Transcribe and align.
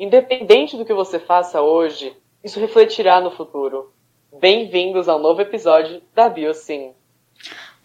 Independente 0.00 0.78
do 0.78 0.84
que 0.86 0.94
você 0.94 1.18
faça 1.18 1.60
hoje, 1.60 2.16
isso 2.42 2.58
refletirá 2.58 3.20
no 3.20 3.30
futuro. 3.30 3.92
Bem-vindos 4.32 5.10
ao 5.10 5.18
novo 5.18 5.42
episódio 5.42 6.00
da 6.14 6.26
BioSim. 6.26 6.94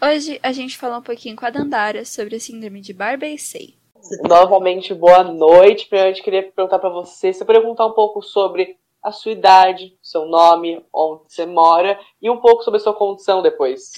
Hoje 0.01 0.39
a 0.41 0.54
gente 0.54 0.78
falou 0.78 0.99
um 0.99 1.01
pouquinho 1.01 1.36
com 1.36 1.46
a 1.46 1.49
Dandara 1.49 2.05
sobre 2.05 2.38
a 2.38 2.39
síndrome 2.39 2.79
de 2.79 2.93
Barber-Say. 2.93 3.75
Novamente, 4.23 4.93
boa 4.93 5.25
noite. 5.25 5.88
Primeiro, 5.88 6.17
eu 6.17 6.23
queria 6.23 6.43
perguntar 6.43 6.79
para 6.79 6.89
você, 6.89 7.33
você 7.33 7.43
perguntar 7.43 7.86
um 7.86 7.91
pouco 7.91 8.22
sobre 8.22 8.78
a 9.04 9.12
sua 9.12 9.34
idade, 9.34 9.97
seu 10.02 10.26
nome, 10.26 10.82
onde 10.94 11.24
você 11.28 11.46
mora 11.46 12.00
e 12.22 12.29
um 12.29 12.38
pouco 12.38 12.63
sobre 12.63 12.79
a 12.79 12.84
sua 12.84 12.94
condição 12.94 13.42
depois. 13.42 13.92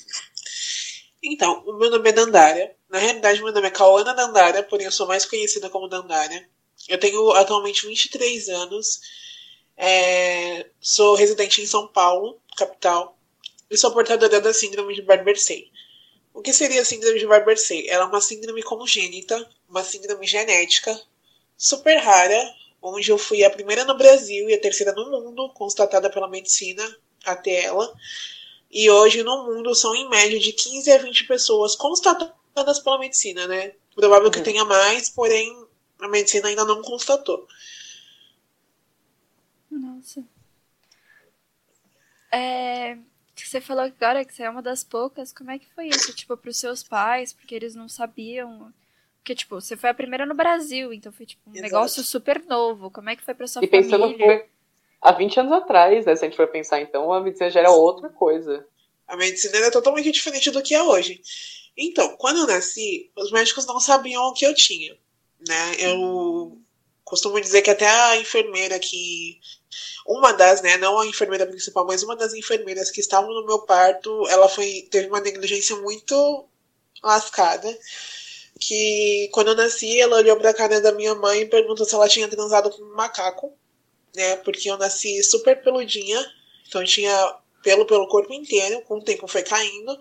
Então, 1.24 1.64
o 1.68 1.74
meu 1.78 1.92
nome 1.92 2.10
é 2.10 2.14
Dandara. 2.14 2.76
Na 2.90 2.98
realidade, 2.98 3.44
meu 3.44 3.54
nome 3.54 3.68
é 3.68 3.72
Cauana 3.72 4.16
Dandara, 4.16 4.64
porém 4.64 4.88
eu 4.88 4.92
sou 4.92 5.06
mais 5.06 5.24
conhecida 5.24 5.70
como 5.70 5.88
Dandara. 5.88 6.57
Eu 6.88 7.00
tenho 7.00 7.32
atualmente 7.32 7.86
23 7.86 8.50
anos. 8.50 9.02
É, 9.76 10.68
sou 10.80 11.16
residente 11.16 11.62
em 11.62 11.68
São 11.68 11.88
Paulo, 11.88 12.40
capital. 12.56 13.18
E 13.70 13.78
sou 13.78 13.92
portadora 13.92 14.40
da 14.40 14.54
síndrome 14.54 14.96
de 14.96 15.02
Barber-Say. 15.02 15.70
O 16.34 16.42
que 16.42 16.54
seria 16.54 16.82
a 16.82 16.86
síndrome 16.86 17.20
de 17.20 17.28
Barber-Say? 17.28 17.88
Ela 17.90 18.06
é 18.06 18.08
uma 18.08 18.22
síndrome 18.22 18.64
congênita, 18.64 19.50
uma 19.68 19.84
síndrome 19.84 20.26
genética, 20.26 21.00
super 21.58 21.98
rara, 21.98 22.56
onde 22.82 23.12
eu 23.12 23.18
fui 23.18 23.44
a 23.44 23.50
primeira 23.50 23.84
no 23.84 23.98
Brasil 23.98 24.50
e 24.50 24.54
a 24.54 24.62
terceira 24.62 24.94
no 24.94 25.10
mundo, 25.10 25.50
constatada 25.50 26.10
pela 26.10 26.30
medicina 26.30 26.84
até 27.26 27.64
ela. 27.64 27.94
E 28.72 28.90
hoje 28.90 29.24
no 29.24 29.46
mundo 29.46 29.74
são 29.76 29.96
em 29.96 30.10
média 30.10 30.40
de 30.40 30.54
15 30.54 30.92
a 30.92 30.98
20 31.00 31.26
pessoas 31.26 31.76
constatadas 31.76 32.80
pela 32.80 33.00
medicina, 33.00 33.48
né? 33.48 33.74
Provável 33.96 34.30
que 34.30 34.38
uhum. 34.38 34.44
tenha 34.44 34.66
mais, 34.66 35.10
porém 35.10 35.67
a 36.00 36.08
medicina 36.08 36.48
ainda 36.48 36.66
não 36.66 36.82
constatou. 36.82 37.48
Nossa. 39.70 40.24
É, 42.32 42.98
você 43.48 43.62
falou 43.62 43.84
agora 43.84 44.26
que 44.26 44.34
você 44.34 44.44
é 44.44 44.50
uma 44.50 44.62
das 44.62 44.84
poucas. 44.84 45.32
Como 45.32 45.52
é 45.52 45.60
que 45.60 45.72
foi 45.74 45.88
isso? 45.88 46.14
Tipo, 46.14 46.36
pros 46.36 46.58
seus 46.58 46.84
pais, 46.84 47.32
porque 47.34 47.56
eles 47.56 47.76
não 47.76 47.88
sabiam. 47.88 48.74
Porque, 49.20 49.36
tipo, 49.36 49.56
você 49.60 49.76
foi 49.76 49.90
a 49.90 49.94
primeira 49.94 50.26
no 50.26 50.34
Brasil, 50.36 50.94
então 50.94 51.12
foi, 51.12 51.26
tipo, 51.26 51.42
um 51.50 51.54
Exato. 51.54 51.64
negócio 51.64 52.04
super 52.04 52.44
novo. 52.46 52.92
Como 52.92 53.10
é 53.10 53.16
que 53.16 53.24
foi 53.24 53.34
pra 53.34 53.48
sua 53.48 53.64
e 53.64 53.68
família? 53.68 53.88
E 53.88 53.90
pensando 53.90 54.18
foi 54.18 54.46
há 55.02 55.12
20 55.12 55.40
anos 55.40 55.52
atrás, 55.54 56.06
né? 56.06 56.16
Se 56.16 56.26
a 56.26 56.28
gente 56.28 56.38
for 56.38 56.48
pensar, 56.48 56.82
então, 56.82 57.12
a 57.12 57.22
medicina 57.22 57.50
já 57.50 57.60
era 57.62 57.72
outra 57.72 58.10
coisa. 58.10 58.66
A 59.08 59.16
medicina 59.16 59.58
era 59.58 59.72
totalmente 59.72 60.12
diferente 60.12 60.52
do 60.52 60.62
que 60.62 60.76
é 60.76 60.84
hoje. 60.84 61.22
Então, 61.78 62.16
quando 62.18 62.40
eu 62.40 62.48
nasci, 62.48 63.12
os 63.16 63.32
médicos 63.32 63.66
não 63.66 63.80
sabiam 63.80 64.24
o 64.24 64.34
que 64.34 64.46
eu 64.46 64.54
tinha, 64.56 64.98
né? 65.48 65.76
Eu 65.80 66.58
costumo 67.04 67.40
dizer 67.40 67.62
que 67.62 67.70
até 67.70 67.88
a 67.88 68.18
enfermeira 68.18 68.78
que 68.80 69.40
uma 70.06 70.32
das, 70.34 70.62
né, 70.62 70.78
não 70.78 71.00
a 71.00 71.06
enfermeira 71.06 71.46
principal, 71.46 71.86
mas 71.86 72.04
uma 72.04 72.16
das 72.16 72.34
enfermeiras 72.34 72.90
que 72.90 73.02
estavam 73.02 73.34
no 73.34 73.46
meu 73.46 73.60
parto, 73.60 74.28
ela 74.30 74.48
foi 74.50 74.88
teve 74.90 75.08
uma 75.08 75.20
negligência 75.20 75.76
muito 75.78 76.48
lascada. 77.04 77.78
Que 78.60 79.30
quando 79.34 79.50
eu 79.50 79.56
nasci, 79.56 80.00
ela 80.00 80.18
olhou 80.18 80.36
pra 80.38 80.54
cara 80.54 80.82
da 80.82 80.92
minha 80.92 81.14
mãe 81.16 81.42
e 81.42 81.46
perguntou 81.46 81.86
se 81.86 81.94
ela 81.94 82.10
tinha 82.10 82.28
transado 82.28 82.72
com 82.72 82.82
um 82.84 82.96
macaco, 82.96 83.54
né? 84.16 84.38
Porque 84.38 84.70
eu 84.70 84.78
nasci 84.78 85.24
super 85.24 85.62
peludinha, 85.62 86.20
então 86.68 86.84
tinha 86.84 87.36
pelo 87.64 87.86
pelo 87.86 88.08
corpo 88.08 88.34
inteiro, 88.34 88.82
com 88.82 88.98
o 88.98 89.04
tempo 89.04 89.28
foi 89.28 89.44
caindo. 89.44 89.98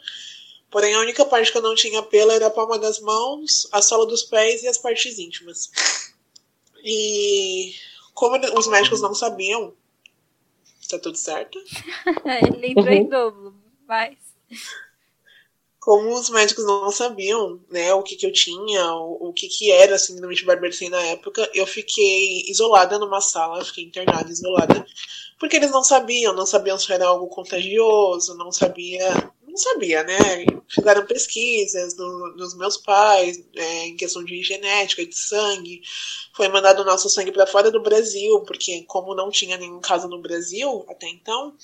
Porém, 0.71 0.95
a 0.95 1.01
única 1.01 1.25
parte 1.25 1.53
que 1.53 1.59
eu 1.59 1.63
não 1.63 1.75
tinha 1.75 2.03
pelo 2.03 2.33
era 2.33 2.47
a 2.49 2.51
palma 2.51 2.79
das 2.79 3.01
mãos, 3.01 3.69
a 3.73 3.81
sola 3.81 4.07
dos 4.07 4.25
pés 4.25 4.63
e 4.63 4.69
as 4.69 4.79
partes 4.79 5.19
íntimas. 5.19 5.71
E 6.83 7.75
como 8.15 8.39
os 8.59 8.67
médicos 8.67 9.01
não 9.01 9.15
sabiam, 9.15 9.75
tá 10.89 10.99
tudo 10.99 11.17
certo? 11.17 11.59
Ele 12.55 12.69
entrou 12.69 12.89
em 12.89 13.09
dobro, 13.09 13.55
mas. 13.87 14.17
Como 15.81 16.13
os 16.13 16.31
médicos 16.31 16.67
não 16.67 16.91
sabiam, 16.91 17.61
né, 17.71 17.95
o 17.95 18.03
que 18.03 18.17
que 18.17 18.27
eu 18.27 18.33
tinha, 18.33 18.93
o, 18.95 19.29
o 19.29 19.33
que 19.33 19.47
que 19.47 19.71
era 19.71 19.95
a 19.95 19.99
síndrome 19.99 20.35
de 20.35 20.45
Barber-Say 20.45 20.89
na 20.89 21.01
época, 21.03 21.49
eu 21.55 21.65
fiquei 21.65 22.43
isolada 22.49 22.99
numa 22.99 23.21
sala, 23.21 23.65
fiquei 23.65 23.85
internada, 23.85 24.29
isolada, 24.29 24.85
porque 25.39 25.55
eles 25.55 25.71
não 25.71 25.85
sabiam, 25.85 26.33
não 26.33 26.45
sabiam 26.45 26.77
se 26.77 26.93
era 26.93 27.07
algo 27.07 27.29
contagioso, 27.29 28.37
não 28.37 28.51
sabia 28.51 29.33
não 29.57 29.73
sabia, 29.73 30.03
né? 30.03 30.19
Fizeram 30.69 31.07
pesquisas 31.07 31.97
no, 31.97 32.37
nos 32.37 32.55
meus 32.57 32.77
pais, 32.77 33.43
é, 33.55 33.87
em 33.87 33.97
questão 33.97 34.23
de 34.23 34.43
genética, 34.43 35.05
de 35.05 35.17
sangue. 35.17 35.81
Foi 36.35 36.49
mandado 36.49 36.83
o 36.83 36.85
nosso 36.85 37.09
sangue 37.09 37.33
para 37.33 37.47
fora 37.47 37.71
do 37.71 37.83
Brasil, 37.83 38.41
porque 38.41 38.83
como 38.83 39.15
não 39.15 39.31
tinha 39.31 39.57
nenhum 39.57 39.81
caso 39.81 40.09
no 40.09 40.21
Brasil 40.21 40.85
até 40.89 41.09
então, 41.09 41.57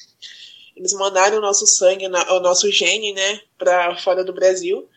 eles 0.74 0.94
mandaram 0.94 1.36
o 1.36 1.40
nosso 1.42 1.66
sangue, 1.66 2.06
o 2.06 2.40
nosso 2.40 2.70
gene, 2.70 3.12
né, 3.12 3.42
para 3.58 3.94
fora 3.98 4.24
do 4.24 4.32
Brasil, 4.32 4.88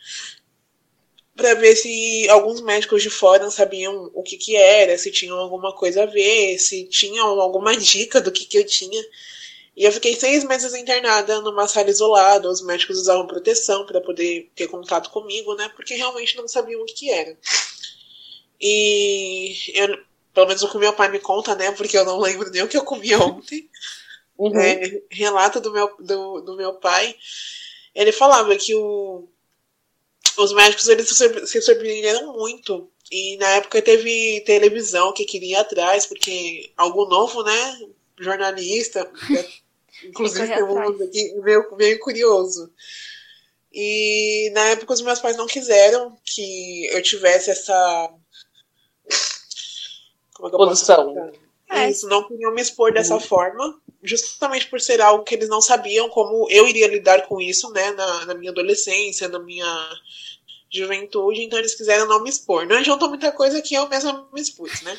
para 1.36 1.54
ver 1.56 1.76
se 1.76 2.30
alguns 2.30 2.62
médicos 2.62 3.04
de 3.04 3.10
fora 3.10 3.52
sabiam 3.52 4.10
o 4.14 4.24
que 4.24 4.38
que 4.38 4.56
era, 4.56 4.98
se 4.98 5.12
tinham 5.12 5.38
alguma 5.38 5.76
coisa 5.76 6.04
a 6.04 6.06
ver, 6.06 6.58
se 6.60 6.86
tinham 6.86 7.28
alguma 7.42 7.76
dica 7.78 8.22
do 8.22 8.32
que 8.32 8.46
que 8.46 8.58
eu 8.58 8.66
tinha. 8.66 9.04
E 9.76 9.84
eu 9.84 9.92
fiquei 9.92 10.16
seis 10.16 10.44
meses 10.46 10.74
internada 10.74 11.42
numa 11.42 11.68
sala 11.68 11.90
isolada. 11.90 12.50
Os 12.50 12.62
médicos 12.62 12.98
usavam 12.98 13.28
proteção 13.28 13.86
para 13.86 14.00
poder 14.00 14.50
ter 14.56 14.68
contato 14.68 15.10
comigo, 15.10 15.54
né? 15.56 15.70
Porque 15.76 15.96
realmente 15.96 16.38
não 16.38 16.48
sabiam 16.48 16.82
o 16.82 16.86
que, 16.86 17.12
era. 17.12 17.38
E 18.60 19.54
eu, 19.74 20.00
pelo 20.34 20.48
menos 20.48 20.64
o 20.64 20.70
que 20.70 20.78
meu 20.78 20.94
pai 20.94 21.10
me 21.10 21.20
conta, 21.20 21.56
né? 21.56 21.72
Porque 21.74 21.98
eu 21.98 22.06
não 22.06 22.20
lembro 22.20 22.50
nem 22.52 22.64
o 22.64 22.68
que 22.70 22.78
eu 22.78 22.86
comi 22.86 23.14
ontem. 23.16 23.70
Uhum. 24.38 24.58
É, 24.60 25.02
relato 25.10 25.60
do 25.60 25.72
meu, 25.72 25.94
do, 26.00 26.42
do 26.42 26.56
meu 26.56 26.74
pai. 26.76 27.16
Ele 27.94 28.14
falava 28.14 28.56
que 28.56 28.74
o, 28.76 29.28
os 30.38 30.54
médicos 30.54 30.88
eles 30.88 31.10
se 31.10 31.62
surpreenderam 31.62 32.34
muito. 32.34 32.90
E 33.12 33.38
na 33.38 33.48
época 33.50 33.82
teve 33.82 34.42
televisão 34.46 35.14
que 35.14 35.26
queria 35.26 35.58
ir 35.58 35.60
atrás, 35.60 36.06
porque 36.06 36.72
algo 36.76 37.06
novo, 37.06 37.44
né? 37.44 37.80
Jornalista, 38.20 39.10
Inclusive 40.04 40.48
tem 40.48 40.64
um 40.64 40.80
aqui 40.80 41.34
meio, 41.42 41.76
meio 41.76 42.00
curioso. 42.00 42.72
E 43.72 44.50
na 44.54 44.62
época 44.70 44.94
os 44.94 45.02
meus 45.02 45.20
pais 45.20 45.36
não 45.36 45.48
quiseram 45.48 46.18
que 46.24 46.88
eu 46.88 47.02
tivesse 47.02 47.52
essa. 47.52 48.10
Como 50.34 50.48
é 50.48 50.50
que 50.50 50.56
eu 50.56 50.60
Posição. 50.60 51.14
posso 51.14 51.46
é. 51.70 51.90
Isso, 51.90 52.08
não 52.08 52.28
queriam 52.28 52.54
me 52.54 52.62
expor 52.62 52.94
dessa 52.94 53.16
uhum. 53.16 53.20
forma, 53.20 53.82
justamente 54.04 54.68
por 54.70 54.80
ser 54.80 55.02
algo 55.02 55.24
que 55.24 55.36
eles 55.36 55.50
não 55.50 55.62
sabiam 55.62 56.10
como 56.10 56.48
eu 56.50 56.68
iria 56.68 56.88
lidar 56.88 57.28
com 57.28 57.42
isso, 57.42 57.72
né, 57.72 57.92
na, 57.92 58.26
na 58.28 58.34
minha 58.36 58.52
adolescência, 58.52 59.28
na 59.28 59.40
minha 59.40 59.90
juventude, 60.72 61.42
então 61.42 61.58
eles 61.58 61.76
quiseram 61.76 62.08
não 62.08 62.24
me 62.24 62.30
expor. 62.30 62.66
Não 62.66 62.78
adiantou 62.78 63.10
muita 63.10 63.32
coisa 63.32 63.62
que 63.62 63.74
eu 63.74 63.88
mesma 63.90 64.28
me 64.32 64.42
expus, 64.42 64.82
né? 64.82 64.98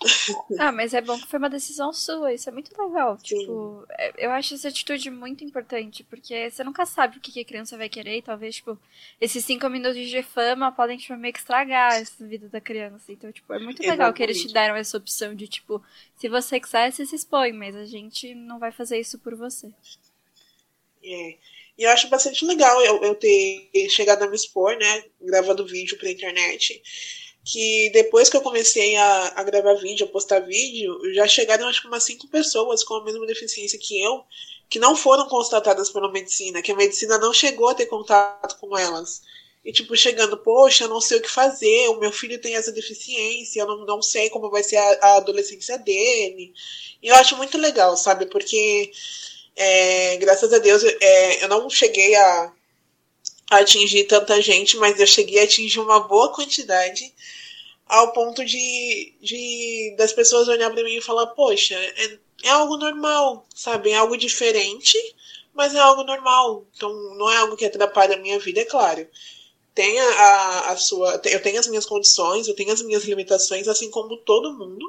Ah, 0.58 0.72
mas 0.72 0.94
é 0.94 1.00
bom 1.00 1.18
que 1.18 1.26
foi 1.26 1.38
uma 1.38 1.48
decisão 1.50 1.92
sua, 1.92 2.32
isso 2.32 2.48
é 2.48 2.52
muito 2.52 2.70
legal. 2.80 3.18
Sim. 3.18 3.38
Tipo, 3.38 3.84
é, 3.90 4.26
eu 4.26 4.30
acho 4.30 4.54
essa 4.54 4.68
atitude 4.68 5.10
muito 5.10 5.44
importante, 5.44 6.04
porque 6.04 6.50
você 6.50 6.62
nunca 6.62 6.84
sabe 6.86 7.18
o 7.18 7.20
que 7.20 7.40
a 7.40 7.44
criança 7.44 7.76
vai 7.76 7.88
querer, 7.88 8.18
e 8.18 8.22
talvez, 8.22 8.56
tipo, 8.56 8.78
esses 9.20 9.44
cinco 9.44 9.68
minutos 9.68 10.08
de 10.08 10.22
fama 10.22 10.72
podem, 10.72 10.98
tipo, 10.98 11.16
meio 11.16 11.32
que 11.32 11.38
estragar 11.38 11.94
essa 11.94 12.26
vida 12.26 12.48
da 12.48 12.60
criança. 12.60 13.12
Então, 13.12 13.32
tipo, 13.32 13.52
é 13.52 13.58
muito 13.58 13.80
legal 13.80 13.94
Exatamente. 13.94 14.16
que 14.16 14.22
eles 14.22 14.42
te 14.42 14.52
deram 14.52 14.76
essa 14.76 14.96
opção 14.96 15.34
de, 15.34 15.48
tipo, 15.48 15.82
se 16.16 16.28
você 16.28 16.60
quiser, 16.60 16.92
você 16.92 17.06
se 17.06 17.16
expõe, 17.16 17.52
mas 17.52 17.74
a 17.74 17.84
gente 17.84 18.34
não 18.34 18.58
vai 18.58 18.72
fazer 18.72 18.98
isso 18.98 19.18
por 19.18 19.34
você. 19.34 19.68
É. 21.02 21.36
E 21.76 21.82
eu 21.82 21.90
acho 21.90 22.08
bastante 22.08 22.44
legal 22.44 22.80
eu, 22.82 23.02
eu 23.02 23.14
ter 23.16 23.68
chegado 23.90 24.22
a 24.22 24.28
me 24.28 24.36
expor, 24.36 24.76
né, 24.76 25.04
gravando 25.20 25.66
vídeo 25.66 25.98
pra 25.98 26.10
internet 26.10 26.80
que 27.44 27.90
depois 27.90 28.30
que 28.30 28.36
eu 28.36 28.40
comecei 28.40 28.96
a, 28.96 29.32
a 29.36 29.42
gravar 29.42 29.74
vídeo, 29.74 30.06
a 30.06 30.08
postar 30.08 30.40
vídeo, 30.40 30.98
já 31.12 31.28
chegaram 31.28 31.68
acho 31.68 31.82
que 31.82 31.88
umas 31.88 32.04
cinco 32.04 32.26
pessoas 32.28 32.82
com 32.82 32.94
a 32.94 33.04
mesma 33.04 33.26
deficiência 33.26 33.78
que 33.78 34.00
eu, 34.00 34.24
que 34.68 34.78
não 34.78 34.96
foram 34.96 35.28
constatadas 35.28 35.90
pela 35.90 36.10
medicina, 36.10 36.62
que 36.62 36.72
a 36.72 36.76
medicina 36.76 37.18
não 37.18 37.34
chegou 37.34 37.68
a 37.68 37.74
ter 37.74 37.86
contato 37.86 38.56
com 38.58 38.76
elas. 38.76 39.22
E, 39.62 39.72
tipo, 39.72 39.96
chegando, 39.96 40.36
poxa, 40.38 40.84
eu 40.84 40.88
não 40.88 41.00
sei 41.00 41.18
o 41.18 41.22
que 41.22 41.30
fazer, 41.30 41.88
o 41.88 41.98
meu 41.98 42.12
filho 42.12 42.40
tem 42.40 42.54
essa 42.54 42.72
deficiência, 42.72 43.60
eu 43.60 43.66
não, 43.66 43.86
não 43.86 44.02
sei 44.02 44.28
como 44.30 44.50
vai 44.50 44.62
ser 44.62 44.76
a, 44.76 44.98
a 45.00 45.16
adolescência 45.16 45.78
dele. 45.78 46.52
E 47.02 47.08
eu 47.08 47.14
acho 47.14 47.36
muito 47.36 47.56
legal, 47.56 47.96
sabe? 47.96 48.26
Porque, 48.26 48.90
é, 49.56 50.16
graças 50.18 50.52
a 50.52 50.58
Deus, 50.58 50.82
é, 50.84 51.44
eu 51.44 51.48
não 51.48 51.68
cheguei 51.70 52.14
a, 52.14 52.52
a 53.50 53.56
atingir 53.58 54.04
tanta 54.04 54.40
gente, 54.42 54.76
mas 54.76 54.98
eu 55.00 55.06
cheguei 55.06 55.40
a 55.40 55.44
atingir 55.44 55.80
uma 55.80 56.00
boa 56.00 56.32
quantidade 56.32 57.12
ao 57.86 58.12
ponto 58.12 58.44
de, 58.44 59.14
de 59.20 59.94
das 59.96 60.12
pessoas 60.12 60.48
olhar 60.48 60.70
para 60.70 60.82
mim 60.84 60.96
e 60.96 61.02
falar, 61.02 61.26
poxa, 61.28 61.74
é, 61.74 62.18
é 62.44 62.50
algo 62.50 62.76
normal, 62.76 63.46
sabe? 63.54 63.90
É 63.90 63.96
algo 63.96 64.16
diferente, 64.16 64.96
mas 65.54 65.74
é 65.74 65.78
algo 65.78 66.02
normal. 66.04 66.66
Então 66.76 66.92
não 67.16 67.30
é 67.30 67.36
algo 67.38 67.56
que 67.56 67.64
atrapalha 67.66 68.16
a 68.16 68.20
minha 68.20 68.38
vida, 68.38 68.60
é 68.60 68.64
claro. 68.64 69.06
Tem 69.74 69.98
a, 70.00 70.06
a, 70.06 70.72
a 70.72 70.76
sua. 70.76 71.20
Eu 71.24 71.42
tenho 71.42 71.58
as 71.60 71.66
minhas 71.68 71.86
condições, 71.86 72.48
eu 72.48 72.54
tenho 72.54 72.72
as 72.72 72.82
minhas 72.82 73.04
limitações, 73.04 73.68
assim 73.68 73.90
como 73.90 74.16
todo 74.18 74.52
mundo. 74.54 74.86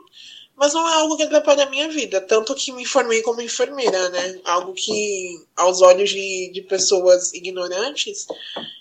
mas 0.55 0.73
não 0.73 0.87
é 0.89 0.93
algo 0.95 1.17
que 1.17 1.23
atrapalha 1.23 1.63
a 1.65 1.69
minha 1.69 1.89
vida. 1.89 2.21
Tanto 2.21 2.55
que 2.55 2.71
me 2.71 2.85
formei 2.85 3.21
como 3.21 3.41
enfermeira, 3.41 4.09
né? 4.09 4.39
Algo 4.45 4.73
que, 4.73 5.45
aos 5.55 5.81
olhos 5.81 6.09
de, 6.09 6.51
de 6.53 6.61
pessoas 6.61 7.33
ignorantes, 7.33 8.25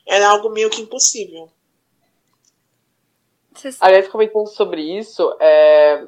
era 0.07 0.29
algo 0.29 0.51
meio 0.51 0.71
que 0.71 0.81
impossível. 0.83 1.51
Aliás, 3.81 4.09
comentando 4.09 4.49
sobre 4.49 4.83
isso, 4.83 5.37
é, 5.41 6.07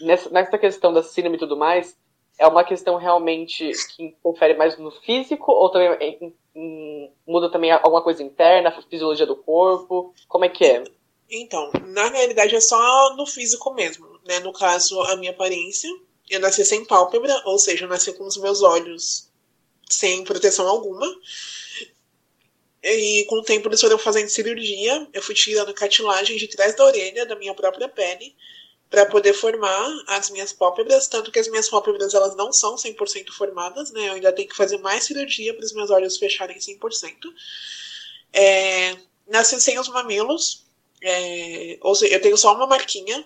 nessa, 0.00 0.30
nessa 0.30 0.58
questão 0.58 0.92
da 0.92 1.02
síndrome 1.02 1.36
e 1.36 1.40
tudo 1.40 1.56
mais, 1.56 1.96
é 2.38 2.46
uma 2.46 2.64
questão 2.64 2.96
realmente 2.96 3.72
que 3.96 4.16
confere 4.22 4.54
mais 4.54 4.78
no 4.78 4.90
físico 4.90 5.50
ou 5.50 5.70
também 5.70 5.90
em, 6.00 6.34
em, 6.54 7.12
muda 7.26 7.50
também 7.50 7.72
alguma 7.72 8.02
coisa 8.02 8.22
interna, 8.22 8.68
a 8.68 8.82
fisiologia 8.82 9.26
do 9.26 9.36
corpo? 9.36 10.14
Como 10.28 10.44
é 10.44 10.48
que 10.48 10.64
é? 10.64 10.84
Então, 11.30 11.70
na 11.86 12.08
realidade 12.08 12.54
é 12.54 12.60
só 12.60 13.14
no 13.16 13.26
físico 13.26 13.74
mesmo, 13.74 14.06
né? 14.24 14.38
No 14.40 14.52
caso, 14.52 15.00
a 15.02 15.16
minha 15.16 15.32
aparência. 15.32 15.90
Eu 16.30 16.40
nasci 16.40 16.64
sem 16.64 16.84
pálpebra, 16.84 17.42
ou 17.46 17.58
seja, 17.58 17.84
eu 17.84 17.88
nasci 17.88 18.12
com 18.12 18.24
os 18.24 18.36
meus 18.36 18.62
olhos 18.62 19.28
sem 19.88 20.22
proteção 20.24 20.68
alguma. 20.68 21.06
E 22.82 23.24
com 23.28 23.36
o 23.36 23.42
tempo 23.42 23.68
eles 23.68 23.80
foram 23.80 23.98
fazendo 23.98 24.28
cirurgia. 24.28 25.06
Eu 25.12 25.22
fui 25.22 25.34
tirando 25.34 25.74
cartilagem 25.74 26.36
de 26.36 26.48
trás 26.48 26.74
da 26.76 26.84
orelha, 26.84 27.26
da 27.26 27.36
minha 27.36 27.54
própria 27.54 27.88
pele, 27.88 28.34
para 28.88 29.04
poder 29.06 29.34
formar 29.34 29.88
as 30.06 30.30
minhas 30.30 30.52
pálpebras. 30.52 31.08
Tanto 31.08 31.32
que 31.32 31.38
as 31.38 31.48
minhas 31.48 31.68
pálpebras 31.68 32.14
elas 32.14 32.36
não 32.36 32.52
são 32.52 32.76
100% 32.76 33.30
formadas, 33.32 33.90
né? 33.92 34.08
Eu 34.08 34.14
ainda 34.14 34.32
tenho 34.32 34.48
que 34.48 34.56
fazer 34.56 34.78
mais 34.78 35.04
cirurgia 35.04 35.54
para 35.54 35.64
os 35.64 35.72
meus 35.72 35.90
olhos 35.90 36.16
fecharem 36.16 36.58
100%. 36.58 37.14
É, 38.32 38.96
nasci 39.26 39.60
sem 39.60 39.78
os 39.78 39.88
mamilos, 39.88 40.64
é, 41.02 41.78
ou 41.80 41.94
seja, 41.94 42.14
eu 42.14 42.22
tenho 42.22 42.36
só 42.36 42.54
uma 42.54 42.66
marquinha, 42.66 43.24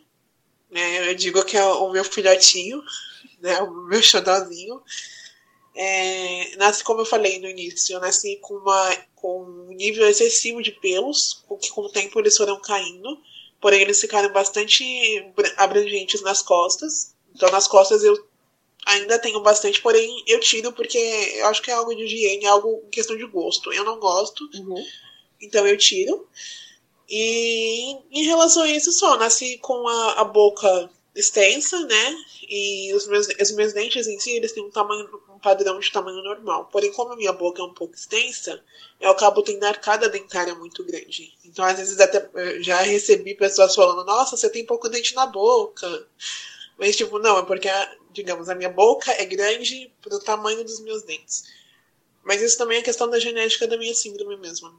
né? 0.71 1.11
Eu 1.11 1.15
digo 1.15 1.45
que 1.45 1.57
é 1.57 1.65
o 1.65 1.91
meu 1.91 2.05
filhotinho, 2.05 2.83
né? 3.41 3.61
O 3.61 3.85
meu 3.85 4.03
xodózinho. 4.03 4.83
É, 5.75 6.57
nasci, 6.57 6.85
como 6.85 7.01
eu 7.01 7.07
falei 7.07 7.39
no 7.39 7.49
início, 7.49 7.95
eu 7.95 8.01
nasci 8.01 8.37
com, 8.43 8.55
uma, 8.55 8.97
com 9.15 9.43
um 9.43 9.73
nível 9.73 10.07
excessivo 10.09 10.63
de 10.63 10.71
pelos, 10.73 11.43
que 11.61 11.71
com 11.71 11.83
o 11.83 11.89
tempo 11.89 12.19
eles 12.21 12.37
foram 12.37 12.61
caindo, 12.61 13.19
porém 13.61 13.81
eles 13.81 14.01
ficaram 14.01 14.31
bastante 14.33 14.85
abrangentes 15.57 16.21
nas 16.21 16.43
costas. 16.43 17.15
Então 17.35 17.51
nas 17.51 17.67
costas 17.67 18.05
eu 18.05 18.15
ainda 18.85 19.19
tenho 19.19 19.41
bastante, 19.41 19.81
porém 19.81 20.23
eu 20.27 20.41
tiro 20.41 20.73
porque 20.73 20.99
eu 20.99 21.47
acho 21.47 21.63
que 21.63 21.71
é 21.71 21.75
algo 21.75 21.95
de 21.95 22.05
higiene, 22.05 22.45
é 22.45 22.49
algo 22.49 22.83
questão 22.91 23.17
de 23.17 23.27
gosto. 23.27 23.73
Eu 23.73 23.85
não 23.85 23.99
gosto, 23.99 24.49
uhum. 24.55 24.85
então 25.41 25.67
eu 25.67 25.79
tiro. 25.79 26.29
E 27.09 27.97
em 28.11 28.25
relação 28.25 28.63
a 28.63 28.69
isso, 28.69 28.93
só 28.93 29.17
nasci 29.17 29.59
com 29.59 29.87
a, 29.87 30.21
a 30.21 30.25
boca 30.25 30.91
extensa, 31.15 31.79
né? 31.87 32.17
E 32.49 32.93
os 32.95 33.07
meus, 33.07 33.29
os 33.29 33.51
meus 33.53 33.73
dentes 33.73 34.07
em 34.07 34.19
si, 34.19 34.31
eles 34.31 34.53
têm 34.53 34.65
um 34.65 34.71
tamanho, 34.71 35.09
padrão 35.43 35.79
de 35.79 35.91
tamanho 35.91 36.23
normal. 36.23 36.69
Porém, 36.73 36.93
como 36.93 37.13
a 37.13 37.17
minha 37.17 37.33
boca 37.33 37.61
é 37.61 37.65
um 37.65 37.75
pouco 37.75 37.95
extensa, 37.95 38.63
eu 39.01 39.11
acabo 39.11 39.43
tendo 39.43 39.65
arcada 39.65 40.09
dentária 40.09 40.55
muito 40.55 40.85
grande. 40.85 41.35
Então, 41.45 41.65
às 41.65 41.77
vezes, 41.77 42.01
até 42.01 42.31
já 42.63 42.81
recebi 42.81 43.35
pessoas 43.35 43.75
falando, 43.75 44.05
nossa, 44.07 44.37
você 44.37 44.49
tem 44.49 44.65
pouco 44.65 44.89
dente 44.89 45.15
na 45.15 45.27
boca. 45.27 46.07
Mas, 46.79 46.97
tipo, 46.97 47.19
não, 47.19 47.39
é 47.39 47.43
porque, 47.43 47.69
digamos, 48.13 48.49
a 48.49 48.55
minha 48.55 48.71
boca 48.71 49.11
é 49.13 49.25
grande 49.27 49.93
pro 50.01 50.19
tamanho 50.21 50.65
dos 50.65 50.81
meus 50.81 51.03
dentes. 51.03 51.45
Mas 52.25 52.41
isso 52.41 52.57
também 52.57 52.79
é 52.79 52.83
questão 52.83 53.11
da 53.11 53.19
genética 53.19 53.67
da 53.67 53.77
minha 53.77 53.95
síndrome 53.95 54.37
mesmo. 54.37 54.73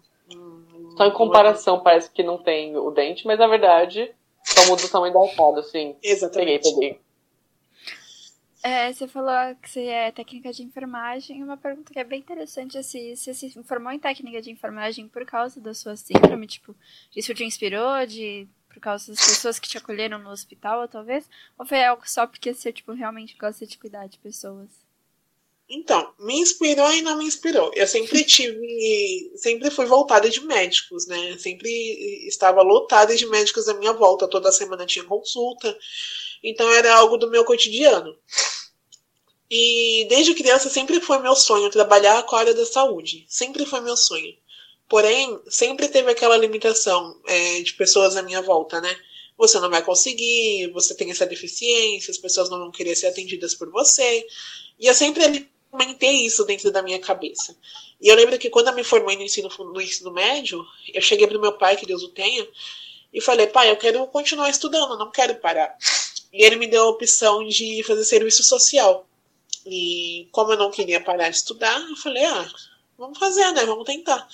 Só 0.98 1.06
em 1.06 1.12
comparação 1.12 1.82
parece 1.82 2.10
que 2.10 2.24
não 2.24 2.38
tem 2.38 2.78
o 2.78 2.90
dente, 2.92 3.26
mas 3.26 3.38
na 3.38 3.48
verdade 3.48 4.14
só 4.44 4.66
muda 4.68 4.86
o 4.86 4.90
tamanho 4.90 5.14
da 5.14 5.22
arcada, 5.22 5.60
assim. 5.60 5.96
Exatamente. 6.04 6.64
Peguei, 6.64 6.90
peguei. 6.90 7.03
É, 8.66 8.94
você 8.94 9.10
falou 9.10 9.34
que 9.62 9.70
você 9.70 9.88
é 9.88 10.10
técnica 10.10 10.54
de 10.54 10.64
enfermagem. 10.64 11.44
Uma 11.44 11.58
pergunta 11.58 11.92
que 11.92 12.00
é 12.00 12.04
bem 12.04 12.22
interessante 12.22 12.78
é 12.78 12.82
se 12.82 13.14
você 13.18 13.34
se 13.34 13.52
formou 13.64 13.92
em 13.92 14.00
técnica 14.00 14.42
de 14.42 14.52
enfermagem 14.52 15.06
por 15.10 15.26
causa 15.26 15.60
da 15.60 15.74
sua 15.74 15.98
síndrome, 15.98 16.48
tipo, 16.48 16.74
isso 17.14 17.34
te 17.34 17.44
inspirou 17.44 18.06
de 18.08 18.48
por 18.70 18.80
causa 18.80 19.12
das 19.12 19.20
pessoas 19.20 19.60
que 19.60 19.68
te 19.68 19.78
acolheram 19.78 20.18
no 20.18 20.30
hospital, 20.30 20.88
talvez? 20.88 21.30
Ou 21.60 21.66
foi 21.66 21.84
algo 21.84 22.04
só 22.06 22.26
porque 22.26 22.54
você, 22.54 22.72
tipo, 22.72 22.94
realmente 22.94 23.36
gosta 23.38 23.68
de 23.68 23.78
cuidar 23.78 24.08
de 24.08 24.18
pessoas? 24.18 24.70
Então, 25.70 26.14
me 26.20 26.36
inspirou 26.36 26.92
e 26.94 27.02
não 27.02 27.18
me 27.18 27.26
inspirou. 27.26 27.72
Eu 27.74 27.88
sempre 27.88 28.24
tive, 28.26 29.32
sempre 29.36 29.70
fui 29.72 29.86
voltada 29.86 30.30
de 30.30 30.40
médicos, 30.42 31.06
né? 31.08 31.38
Sempre 31.38 31.70
estava 32.28 32.62
lotada 32.62 33.16
de 33.16 33.26
médicos 33.28 33.68
à 33.68 33.74
minha 33.74 33.94
volta. 33.94 34.28
Toda 34.28 34.52
semana 34.52 34.86
tinha 34.86 35.06
consulta. 35.06 35.78
Então 36.44 36.70
era 36.72 36.94
algo 36.96 37.18
do 37.18 37.30
meu 37.30 37.46
cotidiano. 37.46 38.18
E 39.50 40.06
desde 40.10 40.34
criança 40.34 40.70
sempre 40.70 41.00
foi 41.00 41.20
meu 41.20 41.36
sonho 41.36 41.70
trabalhar 41.70 42.24
com 42.24 42.36
a 42.36 42.40
área 42.40 42.54
da 42.54 42.66
saúde. 42.66 43.26
Sempre 43.30 43.66
foi 43.66 43.80
meu 43.82 43.96
sonho. 43.96 44.36
Porém, 44.90 45.40
sempre 45.48 45.88
teve 45.88 46.12
aquela 46.12 46.36
limitação 46.38 47.20
é, 47.26 47.62
de 47.62 47.74
pessoas 47.74 48.18
à 48.18 48.22
minha 48.22 48.42
volta, 48.42 48.82
né? 48.82 48.96
Você 49.38 49.60
não 49.60 49.70
vai 49.70 49.82
conseguir, 49.84 50.72
você 50.72 50.94
tem 50.96 51.10
essa 51.10 51.26
deficiência, 51.26 52.12
as 52.12 52.18
pessoas 52.18 52.50
não 52.50 52.60
vão 52.60 52.72
querer 52.72 52.96
ser 52.96 53.08
atendidas 53.08 53.56
por 53.56 53.70
você. 53.72 54.26
E 54.80 54.88
eu 54.88 54.94
sempre 54.94 55.50
alimentei 55.72 56.26
isso 56.26 56.44
dentro 56.46 56.72
da 56.72 56.82
minha 56.82 57.00
cabeça. 57.00 57.58
E 58.00 58.08
eu 58.08 58.16
lembro 58.16 58.38
que 58.38 58.50
quando 58.50 58.68
eu 58.68 58.76
me 58.76 58.84
formei 58.84 59.16
no 59.16 59.24
ensino, 59.24 59.50
no 59.60 59.82
ensino 59.82 60.12
médio, 60.12 60.64
eu 60.94 61.02
cheguei 61.02 61.26
pro 61.26 61.40
meu 61.40 61.54
pai, 61.54 61.76
que 61.76 61.86
Deus 61.86 62.04
o 62.04 62.10
tenha, 62.10 62.48
e 63.12 63.22
falei, 63.22 63.48
pai, 63.48 63.70
eu 63.70 63.78
quero 63.78 64.06
continuar 64.08 64.50
estudando, 64.50 64.98
não 64.98 65.12
quero 65.12 65.36
parar. 65.36 65.76
E 66.34 66.44
ele 66.44 66.56
me 66.56 66.68
deu 66.68 66.84
a 66.84 66.90
opção 66.90 67.48
de 67.48 67.84
fazer 67.84 68.04
serviço 68.04 68.44
social. 68.44 69.08
E 69.66 70.28
como 70.32 70.52
eu 70.52 70.58
não 70.58 70.72
queria 70.72 71.00
parar 71.00 71.30
de 71.30 71.38
estudar, 71.38 71.80
eu 71.80 71.96
falei, 71.96 72.26
ah, 72.26 72.52
vamos 72.98 73.20
fazer, 73.20 73.52
né? 73.52 73.64
Vamos 73.66 73.86
tentar. 73.86 74.28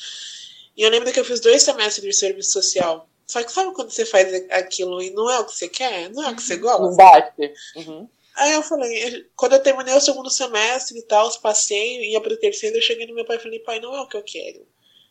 E 0.75 0.81
eu 0.81 0.90
lembro 0.90 1.12
que 1.12 1.19
eu 1.19 1.25
fiz 1.25 1.42
dois 1.42 1.62
semestres 1.62 2.06
de 2.06 2.13
serviço 2.13 2.54
social. 2.54 3.07
Só 3.28 3.44
que 3.44 3.51
sabe 3.51 3.74
quando 3.74 3.92
você 3.92 4.06
faz 4.06 4.34
aquilo 4.50 5.01
e 5.01 5.12
não 5.12 5.30
é 5.30 5.40
o 5.40 5.46
que 5.46 5.54
você 5.54 5.68
quer? 5.68 6.10
Não 6.10 6.24
é 6.24 6.31
o 6.31 6.36
que 6.36 6.42
você 6.42 6.56
gosta? 6.56 6.81
Não 6.81 6.96
bate. 6.96 7.54
Uhum. 7.75 8.10
Aí 8.36 8.54
eu 8.54 8.63
falei, 8.63 9.28
quando 9.36 9.54
eu 9.54 9.62
terminei 9.62 9.94
o 9.94 10.00
segundo 10.00 10.30
semestre 10.30 10.98
e 10.98 11.02
tal, 11.02 11.30
passei, 11.40 12.10
ia 12.10 12.22
para 12.22 12.34
o 12.34 12.38
terceiro, 12.38 12.78
eu 12.78 12.81
cheguei 12.81 13.06
no 13.06 13.13
meu 13.13 13.25
pai 13.25 13.36
e 13.36 13.40
falei, 13.40 13.60
pai, 13.60 13.81
não 13.81 13.94
é 13.94 14.02
o 14.02 14.07
que 14.07 14.16
eu 14.16 14.24
quero. 14.24 14.66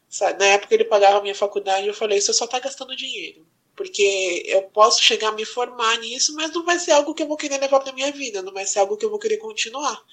Sabe? 0.08 0.38
Na 0.38 0.46
época 0.46 0.74
ele 0.74 0.84
pagava 0.84 1.18
a 1.18 1.22
minha 1.22 1.34
faculdade, 1.34 1.86
eu 1.86 1.92
falei, 1.92 2.20
você 2.20 2.32
só 2.32 2.46
tá 2.46 2.58
gastando 2.58 2.96
dinheiro. 2.96 3.46
Porque 3.78 4.42
eu 4.44 4.62
posso 4.62 5.00
chegar 5.00 5.28
a 5.28 5.32
me 5.32 5.44
formar 5.44 5.98
nisso, 5.98 6.34
mas 6.34 6.52
não 6.52 6.64
vai 6.64 6.80
ser 6.80 6.90
algo 6.90 7.14
que 7.14 7.22
eu 7.22 7.28
vou 7.28 7.36
querer 7.36 7.58
levar 7.58 7.78
pra 7.78 7.92
minha 7.92 8.10
vida, 8.10 8.42
não 8.42 8.52
vai 8.52 8.66
ser 8.66 8.80
algo 8.80 8.96
que 8.96 9.04
eu 9.04 9.10
vou 9.10 9.20
querer 9.20 9.36
continuar. 9.36 10.04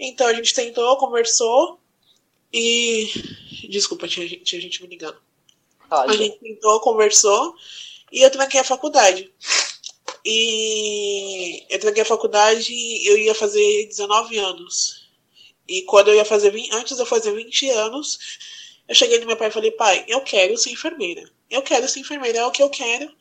Então 0.00 0.26
a 0.26 0.32
gente 0.32 0.54
tentou, 0.54 0.96
conversou 0.96 1.78
e. 2.50 3.12
Desculpa, 3.68 4.08
tinha, 4.08 4.26
tinha 4.26 4.62
gente 4.62 4.80
me 4.82 4.88
ligando. 4.88 5.20
A 5.90 6.10
gente 6.16 6.38
tentou, 6.38 6.80
conversou 6.80 7.54
e 8.10 8.22
eu 8.22 8.30
tranquei 8.30 8.60
a 8.60 8.64
faculdade. 8.64 9.30
E 10.24 11.66
eu 11.68 11.78
tranquei 11.78 12.02
a 12.02 12.06
faculdade 12.06 12.72
eu 13.06 13.18
ia 13.18 13.34
fazer 13.34 13.86
19 13.88 14.38
anos. 14.38 15.06
E 15.68 15.82
quando 15.82 16.08
eu 16.08 16.14
ia 16.14 16.24
fazer 16.24 16.50
20, 16.50 16.72
antes 16.72 16.96
de 16.96 17.02
eu 17.02 17.06
fazer 17.06 17.32
20 17.32 17.68
anos, 17.68 18.18
eu 18.88 18.94
cheguei 18.94 19.18
no 19.20 19.26
meu 19.26 19.36
pai 19.36 19.48
e 19.48 19.52
falei, 19.52 19.70
pai, 19.70 20.04
eu 20.08 20.20
quero 20.22 20.56
ser 20.56 20.70
enfermeira. 20.70 21.30
Eu 21.50 21.62
quero 21.62 21.86
ser 21.88 22.00
enfermeira, 22.00 22.38
é 22.38 22.46
o 22.46 22.50
que 22.50 22.62
eu 22.62 22.70
quero. 22.70 23.14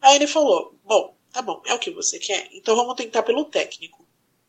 Aí 0.00 0.16
ele 0.16 0.26
falou, 0.26 0.74
bom, 0.82 1.14
tá 1.32 1.42
bom, 1.42 1.62
é 1.66 1.74
o 1.74 1.78
que 1.78 1.90
você 1.90 2.18
quer, 2.18 2.48
então 2.52 2.76
vamos 2.76 2.94
tentar 2.94 3.22
pelo 3.22 3.44
técnico. 3.44 4.06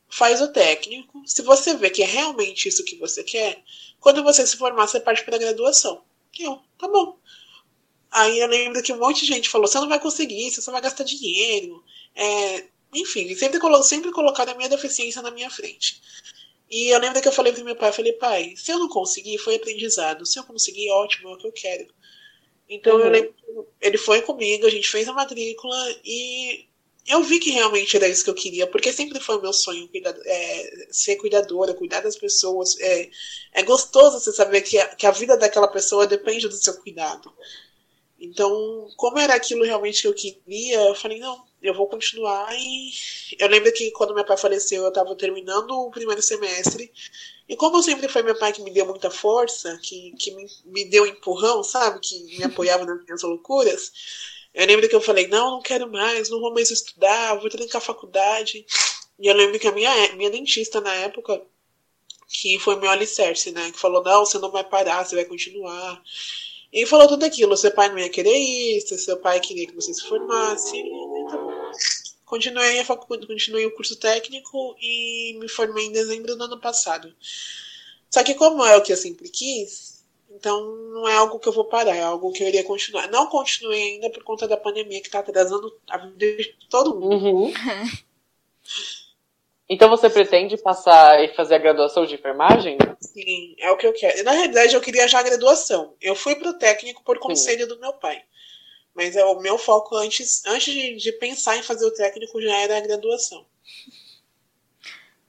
Faz 0.07 0.41
o 0.41 0.51
técnico. 0.51 1.21
Se 1.25 1.41
você 1.41 1.75
vê 1.75 1.89
que 1.89 2.03
é 2.03 2.05
realmente 2.05 2.69
isso 2.69 2.85
que 2.85 2.95
você 2.95 3.23
quer, 3.23 3.61
quando 3.99 4.23
você 4.23 4.45
se 4.45 4.55
formar, 4.55 4.87
você 4.87 4.99
parte 4.99 5.23
para 5.25 5.35
a 5.35 5.39
graduação. 5.39 6.03
Eu, 6.39 6.61
tá 6.77 6.87
bom. 6.87 7.17
Aí 8.11 8.39
eu 8.39 8.47
lembro 8.47 8.81
que 8.81 8.93
um 8.93 8.99
monte 8.99 9.21
de 9.21 9.33
gente 9.33 9.49
falou: 9.49 9.67
você 9.67 9.77
não 9.79 9.89
vai 9.89 9.99
conseguir, 9.99 10.51
você 10.51 10.61
só 10.61 10.71
vai 10.71 10.81
gastar 10.81 11.03
dinheiro. 11.03 11.83
É, 12.13 12.65
enfim, 12.93 13.35
sempre, 13.35 13.59
colo 13.59 13.83
sempre 13.83 14.11
colocaram 14.11 14.53
a 14.53 14.55
minha 14.55 14.69
deficiência 14.69 15.21
na 15.21 15.31
minha 15.31 15.49
frente. 15.49 16.01
E 16.69 16.89
eu 16.93 16.99
lembro 16.99 17.21
que 17.21 17.27
eu 17.27 17.31
falei 17.31 17.53
pro 17.53 17.63
meu 17.63 17.75
pai, 17.75 17.89
eu 17.89 17.93
falei, 17.93 18.13
pai, 18.13 18.53
se 18.57 18.71
eu 18.71 18.79
não 18.79 18.89
conseguir, 18.89 19.37
foi 19.37 19.55
aprendizado. 19.55 20.25
Se 20.25 20.39
eu 20.39 20.43
conseguir, 20.43 20.89
ótimo, 20.89 21.29
é 21.29 21.33
o 21.33 21.37
que 21.37 21.47
eu 21.47 21.51
quero. 21.51 21.87
Então 22.67 22.95
uhum. 22.95 23.01
eu 23.01 23.09
lembro 23.11 23.35
ele 23.79 23.97
foi 23.97 24.21
comigo, 24.21 24.65
a 24.65 24.69
gente 24.69 24.89
fez 24.89 25.07
a 25.07 25.13
matrícula 25.13 25.77
e 26.03 26.67
eu 27.07 27.21
vi 27.23 27.39
que 27.39 27.51
realmente 27.51 27.95
era 27.95 28.07
isso 28.07 28.23
que 28.23 28.29
eu 28.29 28.35
queria, 28.35 28.65
porque 28.67 28.91
sempre 28.91 29.19
foi 29.19 29.37
o 29.37 29.41
meu 29.41 29.53
sonho 29.53 29.87
cuidar, 29.87 30.15
é, 30.25 30.87
ser 30.89 31.17
cuidadora, 31.17 31.73
cuidar 31.73 32.01
das 32.01 32.15
pessoas. 32.15 32.79
É, 32.79 33.09
é 33.53 33.63
gostoso 33.63 34.19
você 34.19 34.33
saber 34.33 34.61
que 34.61 34.77
a, 34.77 34.87
que 34.95 35.05
a 35.05 35.11
vida 35.11 35.37
daquela 35.37 35.67
pessoa 35.67 36.07
depende 36.07 36.47
do 36.47 36.55
seu 36.55 36.73
cuidado. 36.81 37.31
Então, 38.19 38.89
como 38.97 39.19
era 39.19 39.35
aquilo 39.35 39.63
realmente 39.63 40.01
que 40.01 40.07
eu 40.07 40.13
queria, 40.13 40.79
eu 40.81 40.95
falei, 40.95 41.19
não, 41.19 41.45
eu 41.67 41.73
vou 41.73 41.87
continuar. 41.87 42.47
E 42.57 42.91
eu 43.39 43.47
lembro 43.47 43.71
que 43.73 43.91
quando 43.91 44.13
meu 44.13 44.25
pai 44.25 44.37
faleceu, 44.37 44.83
eu 44.83 44.89
estava 44.89 45.15
terminando 45.15 45.71
o 45.71 45.91
primeiro 45.91 46.21
semestre. 46.21 46.91
E 47.47 47.55
como 47.55 47.81
sempre 47.83 48.07
foi 48.07 48.23
meu 48.23 48.37
pai 48.37 48.51
que 48.51 48.61
me 48.61 48.71
deu 48.71 48.85
muita 48.85 49.09
força, 49.09 49.77
que, 49.81 50.13
que 50.17 50.31
me, 50.31 50.47
me 50.65 50.85
deu 50.85 51.03
um 51.03 51.07
empurrão, 51.07 51.63
sabe? 51.63 51.99
Que 52.01 52.23
me 52.23 52.43
apoiava 52.45 52.85
nas 52.85 53.03
minhas 53.03 53.21
loucuras. 53.21 53.91
Eu 54.53 54.65
lembro 54.65 54.87
que 54.87 54.95
eu 54.95 55.01
falei, 55.01 55.27
não, 55.27 55.51
não 55.51 55.61
quero 55.61 55.91
mais, 55.91 56.29
não 56.29 56.39
vou 56.39 56.53
mais 56.53 56.71
estudar, 56.71 57.35
vou 57.35 57.49
trancar 57.49 57.81
a 57.81 57.85
faculdade. 57.85 58.65
E 59.19 59.27
eu 59.27 59.35
lembro 59.35 59.59
que 59.59 59.67
a 59.67 59.71
minha, 59.71 60.15
minha 60.15 60.29
dentista 60.29 60.81
na 60.81 60.93
época, 60.93 61.41
que 62.27 62.57
foi 62.59 62.75
meu 62.77 62.89
alicerce, 62.89 63.51
né? 63.51 63.71
Que 63.71 63.79
falou, 63.79 64.03
não, 64.03 64.25
você 64.25 64.39
não 64.39 64.51
vai 64.51 64.63
parar, 64.63 65.05
você 65.05 65.15
vai 65.15 65.25
continuar. 65.25 66.01
E 66.71 66.85
falou 66.85 67.07
tudo 67.07 67.23
aquilo, 67.23 67.55
seu 67.55 67.71
pai 67.71 67.89
não 67.89 67.99
ia 67.99 68.09
querer 68.09 68.37
isso, 68.37 68.97
seu 68.97 69.17
pai 69.17 69.39
queria 69.39 69.67
que 69.67 69.75
você 69.75 69.93
se 69.93 70.05
formasse. 70.07 70.75
E, 70.75 70.83
bom. 70.83 71.44
Continuei, 72.25 72.79
a 72.79 72.85
faculdade, 72.85 73.27
continuei 73.27 73.65
o 73.65 73.75
curso 73.75 73.95
técnico 73.97 74.75
e 74.81 75.37
me 75.39 75.47
formei 75.47 75.85
em 75.85 75.91
dezembro 75.91 76.35
do 76.35 76.43
ano 76.43 76.59
passado. 76.59 77.13
Só 78.09 78.23
que 78.23 78.33
como 78.33 78.65
é 78.65 78.75
o 78.75 78.81
que 78.81 78.91
eu 78.91 78.97
sempre 78.97 79.29
quis, 79.29 80.03
então 80.31 80.75
não 80.93 81.07
é 81.07 81.13
algo 81.15 81.39
que 81.39 81.47
eu 81.47 81.53
vou 81.53 81.65
parar, 81.65 81.95
é 81.95 82.01
algo 82.01 82.31
que 82.31 82.43
eu 82.43 82.47
iria 82.47 82.63
continuar. 82.63 83.07
Não 83.09 83.27
continuei 83.27 83.81
ainda 83.93 84.09
por 84.09 84.23
conta 84.23 84.47
da 84.47 84.57
pandemia 84.57 85.01
que 85.01 85.07
está 85.07 85.19
atrasando 85.19 85.73
a 85.89 85.97
vida 85.97 86.37
de 86.37 86.55
todo 86.69 86.99
mundo. 86.99 87.13
Uhum. 87.13 87.53
Então 89.67 89.89
você 89.89 90.07
pretende 90.09 90.57
passar 90.57 91.23
e 91.23 91.33
fazer 91.33 91.55
a 91.55 91.57
graduação 91.59 92.05
de 92.05 92.13
enfermagem? 92.13 92.77
Sim, 92.99 93.55
é 93.57 93.71
o 93.71 93.77
que 93.77 93.87
eu 93.87 93.93
quero. 93.93 94.23
Na 94.23 94.31
realidade, 94.31 94.75
eu 94.75 94.81
queria 94.81 95.07
já 95.07 95.19
a 95.19 95.23
graduação. 95.23 95.95
Eu 95.99 96.15
fui 96.15 96.35
para 96.35 96.51
o 96.51 96.53
técnico 96.53 97.03
por 97.03 97.17
conselho 97.17 97.63
Sim. 97.63 97.69
do 97.69 97.79
meu 97.79 97.93
pai. 97.93 98.21
Mas 98.95 99.15
é 99.15 99.25
o 99.25 99.39
meu 99.39 99.57
foco 99.57 99.95
antes, 99.95 100.45
antes 100.45 100.73
de, 100.73 100.95
de 100.95 101.11
pensar 101.11 101.57
em 101.57 101.63
fazer 101.63 101.85
o 101.85 101.93
técnico 101.93 102.41
já 102.41 102.57
era 102.61 102.77
a 102.77 102.81
graduação. 102.81 103.45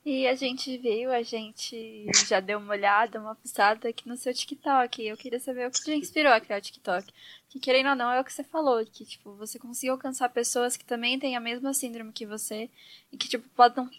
E 0.09 0.25
a 0.25 0.35
gente 0.35 0.77
viu, 0.77 1.11
a 1.11 1.21
gente 1.21 2.07
já 2.29 2.39
deu 2.39 2.59
uma 2.59 2.71
olhada, 2.71 3.19
uma 3.19 3.35
pisada 3.35 3.89
aqui 3.89 4.07
no 4.07 4.15
seu 4.15 4.33
TikTok. 4.33 5.05
Eu 5.05 5.17
queria 5.17 5.37
saber 5.37 5.67
o 5.67 5.71
que 5.71 5.83
te 5.83 5.91
inspirou 5.93 6.31
a 6.31 6.39
criar 6.39 6.59
o 6.59 6.61
TikTok. 6.61 7.05
Que 7.49 7.59
querendo 7.59 7.89
ou 7.89 7.95
não, 7.95 8.13
é 8.13 8.21
o 8.21 8.23
que 8.23 8.31
você 8.31 8.41
falou, 8.41 8.85
que 8.85 9.05
tipo, 9.05 9.33
você 9.35 9.59
conseguiu 9.59 9.95
alcançar 9.95 10.29
pessoas 10.29 10.77
que 10.77 10.85
também 10.85 11.19
têm 11.19 11.35
a 11.35 11.41
mesma 11.41 11.73
síndrome 11.73 12.13
que 12.13 12.25
você 12.25 12.69
e 13.11 13.17
que 13.17 13.27
tipo, 13.27 13.49
podem, 13.49 13.89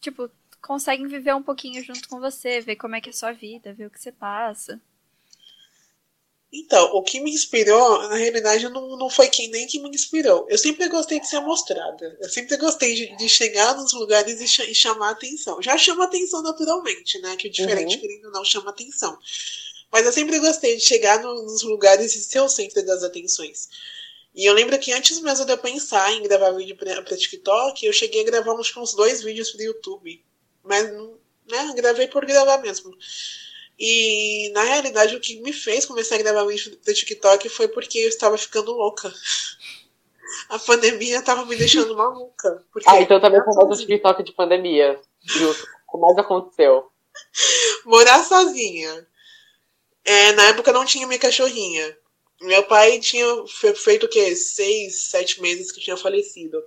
tipo, 0.00 0.30
conseguem 0.62 1.06
viver 1.06 1.34
um 1.34 1.42
pouquinho 1.42 1.84
junto 1.84 2.08
com 2.08 2.18
você, 2.18 2.62
ver 2.62 2.76
como 2.76 2.96
é 2.96 3.00
que 3.02 3.10
é 3.10 3.12
a 3.12 3.14
sua 3.14 3.32
vida, 3.32 3.74
ver 3.74 3.88
o 3.88 3.90
que 3.90 4.00
você 4.00 4.12
passa. 4.12 4.80
Então, 6.52 6.90
o 6.94 7.02
que 7.02 7.20
me 7.20 7.30
inspirou, 7.30 8.08
na 8.08 8.16
realidade, 8.16 8.68
não, 8.68 8.96
não 8.96 9.08
foi 9.08 9.28
quem 9.28 9.48
nem 9.50 9.68
que 9.68 9.78
me 9.78 9.88
inspirou. 9.88 10.46
Eu 10.48 10.58
sempre 10.58 10.88
gostei 10.88 11.20
de 11.20 11.28
ser 11.28 11.40
mostrada. 11.40 12.18
Eu 12.20 12.28
sempre 12.28 12.56
gostei 12.56 12.92
de, 12.92 13.16
de 13.16 13.28
chegar 13.28 13.76
nos 13.76 13.92
lugares 13.92 14.40
e, 14.40 14.48
ch 14.48 14.58
e, 14.68 14.74
chamar 14.74 15.10
atenção. 15.10 15.62
Já 15.62 15.78
chama 15.78 16.04
atenção 16.04 16.42
naturalmente, 16.42 17.20
né? 17.20 17.36
Que 17.36 17.46
o 17.46 17.50
diferente, 17.50 17.94
uhum. 17.94 18.00
querendo 18.00 18.30
não, 18.32 18.44
chama 18.44 18.70
atenção. 18.70 19.16
Mas 19.92 20.04
eu 20.06 20.12
sempre 20.12 20.40
gostei 20.40 20.76
de 20.76 20.82
chegar 20.82 21.22
no, 21.22 21.34
nos 21.42 21.62
lugares 21.62 22.16
e 22.16 22.20
ser 22.20 22.40
o 22.40 22.48
centro 22.48 22.84
das 22.84 23.04
atenções. 23.04 23.68
E 24.34 24.44
eu 24.44 24.52
lembro 24.52 24.78
que 24.78 24.92
antes 24.92 25.20
mesmo 25.20 25.46
de 25.46 25.52
eu 25.52 25.58
pensar 25.58 26.12
em 26.12 26.22
gravar 26.22 26.50
vídeo 26.50 26.76
pra, 26.76 27.00
pra 27.02 27.16
TikTok, 27.16 27.86
eu 27.86 27.92
cheguei 27.92 28.22
a 28.22 28.24
gravar 28.24 28.54
uns, 28.54 28.76
uns 28.76 28.94
dois 28.94 29.22
vídeos 29.22 29.50
pro 29.50 29.62
YouTube. 29.62 30.20
Mas, 30.64 30.90
né, 31.48 31.72
gravei 31.76 32.08
por 32.08 32.26
gravar 32.26 32.58
mesmo. 32.58 32.92
E 33.80 34.50
na 34.52 34.62
realidade 34.62 35.16
o 35.16 35.20
que 35.20 35.40
me 35.40 35.54
fez 35.54 35.86
começar 35.86 36.16
a 36.16 36.18
gravar 36.18 36.44
vídeo 36.44 36.76
do 36.84 36.94
TikTok 36.94 37.48
foi 37.48 37.66
porque 37.66 37.98
eu 37.98 38.10
estava 38.10 38.36
ficando 38.36 38.72
louca. 38.72 39.10
A 40.50 40.58
pandemia 40.58 41.20
estava 41.20 41.46
me 41.46 41.56
deixando 41.56 41.96
maluca. 41.96 42.62
ah, 42.86 43.00
então 43.00 43.18
também 43.18 43.42
foi 43.42 43.54
mais 43.54 43.80
TikTok 43.80 44.22
de 44.22 44.32
pandemia. 44.32 45.00
Justo. 45.22 45.66
O 45.88 45.92
que 45.92 45.98
mais 45.98 46.18
aconteceu? 46.18 46.90
Morar 47.86 48.22
sozinha. 48.22 49.06
É, 50.04 50.32
na 50.32 50.42
época 50.48 50.72
não 50.72 50.84
tinha 50.84 51.06
minha 51.06 51.18
cachorrinha. 51.18 51.96
Meu 52.42 52.62
pai 52.64 53.00
tinha 53.00 53.26
feito 53.74 54.04
o 54.04 54.08
quê? 54.08 54.36
Seis, 54.36 55.04
sete 55.08 55.40
meses 55.40 55.72
que 55.72 55.80
tinha 55.80 55.96
falecido. 55.96 56.62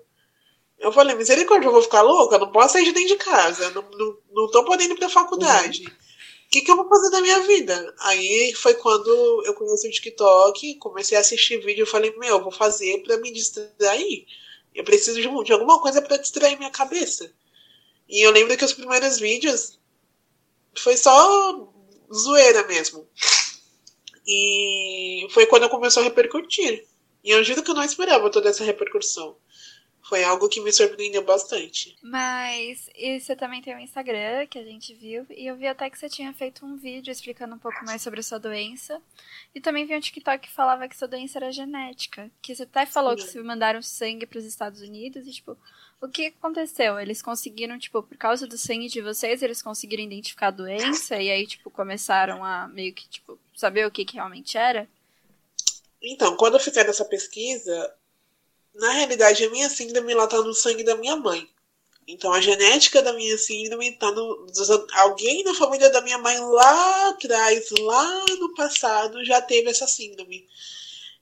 Eu 0.79 0.91
falei, 0.91 1.15
misericórdia, 1.15 1.67
eu 1.67 1.71
vou 1.71 1.81
ficar 1.81 2.01
louca? 2.01 2.35
Eu 2.35 2.39
não 2.39 2.51
posso 2.51 2.73
sair 2.73 2.85
de 2.85 2.91
dentro 2.91 3.09
de 3.09 3.23
casa. 3.23 3.69
Não, 3.69 3.83
não, 3.91 4.17
não 4.31 4.51
tô 4.51 4.65
podendo 4.65 4.95
ir 4.95 4.97
pra 4.97 5.09
faculdade. 5.09 5.83
Uhum 5.85 6.02
que, 6.49 6.61
que 6.61 6.71
eu 6.71 6.75
vou 6.75 6.87
fazer 6.87 7.09
da 7.09 7.21
minha 7.21 7.39
vida? 7.41 7.95
Aí 7.99 8.53
foi 8.55 8.73
quando 8.75 9.43
eu 9.45 9.53
conheci 9.53 9.87
o 9.87 9.91
TikTok, 9.91 10.75
comecei 10.75 11.17
a 11.17 11.21
assistir 11.21 11.57
vídeo 11.57 11.83
e 11.83 11.89
falei, 11.89 12.15
meu, 12.17 12.41
vou 12.41 12.51
fazer 12.51 13.01
para 13.03 13.17
me 13.17 13.31
distrair. 13.31 14.25
Eu 14.73 14.83
preciso 14.83 15.21
de, 15.21 15.43
de 15.43 15.53
alguma 15.53 15.81
coisa 15.81 16.01
para 16.01 16.17
distrair 16.17 16.57
minha 16.57 16.69
cabeça. 16.69 17.33
E 18.07 18.25
eu 18.25 18.31
lembro 18.31 18.55
que 18.57 18.65
os 18.65 18.73
primeiros 18.73 19.19
vídeos 19.19 19.79
foi 20.75 20.97
só 20.97 21.71
zoeira 22.13 22.67
mesmo. 22.67 23.07
E 24.27 25.27
foi 25.31 25.45
quando 25.45 25.69
começou 25.69 26.01
a 26.01 26.03
repercutir. 26.03 26.85
E 27.23 27.31
eu 27.31 27.43
juro 27.43 27.63
que 27.63 27.71
eu 27.71 27.75
não 27.75 27.83
esperava 27.83 28.29
toda 28.29 28.49
essa 28.49 28.63
repercussão 28.63 29.37
foi 30.03 30.23
algo 30.23 30.49
que 30.49 30.59
me 30.59 30.71
surpreendeu 30.71 31.23
bastante. 31.23 31.95
Mas 32.01 32.89
e 32.95 33.19
você 33.19 33.35
também 33.35 33.61
tem 33.61 33.73
o 33.73 33.77
um 33.77 33.79
Instagram 33.79 34.45
que 34.47 34.59
a 34.59 34.63
gente 34.63 34.93
viu 34.93 35.25
e 35.29 35.47
eu 35.47 35.55
vi 35.55 35.65
até 35.65 35.89
que 35.89 35.97
você 35.97 36.09
tinha 36.09 36.33
feito 36.33 36.65
um 36.65 36.75
vídeo 36.75 37.11
explicando 37.11 37.55
um 37.55 37.59
pouco 37.59 37.83
mais 37.85 38.01
sobre 38.01 38.19
a 38.19 38.23
sua 38.23 38.37
doença. 38.37 39.01
E 39.55 39.61
também 39.61 39.85
vi 39.85 39.95
um 39.95 39.99
TikTok 39.99 40.47
que 40.47 40.53
falava 40.53 40.87
que 40.87 40.97
sua 40.97 41.07
doença 41.07 41.39
era 41.39 41.51
genética, 41.51 42.29
que 42.41 42.53
você 42.53 42.63
até 42.63 42.85
falou 42.85 43.17
Sim. 43.17 43.23
que 43.23 43.31
se 43.31 43.39
mandaram 43.39 43.81
sangue 43.81 44.25
para 44.25 44.39
os 44.39 44.45
Estados 44.45 44.81
Unidos 44.81 45.25
e 45.25 45.31
tipo, 45.31 45.57
o 46.01 46.07
que 46.09 46.27
aconteceu? 46.27 46.99
Eles 46.99 47.21
conseguiram, 47.21 47.79
tipo, 47.79 48.03
por 48.03 48.17
causa 48.17 48.45
do 48.45 48.57
sangue 48.57 48.89
de 48.89 49.01
vocês, 49.01 49.41
eles 49.41 49.61
conseguiram 49.61 50.03
identificar 50.03 50.47
a 50.47 50.51
doença 50.51 51.15
e 51.15 51.31
aí 51.31 51.47
tipo 51.47 51.71
começaram 51.71 52.43
a 52.43 52.67
meio 52.67 52.93
que 52.93 53.07
tipo 53.07 53.39
saber 53.55 53.87
o 53.87 53.91
que, 53.91 54.03
que 54.03 54.15
realmente 54.15 54.57
era? 54.57 54.87
Então, 56.01 56.35
quando 56.35 56.55
eu 56.55 56.59
fizer 56.59 56.85
essa 56.89 57.05
pesquisa, 57.05 57.95
na 58.73 58.91
realidade, 58.91 59.43
a 59.43 59.49
minha 59.49 59.69
síndrome 59.69 60.13
lá 60.13 60.27
tá 60.27 60.41
no 60.41 60.53
sangue 60.53 60.83
da 60.83 60.95
minha 60.95 61.15
mãe. 61.15 61.47
Então, 62.07 62.33
a 62.33 62.41
genética 62.41 63.01
da 63.01 63.13
minha 63.13 63.37
síndrome 63.37 63.93
tá 63.93 64.11
no. 64.11 64.47
Alguém 64.93 65.43
na 65.43 65.53
família 65.53 65.89
da 65.89 66.01
minha 66.01 66.17
mãe 66.17 66.37
lá 66.39 67.09
atrás, 67.09 67.69
lá 67.79 68.25
no 68.39 68.53
passado, 68.55 69.23
já 69.23 69.41
teve 69.41 69.69
essa 69.69 69.87
síndrome. 69.87 70.47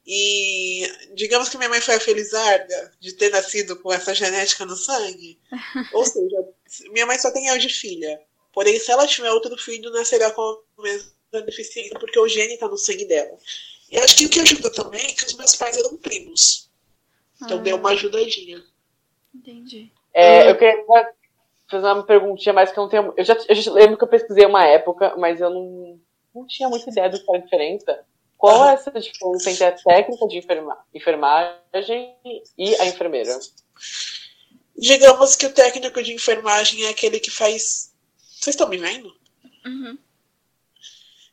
E 0.06 0.92
digamos 1.14 1.50
que 1.50 1.58
minha 1.58 1.70
mãe 1.70 1.80
foi 1.80 1.96
a 1.96 2.00
felizarda 2.00 2.92
de 3.00 3.14
ter 3.14 3.30
nascido 3.30 3.76
com 3.76 3.94
essa 3.94 4.16
genética 4.16 4.66
no 4.66 4.76
sangue. 4.76 5.40
Ou 5.94 6.04
seja, 6.04 6.38
minha 6.92 7.06
mãe 7.06 7.20
só 7.20 7.32
tem 7.32 7.48
eu 7.48 7.60
de 7.60 7.70
filha. 7.70 8.20
Porém, 8.52 8.80
se 8.80 8.92
ela 8.92 9.08
tiver 9.08 9.32
outro 9.32 9.56
filho, 9.58 9.92
nascerá 9.92 10.32
com 10.32 10.42
a 10.42 10.82
mesma 10.82 11.42
deficiência, 11.46 11.98
porque 12.00 12.20
o 12.20 12.28
gene 12.28 12.58
tá 12.58 12.68
no 12.68 12.78
sangue 12.78 13.06
dela. 13.06 13.38
E 13.90 13.98
acho 14.00 14.18
que 14.18 14.26
o 14.26 14.30
que 14.30 14.40
ajuda 14.40 14.72
também 14.72 15.06
é 15.06 15.14
que 15.14 15.26
os 15.26 15.34
meus 15.36 15.56
pais 15.56 15.78
eram 15.78 15.96
primos. 15.98 16.71
Então 17.42 17.58
ah. 17.58 17.62
deu 17.62 17.78
uma 17.78 17.92
ajudadinha. 17.92 18.64
Entendi. 19.34 19.92
É, 20.14 20.50
eu 20.50 20.58
queria 20.58 20.84
fazer 21.70 21.88
uma 21.88 22.04
perguntinha 22.04 22.54
mais 22.54 22.72
que 22.72 22.78
eu 22.78 22.84
não 22.84 22.90
tenho. 22.90 23.14
Eu 23.16 23.24
já, 23.24 23.38
eu 23.48 23.56
já 23.56 23.72
lembro 23.72 23.98
que 23.98 24.04
eu 24.04 24.08
pesquisei 24.08 24.46
uma 24.46 24.66
época, 24.66 25.16
mas 25.18 25.40
eu 25.40 25.50
não, 25.50 26.00
não 26.36 26.46
tinha 26.46 26.68
muita 26.68 26.90
ideia 26.90 27.10
do 27.10 27.18
que 27.18 27.30
era 27.30 27.40
a 27.40 27.42
diferença. 27.42 28.06
Qual 28.38 28.70
é 28.70 28.74
essa 28.74 28.92
diferença 28.92 29.52
entre 29.52 29.64
a 29.64 29.72
técnica 29.72 30.28
de 30.28 30.38
enferma, 30.38 30.78
enfermagem 30.94 32.16
e 32.58 32.76
a 32.76 32.88
enfermeira? 32.88 33.40
Digamos 34.76 35.36
que 35.36 35.46
o 35.46 35.54
técnico 35.54 36.02
de 36.02 36.14
enfermagem 36.14 36.86
é 36.86 36.90
aquele 36.90 37.20
que 37.20 37.30
faz. 37.30 37.94
Vocês 38.18 38.56
estão 38.56 38.68
me 38.68 38.78
vendo? 38.78 39.14
Uhum. 39.66 39.98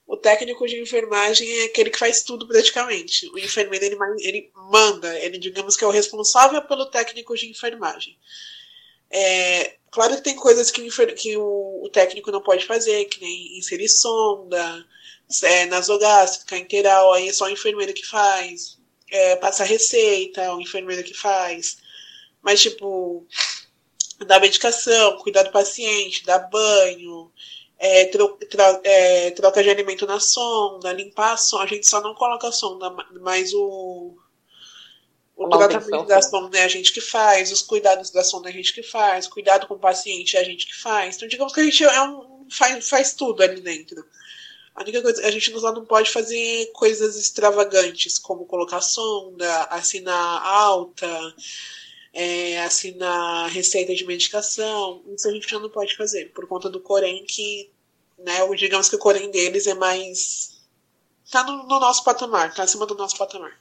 O 0.08 0.16
técnico 0.16 0.66
de 0.66 0.80
enfermagem 0.80 1.46
é 1.60 1.64
aquele 1.66 1.90
que 1.90 1.98
faz 1.98 2.22
tudo 2.22 2.48
praticamente. 2.48 3.28
O 3.28 3.38
enfermeiro 3.38 3.84
ele, 3.84 3.96
ele 4.20 4.50
manda, 4.54 5.18
ele 5.18 5.36
digamos 5.36 5.76
que 5.76 5.84
é 5.84 5.86
o 5.86 5.90
responsável 5.90 6.62
pelo 6.62 6.86
técnico 6.86 7.36
de 7.36 7.50
enfermagem. 7.50 8.18
É, 9.10 9.76
claro 9.90 10.16
que 10.16 10.22
tem 10.22 10.34
coisas 10.34 10.70
que, 10.70 10.88
que 11.14 11.36
o, 11.36 11.82
o, 11.84 11.90
técnico 11.90 12.30
não 12.30 12.42
pode 12.42 12.64
fazer, 12.64 13.04
que 13.04 13.20
nem 13.20 13.58
inserir 13.58 13.88
sonda, 13.90 14.82
é, 15.42 15.66
nasogástrica, 15.66 16.56
interal, 16.56 17.12
aí 17.12 17.28
é 17.28 17.32
só 17.34 17.44
o 17.44 17.50
enfermeiro 17.50 17.92
que 17.92 18.06
faz. 18.06 18.78
É, 19.10 19.36
passar 19.36 19.64
receita, 19.64 20.54
o 20.54 20.60
enfermeiro 20.60 21.04
que 21.04 21.14
faz. 21.14 21.76
Mas, 22.40 22.62
tipo, 22.62 23.26
dar 24.26 24.40
medicação, 24.40 25.18
cuidar 25.18 25.42
do 25.42 25.52
paciente, 25.52 26.24
dar 26.24 26.38
banho, 26.48 27.30
é, 27.78 28.06
tro, 28.06 28.36
tra, 28.50 28.80
é, 28.82 29.30
troca 29.30 29.62
de 29.62 29.70
alimento 29.70 30.06
na 30.06 30.18
sonda, 30.18 30.92
limpar 30.92 31.34
a 31.34 31.36
sonda. 31.36 31.64
A 31.64 31.66
gente 31.66 31.88
só 31.88 32.00
não 32.00 32.14
coloca 32.14 32.48
a 32.48 32.52
sonda, 32.52 32.90
mas 33.20 33.52
o, 33.54 34.16
o 35.36 35.48
tratamento 35.48 36.06
da 36.06 36.20
sonda 36.20 36.58
é 36.58 36.64
a 36.64 36.68
gente 36.68 36.92
que 36.92 37.00
faz, 37.00 37.52
os 37.52 37.62
cuidados 37.62 38.10
da 38.10 38.24
sonda 38.24 38.48
é 38.48 38.52
a 38.52 38.54
gente 38.54 38.74
que 38.74 38.82
faz, 38.82 39.28
cuidado 39.28 39.66
com 39.68 39.74
o 39.74 39.78
paciente 39.78 40.36
é 40.36 40.40
a 40.40 40.44
gente 40.44 40.66
que 40.66 40.74
faz. 40.74 41.16
Então, 41.16 41.28
digamos 41.28 41.52
que 41.52 41.60
a 41.60 41.64
gente 41.64 41.84
é 41.84 42.02
um, 42.02 42.46
faz, 42.50 42.88
faz 42.88 43.14
tudo 43.14 43.42
ali 43.42 43.60
dentro. 43.60 44.04
A 44.74 44.82
única 44.82 45.02
coisa, 45.02 45.26
a 45.26 45.30
gente 45.30 45.58
só 45.58 45.72
não 45.72 45.84
pode 45.84 46.10
fazer 46.10 46.70
coisas 46.72 47.16
extravagantes, 47.16 48.18
como 48.18 48.46
colocar 48.46 48.80
sonda, 48.80 49.64
assinar 49.64 50.40
alta, 50.44 51.34
é, 52.18 52.58
assinar 52.64 53.48
receita 53.48 53.94
de 53.94 54.04
medicação, 54.04 55.04
isso 55.06 55.28
a 55.28 55.32
gente 55.32 55.48
já 55.48 55.60
não 55.60 55.70
pode 55.70 55.96
fazer, 55.96 56.32
por 56.32 56.48
conta 56.48 56.68
do 56.68 56.80
Corém, 56.80 57.24
que, 57.24 57.70
né, 58.18 58.44
digamos 58.56 58.88
que 58.88 58.96
o 58.96 58.98
Corém 58.98 59.30
deles 59.30 59.68
é 59.68 59.74
mais. 59.74 60.60
tá 61.30 61.44
no, 61.44 61.58
no 61.58 61.78
nosso 61.78 62.02
patamar, 62.02 62.52
tá 62.52 62.64
acima 62.64 62.86
do 62.86 62.96
nosso 62.96 63.16
patamar. 63.16 63.56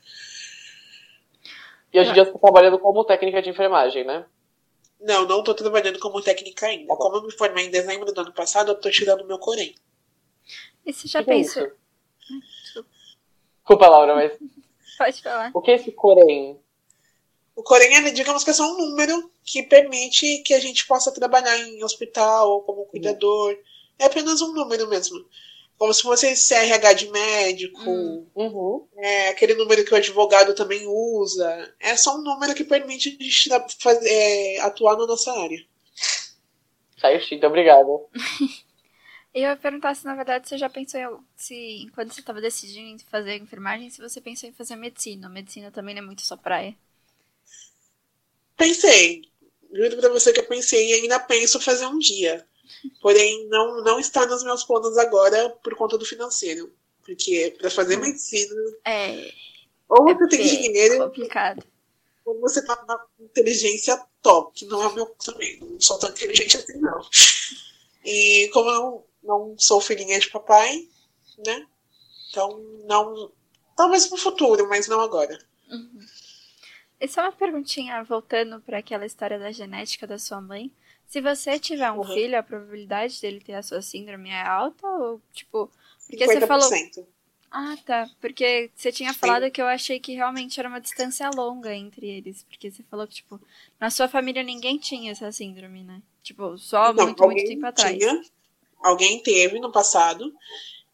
E 1.93 1.99
hoje 1.99 2.09
em 2.09 2.13
dia 2.13 2.23
você 2.23 2.31
está 2.31 2.39
trabalhando 2.39 2.79
como 2.79 3.05
técnica 3.05 3.43
de 3.43 3.51
enfermagem, 3.51 4.03
né? 4.03 4.25
Não, 4.99 5.27
não 5.27 5.39
estou 5.39 5.53
trabalhando 5.53 5.99
como 5.99 6.19
técnica 6.19 6.65
ainda. 6.65 6.87
Tá 6.87 6.95
como 6.95 7.17
eu 7.17 7.23
me 7.23 7.31
formei 7.31 7.67
em 7.67 7.69
dezembro 7.69 8.11
do 8.11 8.21
ano 8.21 8.33
passado, 8.33 8.71
eu 8.71 8.75
estou 8.75 8.91
tirando 8.91 9.27
meu 9.27 9.37
Corém. 9.37 9.75
E 10.83 10.91
você 10.91 11.07
já 11.07 11.19
que 11.19 11.29
pensou? 11.29 11.61
É 11.63 11.71
Desculpa, 13.59 13.87
Laura, 13.87 14.15
mas. 14.15 14.31
Pode 14.97 15.21
falar. 15.21 15.51
O 15.53 15.61
que 15.61 15.69
é 15.69 15.75
esse 15.75 15.91
Corém? 15.91 16.59
O 17.57 17.63
Corém 17.63 17.95
é, 17.95 18.11
digamos 18.11 18.43
que 18.43 18.51
é 18.51 18.53
só 18.53 18.71
um 18.71 18.77
número 18.77 19.31
que 19.43 19.63
permite 19.63 20.43
que 20.43 20.53
a 20.53 20.59
gente 20.59 20.85
possa 20.85 21.11
trabalhar 21.11 21.57
em 21.57 21.83
hospital 21.83 22.61
como 22.61 22.85
cuidador. 22.85 23.49
Uhum. 23.49 23.63
É 23.97 24.05
apenas 24.05 24.43
um 24.43 24.53
número 24.53 24.87
mesmo. 24.87 25.25
Como 25.75 25.91
se 25.91 26.03
fosse 26.03 26.35
CRH 26.35 26.93
de 26.93 27.09
médico, 27.09 27.81
uhum. 28.35 28.87
é, 28.97 29.29
aquele 29.29 29.55
número 29.55 29.83
que 29.83 29.91
o 29.91 29.97
advogado 29.97 30.53
também 30.53 30.85
usa. 30.85 31.73
É 31.79 31.95
só 31.95 32.15
um 32.15 32.21
número 32.21 32.53
que 32.53 32.63
permite 32.63 33.17
a 33.19 33.23
gente 33.23 33.49
fazer, 33.79 34.07
é, 34.07 34.59
atuar 34.59 34.95
na 34.95 35.07
nossa 35.07 35.31
área. 35.31 35.65
Certinho, 37.01 37.47
obrigado. 37.47 38.05
Eu 39.33 39.41
ia 39.41 39.55
perguntar 39.55 39.95
se, 39.95 40.05
na 40.05 40.13
verdade, 40.13 40.47
você 40.47 40.59
já 40.59 40.69
pensou 40.69 40.99
em, 40.99 41.07
se, 41.35 41.83
enquanto 41.83 42.13
você 42.13 42.19
estava 42.19 42.39
decidindo 42.39 43.03
fazer 43.05 43.35
enfermagem, 43.37 43.89
se 43.89 43.99
você 43.99 44.21
pensou 44.21 44.47
em 44.47 44.53
fazer 44.53 44.75
medicina. 44.75 45.27
Medicina 45.27 45.71
também 45.71 45.95
não 45.95 46.03
é 46.03 46.05
muito 46.05 46.21
só 46.21 46.37
praia. 46.37 46.75
Pensei. 48.57 49.21
Juro 49.71 49.97
pra 49.97 50.09
você 50.09 50.33
que 50.33 50.39
eu 50.39 50.47
pensei 50.47 50.89
e 50.89 50.93
ainda 50.93 51.19
penso 51.19 51.59
fazer 51.59 51.85
um 51.85 51.99
dia. 51.99 52.45
Porém, 53.01 53.47
não, 53.47 53.83
não 53.83 53.99
está 53.99 54.25
nos 54.25 54.43
meus 54.43 54.63
planos 54.63 54.97
agora 54.97 55.49
por 55.63 55.75
conta 55.75 55.97
do 55.97 56.05
financeiro. 56.05 56.73
Porque 57.03 57.55
para 57.57 57.69
fazer 57.69 57.97
medicina. 57.97 58.55
É. 58.85 59.31
Ou 59.87 60.03
você 60.03 60.25
é 60.25 60.27
tem 60.27 60.61
dinheiro. 60.61 60.95
É 60.95 60.99
complicado. 60.99 61.65
Ou 62.25 62.39
você 62.41 62.65
tá 62.65 62.83
na 62.87 62.99
inteligência 63.19 64.01
top, 64.21 64.53
que 64.53 64.65
não 64.65 64.83
é 64.83 64.87
o 64.87 64.93
meu 64.93 65.05
também. 65.23 65.59
Não 65.61 65.79
sou 65.79 65.97
tão 65.97 66.09
inteligente 66.09 66.57
assim, 66.57 66.77
não. 66.79 66.99
E 68.03 68.49
como 68.51 68.69
eu 68.69 69.07
não 69.23 69.55
sou 69.57 69.79
filhinha 69.79 70.19
de 70.19 70.29
papai, 70.29 70.87
né? 71.45 71.65
Então, 72.29 72.59
não. 72.85 73.31
Talvez 73.75 74.09
no 74.09 74.17
futuro, 74.17 74.67
mas 74.67 74.87
não 74.87 74.99
agora. 74.99 75.37
Uhum. 75.69 75.99
E 76.99 77.07
só 77.07 77.21
uma 77.21 77.31
perguntinha, 77.31 78.03
voltando 78.03 78.59
para 78.61 78.79
aquela 78.79 79.05
história 79.05 79.37
da 79.37 79.51
genética 79.51 80.07
da 80.07 80.17
sua 80.17 80.41
mãe. 80.41 80.71
Se 81.07 81.21
você 81.21 81.57
tiver 81.57 81.91
um 81.91 81.99
uhum. 81.99 82.03
filho, 82.03 82.37
a 82.37 82.43
probabilidade 82.43 83.21
dele 83.21 83.39
ter 83.39 83.53
a 83.53 83.63
sua 83.63 83.81
síndrome 83.81 84.29
é 84.29 84.41
alta? 84.41 84.87
Ou, 84.87 85.21
tipo, 85.31 85.71
porque 86.07 86.25
50%. 86.25 86.27
você 86.27 86.47
falou. 86.47 86.69
Ah, 87.49 87.77
tá. 87.85 88.09
Porque 88.19 88.69
você 88.75 88.91
tinha 88.91 89.13
Sim. 89.13 89.19
falado 89.19 89.49
que 89.49 89.61
eu 89.61 89.67
achei 89.67 89.99
que 89.99 90.13
realmente 90.13 90.59
era 90.59 90.67
uma 90.67 90.81
distância 90.81 91.29
longa 91.29 91.73
entre 91.73 92.07
eles. 92.07 92.43
Porque 92.43 92.69
você 92.69 92.83
falou 92.83 93.07
que, 93.07 93.15
tipo, 93.15 93.39
na 93.79 93.89
sua 93.89 94.07
família 94.07 94.43
ninguém 94.43 94.77
tinha 94.77 95.11
essa 95.11 95.31
síndrome, 95.31 95.83
né? 95.83 96.01
Tipo, 96.21 96.57
só 96.57 96.91
Não, 96.93 97.05
muito, 97.05 97.23
muito 97.23 97.47
tempo 97.47 97.65
atrás. 97.65 97.97
Tinha, 97.97 98.21
alguém 98.81 99.21
teve 99.23 99.59
no 99.59 99.71
passado. 99.71 100.33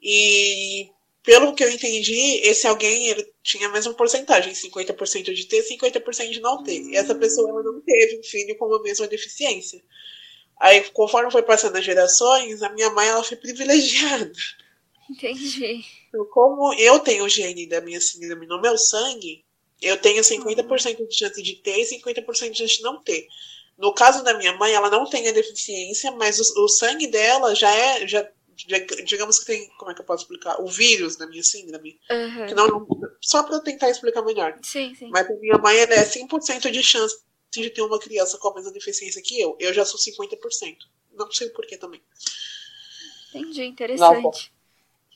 E 0.02 0.92
pelo 1.24 1.56
que 1.56 1.64
eu 1.64 1.70
entendi, 1.70 2.42
esse 2.44 2.68
alguém 2.68 3.08
ele 3.08 3.26
tinha 3.42 3.68
a 3.68 3.72
mesma 3.72 3.94
porcentagem, 3.94 4.54
50% 4.54 5.34
de 5.34 5.46
ter, 5.46 5.64
50% 5.64 6.30
de 6.30 6.42
não 6.42 6.62
ter. 6.64 6.82
E 6.82 6.98
essa 6.98 7.16
pessoa 7.16 7.50
ela 7.50 7.64
não 7.64 7.80
teve 7.82 8.20
um 8.20 8.24
filho 8.24 8.58
com 8.58 8.74
a 8.74 8.82
mesma 8.82 9.08
deficiência. 9.08 9.82
Aí, 10.60 10.84
conforme 10.92 11.32
foi 11.32 11.42
passando 11.42 11.78
as 11.78 11.86
gerações, 11.86 12.62
a 12.62 12.70
minha 12.70 12.90
mãe 12.90 13.08
ela 13.08 13.24
foi 13.24 13.38
privilegiada. 13.38 14.32
Entendi. 15.10 15.84
Então, 16.10 16.26
como 16.26 16.74
eu 16.76 17.00
tenho 17.00 17.24
o 17.24 17.30
gene 17.30 17.68
da 17.68 17.82
minha 17.82 18.00
síndrome 18.00 18.46
no 18.46 18.62
meu 18.62 18.78
sangue, 18.78 19.44
eu 19.82 19.98
tenho 19.98 20.22
50% 20.22 21.08
de 21.08 21.18
chance 21.18 21.42
de 21.42 21.56
ter 21.56 21.80
e 21.80 21.86
50% 21.86 22.52
de 22.52 22.58
chance 22.58 22.78
de 22.78 22.84
não 22.84 23.02
ter. 23.02 23.28
No 23.78 23.94
caso 23.94 24.24
da 24.24 24.38
minha 24.38 24.54
mãe, 24.54 24.74
ela 24.74 24.90
não 24.90 25.10
tem 25.10 25.28
a 25.28 25.32
deficiência, 25.32 26.12
mas 26.12 26.40
o, 26.40 26.66
o 26.66 26.68
sangue 26.68 27.08
dela 27.08 27.56
já 27.56 27.74
é. 27.74 28.08
Já, 28.08 28.22
já, 28.22 28.32
digamos 29.06 29.40
que 29.40 29.46
tem. 29.46 29.70
Como 29.78 29.92
é 29.92 29.94
que 29.94 30.02
eu 30.02 30.06
posso 30.06 30.24
explicar? 30.24 30.62
O 30.62 30.68
vírus 30.68 31.16
da 31.16 31.28
minha 31.28 31.44
síndrome. 31.44 32.00
Uhum. 32.10 32.46
Que 32.46 32.54
não, 32.54 32.88
só 33.22 33.44
para 33.44 33.60
tentar 33.60 33.90
explicar 33.90 34.22
melhor. 34.22 34.58
Sim, 34.62 34.94
sim. 34.96 35.10
Mas 35.10 35.30
a 35.30 35.34
minha 35.36 35.58
mãe 35.58 35.78
ela 35.78 35.94
é 35.94 36.04
100% 36.04 36.72
de 36.72 36.84
chance 36.84 37.22
de 37.52 37.70
ter 37.70 37.82
uma 37.82 38.00
criança 38.00 38.38
com 38.38 38.50
a 38.50 38.56
mesma 38.56 38.72
deficiência 38.72 39.22
que 39.22 39.40
eu. 39.40 39.56
Eu 39.60 39.74
já 39.74 39.86
sou 39.86 40.00
50%. 40.00 40.78
Não 41.14 41.32
sei 41.32 41.50
porquê 41.50 41.78
também. 41.78 42.02
Entendi, 43.30 43.64
interessante. 43.64 44.24
Nossa. 44.24 44.54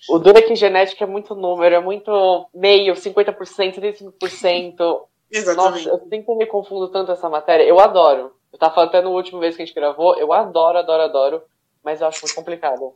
O 0.09 0.19
duro 0.19 0.37
é 0.37 0.41
que 0.41 0.55
genética 0.55 1.03
é 1.03 1.07
muito 1.07 1.35
número, 1.35 1.75
é 1.75 1.79
muito 1.79 2.47
meio, 2.53 2.93
50%, 2.93 3.35
75%. 3.75 5.07
Exatamente. 5.29 5.85
Nossa, 5.85 5.89
eu 5.89 6.09
sempre 6.09 6.35
me 6.35 6.45
confundo 6.45 6.87
tanto 6.89 7.11
essa 7.11 7.29
matéria. 7.29 7.63
Eu 7.63 7.79
adoro. 7.79 8.33
Eu 8.51 8.59
tava 8.59 8.73
falando 8.73 8.89
até 8.89 9.01
no 9.01 9.11
último 9.11 9.39
vez 9.39 9.55
que 9.55 9.61
a 9.61 9.65
gente 9.65 9.75
gravou, 9.75 10.15
eu 10.17 10.31
adoro, 10.31 10.77
adoro, 10.77 11.03
adoro, 11.03 11.43
mas 11.83 11.99
eu 11.99 12.07
acho 12.07 12.21
muito 12.21 12.35
complicado. 12.35 12.93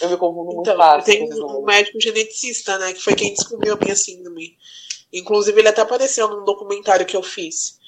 Eu 0.00 0.10
me 0.10 0.16
confundo 0.16 0.54
muito 0.54 0.60
então, 0.62 0.76
fácil. 0.76 1.04
Tem 1.04 1.22
um 1.32 1.64
médico 1.64 2.00
geneticista, 2.00 2.78
né, 2.78 2.92
que 2.92 3.02
foi 3.02 3.14
quem 3.14 3.34
descobriu 3.34 3.74
a 3.74 3.76
minha 3.76 3.96
síndrome. 3.96 4.56
Inclusive, 5.12 5.58
ele 5.60 5.68
até 5.68 5.82
apareceu 5.82 6.28
num 6.28 6.44
documentário 6.44 7.06
que 7.06 7.16
eu 7.16 7.22
fiz. 7.22 7.78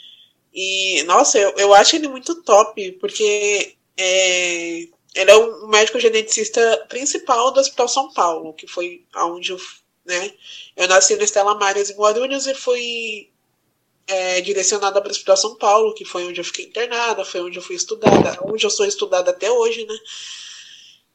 E, 0.55 1.03
nossa, 1.05 1.39
eu, 1.39 1.53
eu 1.57 1.75
acho 1.75 1.97
ele 1.97 2.09
muito 2.09 2.43
top, 2.43 2.93
porque 2.93 3.77
é, 3.97 4.89
ele 5.15 5.31
é 5.31 5.37
um 5.37 5.69
médico 5.69 5.99
geneticista 5.99 6.87
principal 6.89 7.51
do 7.51 7.61
Hospital 7.61 7.89
São 7.89 8.13
Paulo, 8.13 8.55
que 8.55 8.67
foi 8.67 9.05
onde 9.17 9.53
eu, 9.53 9.59
né, 10.05 10.33
eu 10.77 10.89
nasci 10.89 11.17
no 11.17 11.23
Estela 11.23 11.55
Mares, 11.55 11.91
em 11.91 11.97
Guarulhos, 11.97 12.47
e 12.47 12.55
fui 12.55 13.29
é, 14.07 14.41
direcionada 14.41 15.01
para 15.01 15.09
o 15.09 15.11
Hospital 15.11 15.37
São 15.37 15.57
Paulo, 15.57 15.95
que 15.95 16.05
foi 16.05 16.25
onde 16.25 16.41
eu 16.41 16.45
fiquei 16.45 16.67
internada, 16.67 17.25
foi 17.25 17.41
onde 17.41 17.59
eu 17.59 17.63
fui 17.63 17.77
estudada, 17.77 18.39
onde 18.45 18.65
eu 18.65 18.71
sou 18.71 18.87
estudada 18.87 19.31
até 19.31 19.51
hoje, 19.51 19.85
né? 19.85 19.95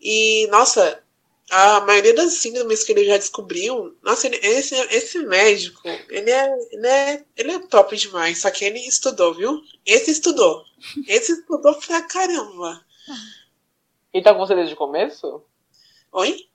E, 0.02 0.48
nossa, 0.48 1.04
a 1.52 1.82
maioria 1.82 2.14
das 2.14 2.34
síndromes 2.34 2.84
que 2.84 2.94
ele 2.94 3.06
já 3.06 3.18
descobriu, 3.18 3.96
nossa, 4.02 4.28
ele, 4.28 4.38
esse, 4.38 4.74
esse 4.74 5.20
médico, 5.20 5.82
ele 6.10 6.32
é, 6.32 6.58
ele, 6.72 6.88
é, 6.88 7.26
ele 7.36 7.52
é 7.52 7.60
top 7.68 7.96
demais, 7.96 8.40
só 8.40 8.50
que 8.50 8.64
ele 8.64 8.80
estudou, 8.80 9.34
viu? 9.34 9.62
Esse 9.86 10.12
estudou. 10.12 10.64
Esse 11.08 11.34
estudou 11.34 11.76
pra 11.76 12.02
caramba. 12.02 12.84
Ele 14.14 14.24
tá 14.24 14.34
com 14.34 14.40
você 14.40 14.56
desde 14.56 14.74
o 14.74 14.78
começo? 14.78 15.44
Oi? 16.12 16.48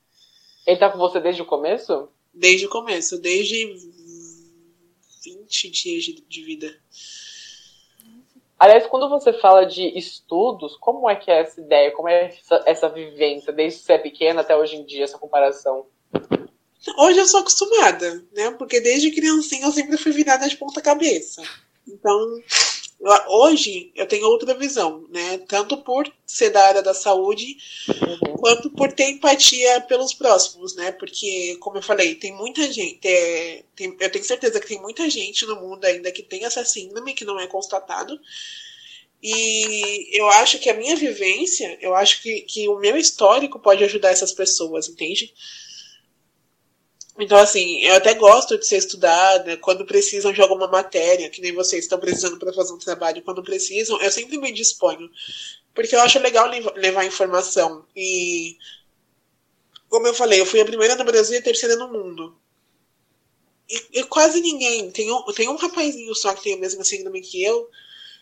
Ele 0.66 0.78
tá 0.78 0.90
com 0.90 0.98
você 0.98 1.20
desde 1.20 1.42
o 1.42 1.46
começo? 1.46 2.08
Desde 2.32 2.66
o 2.66 2.70
começo, 2.70 3.18
desde 3.18 3.66
20 5.24 5.70
dias 5.70 6.04
de, 6.04 6.24
de 6.26 6.42
vida. 6.42 6.80
Aliás, 8.58 8.86
quando 8.86 9.08
você 9.08 9.32
fala 9.34 9.66
de 9.66 9.86
estudos, 9.98 10.76
como 10.80 11.08
é 11.08 11.14
que 11.14 11.30
é 11.30 11.40
essa 11.40 11.60
ideia? 11.60 11.92
Como 11.92 12.08
é 12.08 12.26
essa, 12.26 12.62
essa 12.64 12.88
vivência, 12.88 13.52
desde 13.52 13.80
você 13.80 13.94
é 13.94 13.98
pequena 13.98 14.40
até 14.40 14.56
hoje 14.56 14.76
em 14.76 14.84
dia, 14.84 15.04
essa 15.04 15.18
comparação? 15.18 15.86
Hoje 16.98 17.18
eu 17.18 17.26
sou 17.26 17.40
acostumada, 17.40 18.24
né? 18.34 18.50
Porque 18.52 18.80
desde 18.80 19.10
criancinha 19.10 19.66
eu 19.66 19.72
sempre 19.72 19.98
fui 19.98 20.12
virada 20.12 20.48
de 20.48 20.56
ponta 20.56 20.80
cabeça. 20.80 21.42
Então, 21.86 22.40
Hoje 23.28 23.92
eu 23.94 24.06
tenho 24.06 24.26
outra 24.26 24.54
visão, 24.54 25.06
né? 25.10 25.38
Tanto 25.46 25.76
por 25.78 26.10
ser 26.26 26.50
da 26.50 26.66
área 26.66 26.82
da 26.82 26.94
saúde, 26.94 27.56
uhum. 27.88 28.36
quanto 28.38 28.70
por 28.70 28.90
ter 28.90 29.10
empatia 29.10 29.82
pelos 29.82 30.14
próximos, 30.14 30.74
né? 30.74 30.90
Porque, 30.92 31.56
como 31.60 31.76
eu 31.76 31.82
falei, 31.82 32.14
tem 32.14 32.32
muita 32.34 32.70
gente. 32.72 32.98
É, 33.06 33.62
tem, 33.76 33.94
eu 34.00 34.10
tenho 34.10 34.24
certeza 34.24 34.58
que 34.58 34.68
tem 34.68 34.80
muita 34.80 35.08
gente 35.10 35.44
no 35.44 35.56
mundo 35.56 35.84
ainda 35.84 36.10
que 36.10 36.22
tem 36.22 36.44
essa 36.44 36.64
síndrome 36.64 37.14
que 37.14 37.24
não 37.24 37.38
é 37.38 37.46
constatado. 37.46 38.18
E 39.22 40.18
eu 40.18 40.28
acho 40.28 40.58
que 40.58 40.70
a 40.70 40.74
minha 40.74 40.96
vivência, 40.96 41.78
eu 41.80 41.94
acho 41.94 42.22
que, 42.22 42.42
que 42.42 42.68
o 42.68 42.78
meu 42.78 42.96
histórico 42.96 43.58
pode 43.58 43.84
ajudar 43.84 44.10
essas 44.10 44.32
pessoas, 44.32 44.88
entende? 44.88 45.32
Então, 47.18 47.38
assim, 47.38 47.80
eu 47.82 47.94
até 47.94 48.12
gosto 48.14 48.58
de 48.58 48.66
ser 48.66 48.76
estudada 48.76 49.56
quando 49.56 49.86
precisam 49.86 50.32
de 50.32 50.42
alguma 50.42 50.66
matéria, 50.68 51.30
que 51.30 51.40
nem 51.40 51.52
vocês 51.52 51.84
estão 51.84 51.98
precisando 51.98 52.38
para 52.38 52.52
fazer 52.52 52.72
um 52.72 52.78
trabalho. 52.78 53.22
Quando 53.22 53.42
precisam, 53.42 54.00
eu 54.02 54.10
sempre 54.10 54.36
me 54.36 54.52
disponho. 54.52 55.10
Porque 55.74 55.94
eu 55.94 56.00
acho 56.00 56.18
legal 56.18 56.50
levar 56.76 57.06
informação. 57.06 57.84
E, 57.96 58.56
como 59.88 60.06
eu 60.06 60.14
falei, 60.14 60.40
eu 60.40 60.46
fui 60.46 60.60
a 60.60 60.64
primeira 60.64 60.94
no 60.94 61.04
Brasil 61.04 61.36
e 61.36 61.38
a 61.38 61.42
terceira 61.42 61.76
no 61.76 61.90
mundo. 61.90 62.36
E, 63.68 64.00
e 64.00 64.04
quase 64.04 64.40
ninguém. 64.40 64.90
Tem 64.90 65.10
um, 65.10 65.22
tem 65.32 65.48
um 65.48 65.56
rapazinho 65.56 66.14
só 66.14 66.34
que 66.34 66.42
tem 66.42 66.54
a 66.54 66.58
mesma 66.58 66.84
síndrome 66.84 67.20
que 67.20 67.42
eu. 67.42 67.68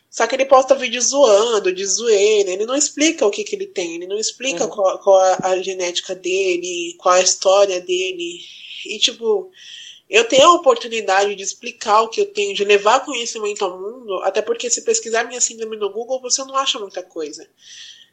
Só 0.08 0.28
que 0.28 0.36
ele 0.36 0.46
posta 0.46 0.76
vídeo 0.76 1.02
zoando, 1.02 1.72
de 1.72 1.84
zoeira. 1.84 2.50
Ele 2.50 2.66
não 2.66 2.76
explica 2.76 3.26
o 3.26 3.30
que, 3.30 3.42
que 3.42 3.56
ele 3.56 3.66
tem. 3.66 3.96
Ele 3.96 4.06
não 4.06 4.18
explica 4.18 4.64
uhum. 4.64 4.70
qual, 4.70 4.98
qual 5.00 5.18
a, 5.18 5.38
a 5.48 5.62
genética 5.62 6.14
dele, 6.14 6.94
qual 6.98 7.16
a 7.16 7.20
história 7.20 7.80
dele. 7.80 8.40
E, 8.86 8.98
tipo, 8.98 9.50
eu 10.08 10.26
tenho 10.26 10.48
a 10.48 10.54
oportunidade 10.54 11.34
de 11.34 11.42
explicar 11.42 12.02
o 12.02 12.08
que 12.08 12.20
eu 12.20 12.26
tenho, 12.32 12.54
de 12.54 12.64
levar 12.64 13.04
conhecimento 13.04 13.64
ao 13.64 13.78
mundo, 13.78 14.22
até 14.22 14.42
porque 14.42 14.70
se 14.70 14.84
pesquisar 14.84 15.24
minha 15.24 15.40
síndrome 15.40 15.76
no 15.76 15.90
Google, 15.90 16.20
você 16.20 16.44
não 16.44 16.56
acha 16.56 16.78
muita 16.78 17.02
coisa. 17.02 17.48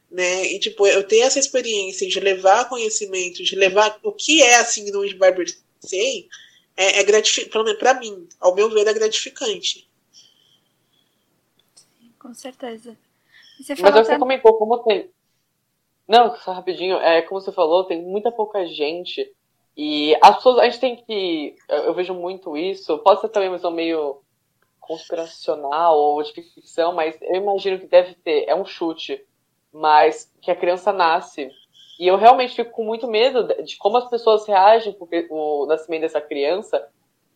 Né? 0.10 0.46
E, 0.48 0.60
tipo, 0.60 0.86
eu 0.88 1.08
tenho 1.08 1.24
essa 1.24 1.40
experiência 1.40 2.08
de 2.08 2.20
levar 2.20 2.68
conhecimento, 2.68 3.44
de 3.44 3.56
levar 3.56 4.00
o 4.04 4.12
que 4.12 4.42
é 4.42 4.56
a 4.56 4.66
síndrome 4.66 5.10
de 5.10 5.16
Barber-Say, 5.16 6.28
é, 6.76 7.00
é 7.00 7.04
gratificante, 7.04 7.52
pelo 7.52 7.64
menos 7.66 7.80
pra 7.80 7.94
mim, 7.94 8.28
ao 8.40 8.56
meu 8.56 8.70
ver, 8.70 8.88
é 8.88 8.94
gratificante. 8.94 9.88
Com 12.18 12.34
certeza. 12.34 12.98
Você 13.60 13.76
Mas 13.80 13.94
você 13.94 14.18
comentou 14.18 14.54
como 14.56 14.80
tem. 14.80 15.10
Não, 16.08 16.36
só 16.38 16.52
rapidinho, 16.52 16.98
é 16.98 17.22
como 17.22 17.40
você 17.40 17.52
falou, 17.52 17.86
tem 17.86 18.02
muita 18.02 18.32
pouca 18.32 18.66
gente. 18.66 19.32
E 19.76 20.16
as 20.22 20.36
pessoas, 20.36 20.60
a 20.60 20.66
gente 20.66 20.80
tem 20.80 20.96
que. 20.96 21.56
Eu 21.70 21.94
vejo 21.94 22.14
muito 22.14 22.58
isso. 22.58 22.98
Pode 23.00 23.22
ser 23.22 23.30
também 23.30 23.50
uma 23.50 23.58
visão 23.58 23.72
meio 23.72 24.22
conspiracional 24.80 25.98
ou 25.98 26.22
de 26.22 26.34
ficção, 26.34 26.94
mas 26.94 27.18
eu 27.22 27.36
imagino 27.36 27.80
que 27.80 27.88
deve 27.88 28.16
ter. 28.16 28.46
É 28.48 28.56
um 28.56 28.66
chute. 28.66 29.26
Mas 29.74 30.32
que 30.42 30.52
a 30.52 30.56
criança 30.56 30.92
nasce. 30.92 31.50
E 31.98 32.08
eu 32.08 32.18
realmente 32.18 32.56
fico 32.56 32.72
com 32.72 32.84
muito 32.84 33.08
medo 33.08 33.48
de 33.64 33.78
como 33.78 33.98
as 33.98 34.10
pessoas 34.10 34.46
reagem 34.48 34.94
com 34.94 35.08
o 35.30 35.66
nascimento 35.66 36.02
dessa 36.02 36.20
criança. 36.20 36.90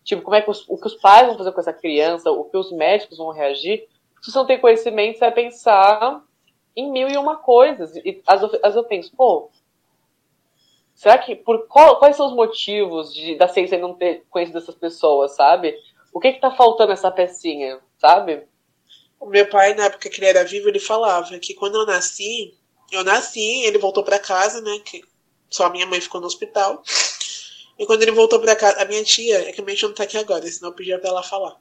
Tipo, 0.03 0.21
como 0.21 0.35
é 0.35 0.41
que 0.41 0.49
os, 0.49 0.67
o 0.67 0.77
que 0.77 0.87
os 0.87 0.95
pais 0.95 1.27
vão 1.27 1.37
fazer 1.37 1.51
com 1.51 1.59
essa 1.59 1.73
criança, 1.73 2.31
o 2.31 2.45
que 2.45 2.57
os 2.57 2.71
médicos 2.71 3.17
vão 3.17 3.31
reagir. 3.31 3.87
Se 4.21 4.31
você 4.31 4.37
não 4.37 4.45
tem 4.45 4.59
conhecimento, 4.59 5.17
você 5.17 5.25
vai 5.25 5.31
pensar 5.31 6.21
em 6.75 6.91
mil 6.91 7.07
e 7.07 7.17
uma 7.17 7.37
coisas. 7.37 7.95
E 7.95 8.21
vezes 8.27 8.75
eu 8.75 8.83
penso, 8.83 9.15
pô, 9.15 9.49
será 10.95 11.17
que 11.17 11.35
por 11.35 11.67
qual, 11.67 11.99
quais 11.99 12.15
são 12.15 12.27
os 12.27 12.33
motivos 12.33 13.13
de, 13.13 13.37
da 13.37 13.47
ciência 13.47 13.77
não 13.77 13.93
ter 13.93 14.23
conhecido 14.29 14.57
essas 14.57 14.75
pessoas, 14.75 15.35
sabe? 15.35 15.77
O 16.11 16.19
que 16.19 16.33
que 16.33 16.41
tá 16.41 16.49
faltando 16.51 16.89
nessa 16.89 17.11
pecinha, 17.11 17.79
sabe? 17.99 18.47
O 19.19 19.27
meu 19.27 19.47
pai, 19.47 19.75
na 19.75 19.85
época 19.85 20.09
que 20.09 20.19
ele 20.19 20.27
era 20.29 20.43
vivo, 20.43 20.69
ele 20.69 20.79
falava 20.79 21.37
que 21.39 21.53
quando 21.53 21.75
eu 21.75 21.85
nasci, 21.85 22.57
eu 22.91 23.03
nasci, 23.03 23.63
ele 23.65 23.77
voltou 23.77 24.03
para 24.03 24.17
casa, 24.17 24.61
né? 24.61 24.79
Que 24.83 25.03
só 25.49 25.65
a 25.65 25.69
minha 25.69 25.85
mãe 25.85 26.01
ficou 26.01 26.19
no 26.19 26.27
hospital. 26.27 26.81
E 27.77 27.85
quando 27.85 28.01
ele 28.01 28.11
voltou 28.11 28.39
para 28.39 28.55
casa, 28.55 28.81
a 28.81 28.85
minha 28.85 29.03
tia, 29.03 29.49
é 29.49 29.51
que 29.51 29.61
a 29.61 29.63
minha 29.63 29.75
tia 29.75 29.87
não 29.87 29.95
tá 29.95 30.03
aqui 30.03 30.17
agora, 30.17 30.45
senão 30.47 30.69
eu 30.71 30.75
pedia 30.75 30.97
pra 30.97 31.09
ela 31.09 31.21
falar 31.21 31.59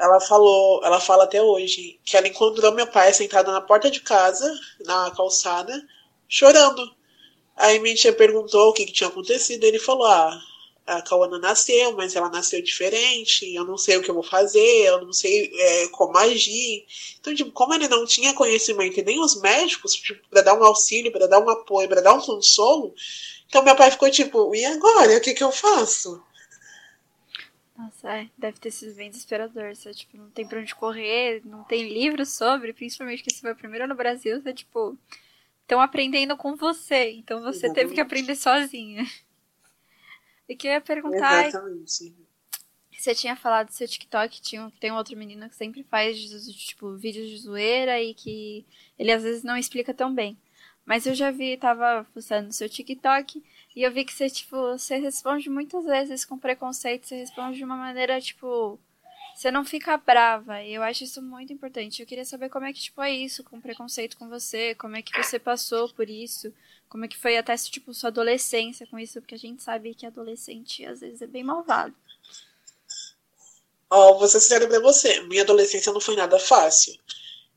ela 0.00 0.18
falou, 0.18 0.80
ela 0.82 0.98
fala 0.98 1.24
até 1.24 1.42
hoje, 1.42 2.00
que 2.02 2.16
ela 2.16 2.26
encontrou 2.26 2.72
meu 2.72 2.86
pai 2.86 3.12
sentado 3.12 3.52
na 3.52 3.60
porta 3.60 3.90
de 3.90 4.00
casa, 4.00 4.50
na 4.84 5.10
calçada, 5.10 5.72
chorando. 6.26 6.82
Aí 7.56 7.78
minha 7.78 7.94
tia 7.94 8.12
perguntou 8.12 8.70
o 8.70 8.72
que, 8.72 8.86
que 8.86 8.92
tinha 8.92 9.08
acontecido, 9.08 9.64
ele 9.64 9.78
falou, 9.78 10.06
ah, 10.06 10.40
a 10.86 11.02
Cauana 11.02 11.38
nasceu, 11.38 11.92
mas 11.92 12.16
ela 12.16 12.28
nasceu 12.28 12.62
diferente, 12.62 13.54
eu 13.54 13.64
não 13.64 13.76
sei 13.76 13.96
o 13.96 14.02
que 14.02 14.10
eu 14.10 14.14
vou 14.14 14.22
fazer, 14.22 14.86
eu 14.86 15.04
não 15.04 15.12
sei 15.12 15.50
é, 15.54 15.88
como 15.88 16.16
agir. 16.18 16.84
Então, 17.20 17.34
tipo, 17.34 17.52
como 17.52 17.74
ele 17.74 17.86
não 17.88 18.04
tinha 18.06 18.34
conhecimento 18.34 18.98
e 18.98 19.02
nem 19.02 19.20
os 19.20 19.40
médicos, 19.40 19.94
tipo, 19.94 20.26
para 20.28 20.42
dar 20.42 20.54
um 20.54 20.64
auxílio, 20.64 21.12
para 21.12 21.26
dar 21.26 21.38
um 21.38 21.48
apoio, 21.48 21.88
para 21.88 22.00
dar 22.00 22.14
um 22.14 22.20
consolo, 22.20 22.94
então 23.46 23.62
meu 23.62 23.76
pai 23.76 23.90
ficou 23.90 24.10
tipo, 24.10 24.54
e 24.54 24.64
agora? 24.64 25.16
O 25.16 25.20
que, 25.20 25.34
que 25.34 25.44
eu 25.44 25.52
faço? 25.52 26.22
Nossa, 27.76 28.12
é, 28.14 28.28
deve 28.36 28.58
ter 28.58 28.70
sido 28.70 28.94
bem 28.94 29.10
desesperador. 29.10 29.74
Você, 29.74 29.92
tipo, 29.92 30.16
não 30.16 30.30
tem 30.30 30.46
pra 30.46 30.60
onde 30.60 30.74
correr, 30.74 31.40
não 31.44 31.64
tem 31.64 31.88
livro 31.88 32.26
sobre, 32.26 32.72
principalmente 32.72 33.22
que 33.22 33.32
você 33.32 33.40
foi 33.40 33.54
primeiro 33.54 33.88
no 33.88 33.94
Brasil, 33.94 34.40
você, 34.40 34.52
tipo, 34.52 34.96
estão 35.70 35.80
aprendendo 35.80 36.36
com 36.36 36.56
você. 36.56 37.12
Então 37.12 37.40
você 37.40 37.66
Exatamente. 37.66 37.74
teve 37.74 37.94
que 37.94 38.00
aprender 38.00 38.34
sozinha. 38.34 39.06
E 40.48 40.56
que 40.56 40.66
eu 40.66 40.72
ia 40.72 40.80
perguntar. 40.80 41.46
Exatamente. 41.46 42.12
Você 42.90 43.14
tinha 43.14 43.36
falado 43.36 43.68
do 43.68 43.72
seu 43.72 43.88
TikTok, 43.88 44.42
tinha, 44.42 44.70
tem 44.78 44.90
um 44.90 44.96
outro 44.96 45.16
menino 45.16 45.48
que 45.48 45.54
sempre 45.54 45.82
faz, 45.84 46.18
tipo, 46.54 46.96
vídeos 46.96 47.30
de 47.30 47.38
zoeira 47.38 48.02
e 48.02 48.12
que 48.12 48.66
ele 48.98 49.12
às 49.12 49.22
vezes 49.22 49.42
não 49.42 49.56
explica 49.56 49.94
tão 49.94 50.12
bem. 50.12 50.36
Mas 50.84 51.06
eu 51.06 51.14
já 51.14 51.30
vi, 51.30 51.56
tava 51.56 52.06
no 52.44 52.52
seu 52.52 52.68
TikTok 52.68 53.42
e 53.74 53.82
eu 53.82 53.90
vi 53.92 54.04
que 54.04 54.12
você, 54.12 54.28
tipo, 54.28 54.56
você 54.56 54.98
responde 54.98 55.48
muitas 55.48 55.84
vezes 55.84 56.24
com 56.26 56.36
preconceito, 56.36 57.06
você 57.06 57.16
responde 57.16 57.56
de 57.56 57.64
uma 57.64 57.76
maneira, 57.76 58.20
tipo, 58.20 58.78
você 59.40 59.50
não 59.50 59.64
fica 59.64 59.96
brava. 59.96 60.62
E 60.62 60.74
eu 60.74 60.82
acho 60.82 61.04
isso 61.04 61.22
muito 61.22 61.50
importante. 61.50 62.02
Eu 62.02 62.06
queria 62.06 62.26
saber 62.26 62.50
como 62.50 62.66
é 62.66 62.74
que, 62.74 62.80
tipo, 62.80 63.00
é 63.00 63.10
isso 63.10 63.42
com 63.42 63.58
preconceito 63.58 64.18
com 64.18 64.28
você, 64.28 64.74
como 64.74 64.96
é 64.96 65.02
que 65.02 65.16
você 65.16 65.38
passou 65.38 65.88
por 65.94 66.10
isso, 66.10 66.52
como 66.90 67.06
é 67.06 67.08
que 67.08 67.16
foi 67.16 67.38
até, 67.38 67.56
tipo, 67.56 67.94
sua 67.94 68.08
adolescência 68.08 68.86
com 68.86 68.98
isso, 68.98 69.18
porque 69.18 69.34
a 69.34 69.38
gente 69.38 69.62
sabe 69.62 69.94
que 69.94 70.04
adolescente 70.04 70.84
às 70.84 71.00
vezes 71.00 71.22
é 71.22 71.26
bem 71.26 71.42
malvado. 71.42 71.94
Ó, 73.88 74.10
oh, 74.10 74.18
vou 74.18 74.28
ser 74.28 74.40
sincero 74.40 74.68
pra 74.68 74.78
você, 74.78 75.22
minha 75.22 75.42
adolescência 75.42 75.90
não 75.90 76.00
foi 76.02 76.16
nada 76.16 76.38
fácil. 76.38 76.94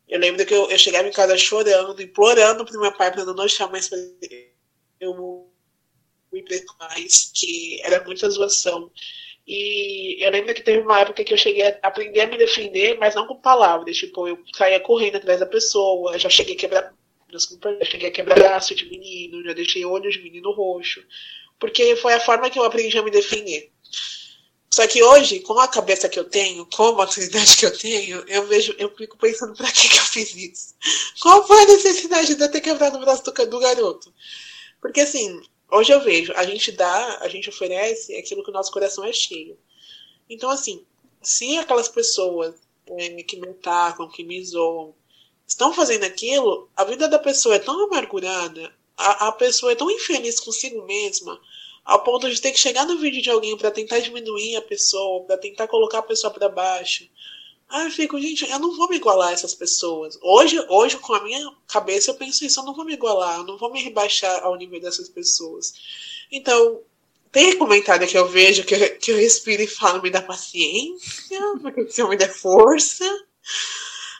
Eu 0.07 0.19
lembro 0.21 0.45
que 0.45 0.53
eu, 0.53 0.71
eu 0.71 0.79
chegava 0.79 1.07
em 1.07 1.11
casa 1.11 1.37
chorando, 1.37 2.01
implorando 2.01 2.63
pro 2.63 2.79
meu 2.79 2.93
pai 2.93 3.11
pra 3.11 3.25
não 3.25 3.35
deixar 3.35 3.69
mais 3.69 3.89
pra 3.89 3.97
eu 5.01 5.49
mais, 6.79 7.29
que 7.33 7.81
era 7.83 8.03
muita 8.05 8.29
zoação. 8.29 8.89
E 9.45 10.23
eu 10.23 10.31
lembro 10.31 10.53
que 10.53 10.61
teve 10.61 10.79
uma 10.79 11.01
época 11.01 11.23
que 11.23 11.33
eu 11.33 11.37
cheguei 11.37 11.63
a 11.67 11.79
aprender 11.83 12.21
a 12.21 12.27
me 12.27 12.37
defender, 12.37 12.97
mas 12.97 13.15
não 13.15 13.27
com 13.27 13.35
palavras. 13.35 13.97
Tipo, 13.97 14.27
eu 14.27 14.39
saía 14.55 14.79
correndo 14.79 15.17
atrás 15.17 15.39
da 15.39 15.45
pessoa, 15.45 16.17
já 16.17 16.29
cheguei 16.29 16.55
a 16.55 16.57
quebrar. 16.57 16.93
Desculpa, 17.29 17.75
já 17.79 17.85
cheguei 17.85 18.09
a 18.09 18.11
quebrar 18.11 18.35
braço 18.35 18.75
de 18.75 18.89
menino, 18.89 19.43
já 19.43 19.53
deixei 19.53 19.83
olho 19.83 20.09
de 20.09 20.21
menino 20.21 20.51
roxo. 20.51 21.03
Porque 21.59 21.95
foi 21.97 22.13
a 22.13 22.19
forma 22.19 22.49
que 22.49 22.57
eu 22.57 22.63
aprendi 22.63 22.97
a 22.97 23.03
me 23.03 23.11
defender. 23.11 23.71
Só 24.73 24.87
que 24.87 25.03
hoje, 25.03 25.39
com 25.41 25.59
a 25.59 25.67
cabeça 25.67 26.09
que 26.09 26.17
eu 26.17 26.23
tenho, 26.23 26.65
com 26.65 26.87
a 26.87 26.93
maturidade 26.93 27.57
que 27.57 27.65
eu 27.65 27.77
tenho, 27.77 28.23
eu 28.27 28.47
vejo, 28.47 28.73
eu 28.79 28.89
fico 28.95 29.15
pensando 29.17 29.53
pra 29.55 29.71
que, 29.71 29.87
que 29.87 29.99
eu 29.99 30.03
fiz 30.03 30.35
isso? 30.35 30.73
Qual 31.21 31.45
foi 31.45 31.61
a 31.61 31.67
necessidade 31.67 32.33
de 32.33 32.41
eu 32.41 32.49
ter 32.49 32.59
quebrado 32.59 32.97
o 32.97 32.99
braço 32.99 33.23
do, 33.23 33.45
do 33.45 33.59
garoto? 33.59 34.11
Porque 34.81 35.01
assim, 35.01 35.41
Hoje 35.75 35.91
eu 35.91 35.99
vejo, 35.99 36.31
a 36.35 36.45
gente 36.45 36.71
dá, 36.71 37.17
a 37.19 37.27
gente 37.27 37.49
oferece 37.49 38.15
aquilo 38.15 38.43
que 38.43 38.51
o 38.51 38.53
nosso 38.53 38.71
coração 38.71 39.03
é 39.03 39.11
cheio. 39.11 39.57
Então, 40.29 40.51
assim, 40.51 40.85
se 41.19 41.57
aquelas 41.57 41.87
pessoas 41.87 42.53
é, 42.85 43.23
que 43.23 43.37
me 43.37 43.49
atacam, 43.49 44.07
que 44.07 44.23
me 44.23 44.45
zoam, 44.45 44.93
estão 45.47 45.73
fazendo 45.73 46.03
aquilo, 46.03 46.69
a 46.75 46.83
vida 46.83 47.07
da 47.07 47.17
pessoa 47.17 47.55
é 47.55 47.59
tão 47.59 47.85
amargurada, 47.85 48.71
a, 48.95 49.29
a 49.29 49.31
pessoa 49.31 49.71
é 49.71 49.75
tão 49.75 49.89
infeliz 49.89 50.39
consigo 50.39 50.85
mesma, 50.85 51.41
ao 51.83 52.03
ponto 52.03 52.29
de 52.29 52.39
ter 52.39 52.51
que 52.51 52.59
chegar 52.59 52.85
no 52.85 52.99
vídeo 52.99 53.23
de 53.23 53.31
alguém 53.31 53.57
para 53.57 53.71
tentar 53.71 53.97
diminuir 53.97 54.55
a 54.55 54.61
pessoa, 54.61 55.23
para 55.25 55.39
tentar 55.39 55.67
colocar 55.67 55.99
a 55.99 56.03
pessoa 56.03 56.31
para 56.31 56.49
baixo, 56.49 57.09
Aí 57.73 57.85
eu 57.85 57.91
fico, 57.91 58.21
gente, 58.21 58.47
eu 58.47 58.59
não 58.59 58.77
vou 58.77 58.87
me 58.87 58.97
igualar 58.97 59.29
a 59.29 59.31
essas 59.31 59.55
pessoas. 59.55 60.15
Hoje, 60.21 60.63
hoje, 60.69 60.95
com 60.97 61.11
a 61.15 61.23
minha 61.23 61.51
cabeça, 61.67 62.11
eu 62.11 62.15
penso 62.15 62.45
isso, 62.45 62.59
eu 62.59 62.65
não 62.65 62.75
vou 62.75 62.85
me 62.85 62.93
igualar, 62.93 63.39
eu 63.39 63.45
não 63.45 63.57
vou 63.57 63.71
me 63.71 63.81
rebaixar 63.81 64.43
ao 64.43 64.55
nível 64.55 64.79
dessas 64.79 65.09
pessoas. 65.09 65.73
Então, 66.31 66.81
tem 67.31 67.57
comentário 67.57 68.07
que 68.07 68.15
eu 68.15 68.27
vejo 68.27 68.63
que 68.63 68.75
eu, 68.75 68.99
que 68.99 69.11
eu 69.11 69.17
respiro 69.17 69.63
e 69.63 69.67
falo, 69.67 70.03
me 70.03 70.11
dá 70.11 70.21
paciência, 70.21 71.41
porque 71.63 71.89
se 71.89 71.99
eu 71.99 72.07
me 72.07 72.15
der 72.15 72.31
força. 72.31 73.05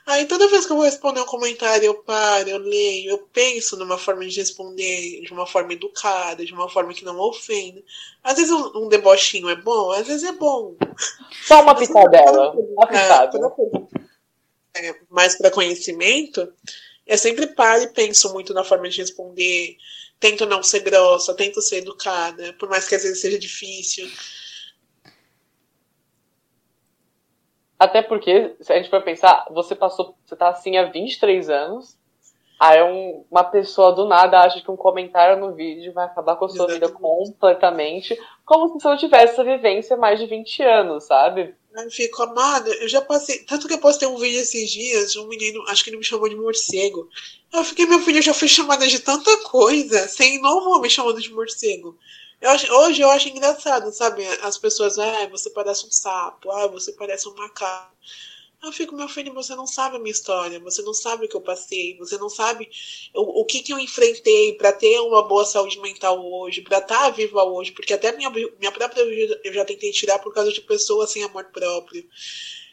Aí 0.06 0.26
toda 0.26 0.50
vez 0.50 0.66
que 0.66 0.72
eu 0.72 0.76
vou 0.76 0.86
responder 0.86 1.22
um 1.22 1.26
comentário, 1.26 1.86
eu 1.86 1.96
paro, 1.96 2.50
eu 2.50 2.58
leio, 2.58 3.12
eu 3.12 3.20
penso 3.32 3.78
numa 3.78 3.98
forma 3.98 4.26
de 4.28 4.38
responder 4.38 5.22
de 5.22 5.32
uma 5.32 5.48
forma 5.48 5.72
educada, 5.72 6.46
de 6.46 6.54
uma 6.54 6.70
forma 6.70 6.94
que 6.94 7.06
não 7.06 7.18
ofenda. 7.20 7.82
Às 8.22 8.36
vezes 8.36 8.52
um, 8.52 8.84
um 8.84 8.90
debochinho 8.90 9.50
é 9.50 9.56
bom, 9.56 9.92
às 9.92 10.06
vezes 10.06 10.24
é 10.24 10.34
bom. 10.34 10.76
Só 11.46 11.62
uma 11.62 11.74
pitadela. 11.74 12.52
Uma 12.52 12.88
pitada. 12.88 13.40
É, 14.76 14.96
mas 15.10 15.38
para 15.38 15.52
conhecimento, 15.52 16.52
eu 17.08 17.18
sempre 17.18 17.48
paro 17.48 17.84
e 17.84 17.94
penso 17.94 18.34
muito 18.34 18.54
na 18.54 18.64
forma 18.64 18.90
de 18.90 18.98
responder. 18.98 19.78
Tento 20.20 20.46
não 20.46 20.62
ser 20.62 20.82
grossa, 20.82 21.34
tento 21.34 21.62
ser 21.62 21.78
educada, 21.78 22.54
por 22.60 22.68
mais 22.68 22.88
que 22.88 22.96
às 22.96 23.04
vezes 23.04 23.22
seja 23.22 23.40
difícil. 23.40 24.10
Até 27.78 28.02
porque, 28.02 28.56
se 28.62 28.72
a 28.72 28.78
gente 28.78 28.90
for 28.90 29.02
pensar, 29.02 29.46
você 29.52 29.76
passou, 29.76 30.16
você 30.26 30.36
tá 30.36 30.50
assim 30.50 30.78
há 30.78 30.86
23 30.86 31.50
anos, 31.50 31.98
aí 32.60 32.82
um, 32.84 33.26
uma 33.30 33.44
pessoa 33.44 33.92
do 33.92 34.06
nada 34.08 34.40
acha 34.40 34.62
que 34.62 34.72
um 34.72 34.78
comentário 34.78 35.40
no 35.40 35.54
vídeo 35.54 35.92
vai 35.92 36.06
acabar 36.06 36.36
com 36.36 36.46
a 36.46 36.50
sua 36.50 36.68
vida 36.68 36.90
completamente, 36.90 38.18
como 38.46 38.68
se 38.68 38.74
você 38.76 38.88
não 38.88 38.98
tivesse 38.98 39.34
essa 39.34 39.44
vivência 39.44 39.98
mais 39.98 40.20
de 40.20 40.28
20 40.28 40.64
anos, 40.64 41.06
sabe? 41.06 41.56
Eu 41.76 41.90
fico 41.90 42.22
amada, 42.22 42.70
eu 42.70 42.88
já 42.88 43.02
passei. 43.02 43.40
Tanto 43.40 43.68
que 43.68 43.74
eu 43.74 43.80
postei 43.80 44.08
um 44.08 44.18
vídeo 44.18 44.40
esses 44.40 44.70
dias 44.70 45.12
de 45.12 45.20
um 45.20 45.28
menino, 45.28 45.64
acho 45.70 45.84
que 45.84 45.90
ele 45.90 45.98
me 45.98 46.04
chamou 46.04 46.30
de 46.30 46.36
morcego. 46.36 47.10
Eu 47.52 47.64
fiquei, 47.64 47.88
meu 47.88 48.00
filho, 48.00 48.20
eu 48.20 48.24
já 48.24 48.34
fui 48.34 48.48
chamada 48.48 48.86
de 48.88 49.00
tanta 49.00 49.36
coisa, 49.44 50.08
sem 50.08 50.40
novo 50.40 50.80
me 50.80 50.90
chamando 50.90 51.20
de 51.20 51.34
morcego. 51.34 51.98
Eu 52.44 52.50
acho, 52.50 52.74
hoje 52.74 53.02
eu 53.02 53.10
acho 53.10 53.30
engraçado, 53.30 53.90
sabe? 53.94 54.28
As 54.42 54.58
pessoas, 54.58 55.00
ah, 55.00 55.28
você 55.28 55.50
parece 55.50 55.86
um 55.86 55.92
sapo, 55.92 56.52
ah, 56.52 56.68
você 56.68 56.92
parece 56.92 57.30
um 57.30 57.34
macaco. 57.36 57.96
Eu 58.62 58.70
fico, 58.74 58.94
meu 58.94 59.08
filho, 59.08 59.34
você 59.34 59.56
não 59.56 59.66
sabe 59.66 59.96
a 59.96 60.00
minha 60.00 60.12
história, 60.12 60.60
você 60.60 60.82
não 60.82 60.94
sabe 60.94 61.26
o 61.26 61.30
que 61.30 61.38
eu 61.38 61.42
passei, 61.42 61.96
você 61.98 62.18
não 62.18 62.30
sabe 62.30 62.70
o, 63.14 63.42
o 63.42 63.46
que, 63.46 63.62
que 63.62 63.72
eu 63.72 63.80
enfrentei 63.80 64.56
para 64.56 64.74
ter 64.74 65.00
uma 65.00 65.24
boa 65.26 65.46
saúde 65.46 65.80
mental 65.80 66.22
hoje, 66.22 66.62
para 66.62 66.80
estar 66.80 67.04
tá 67.04 67.10
viva 67.12 67.46
hoje, 67.46 67.72
porque 67.72 67.94
até 67.94 68.12
minha, 68.12 68.30
minha 68.30 68.72
própria 68.74 69.06
vida 69.06 69.40
eu 69.42 69.54
já 69.54 69.64
tentei 69.64 69.94
tirar 69.94 70.20
por 70.20 70.34
causa 70.34 70.52
de 70.52 70.60
pessoas 70.60 71.12
sem 71.12 71.24
amor 71.24 71.46
próprio. 71.46 72.06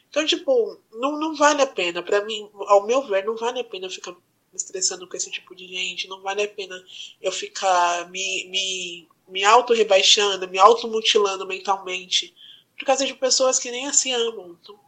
Então, 0.09 0.25
tipo, 0.25 0.81
não, 0.91 1.17
não 1.17 1.33
vale 1.33 1.61
a 1.61 1.67
pena, 1.67 2.03
para 2.03 2.25
mim, 2.25 2.49
ao 2.67 2.85
meu 2.85 3.03
ver, 3.03 3.23
não 3.23 3.37
vale 3.37 3.61
a 3.61 3.63
pena 3.63 3.89
ficar 3.89 4.11
me 4.11 4.19
estressando 4.53 5.07
com 5.07 5.15
esse 5.15 5.31
tipo 5.31 5.55
de 5.55 5.65
gente, 5.65 6.09
não 6.09 6.21
vale 6.21 6.43
a 6.43 6.47
pena 6.49 6.75
eu 7.21 7.31
ficar 7.31 8.09
me, 8.11 8.49
me 8.49 9.07
me 9.31 9.43
auto-rebaixando, 9.43 10.47
me 10.49 10.59
auto-mutilando 10.59 11.47
mentalmente, 11.47 12.35
por 12.77 12.85
causa 12.85 13.05
de 13.05 13.13
pessoas 13.13 13.57
que 13.57 13.71
nem 13.71 13.87
assim 13.87 14.13
amam. 14.13 14.57
Então, 14.61 14.79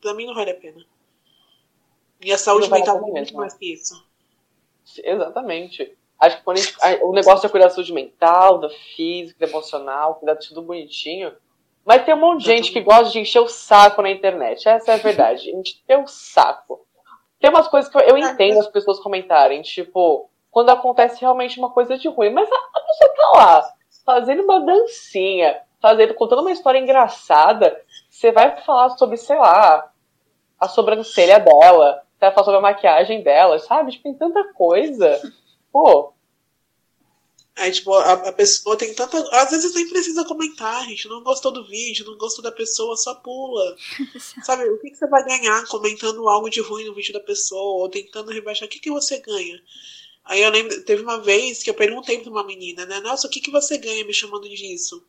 pra 0.00 0.14
mim 0.14 0.26
não 0.26 0.34
vale 0.34 0.50
a 0.50 0.54
pena. 0.54 0.84
E 2.20 2.32
a 2.32 2.38
saúde 2.38 2.70
mental 2.70 2.98
é 2.98 3.00
muito 3.00 3.34
mais 3.34 3.54
que 3.54 3.72
isso. 3.72 4.02
Exatamente. 4.98 5.96
Acho 6.18 6.38
que 6.38 6.44
quando 6.44 6.58
gente, 6.58 6.76
o 7.02 7.12
negócio 7.12 7.46
é 7.46 7.48
cuidar 7.48 7.66
da 7.66 7.74
saúde 7.74 7.92
mental, 7.92 8.58
da 8.58 8.70
física, 8.70 9.44
da 9.44 9.50
emocional, 9.50 10.14
cuidar 10.14 10.34
de 10.34 10.48
tudo 10.48 10.62
bonitinho. 10.62 11.34
Mas 11.84 12.04
tem 12.04 12.14
um 12.14 12.18
monte 12.18 12.40
de 12.40 12.46
gente 12.46 12.72
que 12.72 12.80
gosta 12.80 13.10
de 13.10 13.18
encher 13.18 13.40
o 13.40 13.48
saco 13.48 14.02
na 14.02 14.10
internet. 14.10 14.68
Essa 14.68 14.92
é 14.92 14.94
a 14.94 14.98
verdade. 14.98 15.50
A 15.50 15.52
gente 15.52 15.82
tem 15.84 16.00
o 16.00 16.06
saco. 16.06 16.86
Tem 17.40 17.50
umas 17.50 17.66
coisas 17.66 17.90
que 17.90 17.98
eu 17.98 18.16
entendo 18.16 18.60
as 18.60 18.68
pessoas 18.68 19.00
comentarem, 19.00 19.62
tipo, 19.62 20.30
quando 20.48 20.70
acontece 20.70 21.20
realmente 21.20 21.58
uma 21.58 21.72
coisa 21.72 21.98
de 21.98 22.06
ruim. 22.06 22.30
Mas 22.30 22.48
a, 22.48 22.54
a 22.54 22.80
pessoa 22.80 23.16
tá 23.16 23.32
lá, 23.34 23.74
fazendo 24.04 24.42
uma 24.42 24.60
dancinha, 24.60 25.60
fazendo, 25.80 26.14
contando 26.14 26.40
uma 26.40 26.52
história 26.52 26.78
engraçada. 26.78 27.80
Você 28.10 28.30
vai 28.30 28.60
falar 28.62 28.90
sobre, 28.90 29.16
sei 29.16 29.36
lá, 29.36 29.90
a 30.58 30.68
sobrancelha 30.68 31.38
dela, 31.38 32.02
você 32.14 32.26
vai 32.26 32.32
falar 32.32 32.44
sobre 32.44 32.58
a 32.58 32.62
maquiagem 32.62 33.22
dela, 33.22 33.58
sabe? 33.58 33.92
Tipo, 33.92 34.04
tem 34.04 34.14
tanta 34.14 34.52
coisa. 34.52 35.20
Pô, 35.72 36.12
Aí, 37.54 37.70
tipo, 37.70 37.92
a, 37.92 38.12
a, 38.14 38.32
pessoa 38.32 38.78
tem 38.78 38.94
tanta. 38.94 39.18
Às 39.30 39.50
vezes 39.50 39.74
nem 39.74 39.86
precisa 39.88 40.24
comentar, 40.24 40.82
a 40.82 40.84
gente. 40.84 41.06
Não 41.06 41.22
gostou 41.22 41.52
do 41.52 41.66
vídeo, 41.66 42.06
não 42.06 42.16
gostou 42.16 42.42
da 42.42 42.50
pessoa, 42.50 42.96
só 42.96 43.14
pula. 43.16 43.76
Sabe, 44.42 44.64
o 44.70 44.78
que, 44.78 44.90
que, 44.90 44.96
você 44.96 45.06
vai 45.06 45.22
ganhar 45.24 45.66
comentando 45.66 46.26
algo 46.28 46.48
de 46.48 46.62
ruim 46.62 46.86
no 46.86 46.94
vídeo 46.94 47.12
da 47.12 47.20
pessoa, 47.20 47.82
ou 47.82 47.90
tentando 47.90 48.32
rebaixar? 48.32 48.66
O 48.66 48.70
que, 48.70 48.80
que 48.80 48.90
você 48.90 49.18
ganha? 49.20 49.62
Aí 50.24 50.40
eu 50.40 50.50
lembro, 50.50 50.82
teve 50.84 51.02
uma 51.02 51.20
vez 51.20 51.62
que 51.62 51.70
eu 51.70 51.74
perguntei 51.74 52.20
pra 52.20 52.30
uma 52.30 52.44
menina, 52.44 52.86
né? 52.86 53.00
Nossa, 53.00 53.26
o 53.26 53.30
que, 53.30 53.40
que 53.40 53.50
você 53.50 53.76
ganha 53.76 54.04
me 54.04 54.14
chamando 54.14 54.48
disso? 54.48 55.04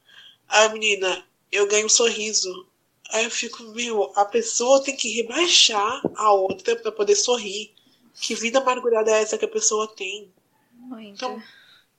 Aí 0.48 0.66
a 0.66 0.70
menina, 0.70 1.26
eu 1.52 1.68
ganho 1.68 1.86
um 1.86 1.90
sorriso. 1.90 2.68
Aí 3.10 3.24
eu 3.24 3.32
fico, 3.32 3.64
meu, 3.64 4.12
a 4.16 4.26
pessoa 4.26 4.84
tem 4.84 4.96
que 4.96 5.10
rebaixar 5.10 6.02
a 6.16 6.34
outra 6.34 6.76
para 6.76 6.92
poder 6.92 7.16
sorrir. 7.16 7.72
Que 8.16 8.34
vida 8.34 8.60
amargurada 8.60 9.12
é 9.12 9.22
essa 9.22 9.38
que 9.38 9.46
a 9.46 9.50
pessoa 9.50 9.88
tem? 9.88 10.32
Muito. 10.74 11.16
Então, 11.16 11.42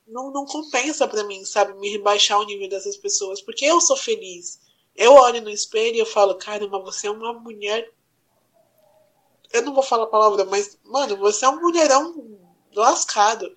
não, 0.07 0.31
não 0.31 0.45
compensa 0.45 1.07
para 1.07 1.25
mim, 1.25 1.45
sabe, 1.45 1.79
me 1.79 1.91
rebaixar 1.91 2.39
o 2.41 2.45
nível 2.45 2.69
dessas 2.69 2.97
pessoas, 2.97 3.41
porque 3.41 3.65
eu 3.65 3.81
sou 3.81 3.97
feliz. 3.97 4.61
Eu 4.95 5.15
olho 5.15 5.41
no 5.41 5.51
espelho 5.51 5.97
e 5.97 6.01
eu 6.01 6.07
falo, 6.07 6.35
caramba, 6.35 6.79
você 6.81 7.07
é 7.07 7.11
uma 7.11 7.33
mulher. 7.33 7.91
Eu 9.53 9.63
não 9.63 9.73
vou 9.73 9.83
falar 9.83 10.05
a 10.05 10.09
palavra, 10.09 10.45
mas, 10.45 10.79
mano, 10.85 11.17
você 11.17 11.45
é 11.45 11.49
um 11.49 11.61
mulherão 11.61 12.44
lascado. 12.81 13.55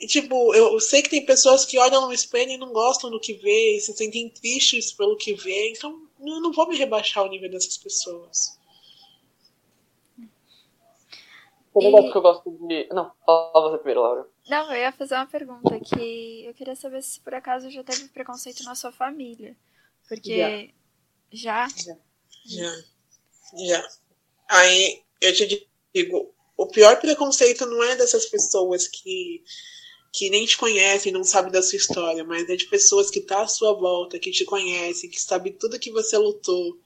E, 0.00 0.06
tipo, 0.06 0.54
eu, 0.54 0.72
eu 0.72 0.80
sei 0.80 1.02
que 1.02 1.10
tem 1.10 1.24
pessoas 1.24 1.64
que 1.64 1.78
olham 1.78 2.06
no 2.06 2.12
espelho 2.12 2.50
e 2.50 2.56
não 2.56 2.72
gostam 2.72 3.10
do 3.10 3.20
que 3.20 3.34
vê, 3.34 3.76
e 3.76 3.80
se 3.80 3.92
sentem 3.92 4.28
tristes 4.28 4.92
pelo 4.92 5.16
que 5.16 5.34
vê, 5.34 5.70
então 5.70 6.06
eu 6.20 6.40
não 6.40 6.52
vou 6.52 6.68
me 6.68 6.76
rebaixar 6.76 7.24
o 7.24 7.28
nível 7.28 7.50
dessas 7.50 7.78
pessoas. 7.78 8.58
Tem 11.78 11.92
um 11.92 12.06
e... 12.06 12.12
que 12.12 12.16
eu 12.16 12.22
gosto 12.22 12.50
de. 12.68 12.86
Não, 12.92 13.12
fala 13.26 13.70
você 13.70 13.78
primeiro, 13.78 14.02
Laura. 14.02 14.28
Não, 14.48 14.72
eu 14.72 14.80
ia 14.80 14.92
fazer 14.92 15.16
uma 15.16 15.26
pergunta 15.26 15.80
que 15.80 16.44
eu 16.44 16.54
queria 16.54 16.76
saber 16.76 17.02
se 17.02 17.20
por 17.20 17.34
acaso 17.34 17.68
já 17.70 17.82
teve 17.82 18.08
preconceito 18.08 18.62
na 18.62 18.76
sua 18.76 18.92
família. 18.92 19.56
Porque. 20.08 20.72
Já? 21.32 21.66
Já. 21.68 21.96
Já. 22.46 22.72
Já. 23.66 23.88
Aí 24.48 25.02
eu 25.20 25.34
te 25.34 25.68
digo, 25.92 26.32
o 26.64 26.68
pior 26.68 27.00
preconceito 27.00 27.66
não 27.66 27.82
é 27.82 27.96
dessas 27.96 28.26
pessoas 28.26 28.88
que, 28.88 29.42
que 30.12 30.30
nem 30.30 30.46
te 30.46 30.56
conhecem, 30.56 31.12
não 31.12 31.24
sabem 31.24 31.52
da 31.52 31.62
sua 31.62 31.76
história, 31.76 32.24
mas 32.24 32.48
é 32.48 32.56
de 32.56 32.66
pessoas 32.66 33.10
que 33.10 33.20
tá 33.20 33.42
à 33.42 33.48
sua 33.48 33.72
volta, 33.72 34.18
que 34.18 34.30
te 34.30 34.44
conhecem, 34.44 35.10
que 35.10 35.20
sabem 35.20 35.52
tudo 35.52 35.78
que 35.78 35.90
você 35.90 36.16
lutou. 36.16 36.78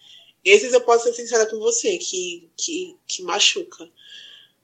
Esses 0.44 0.72
eu 0.72 0.80
posso 0.80 1.04
ser 1.04 1.14
sincera 1.14 1.46
com 1.46 1.58
você, 1.58 1.98
que, 1.98 2.48
que, 2.56 2.96
que 3.06 3.22
machuca 3.22 3.90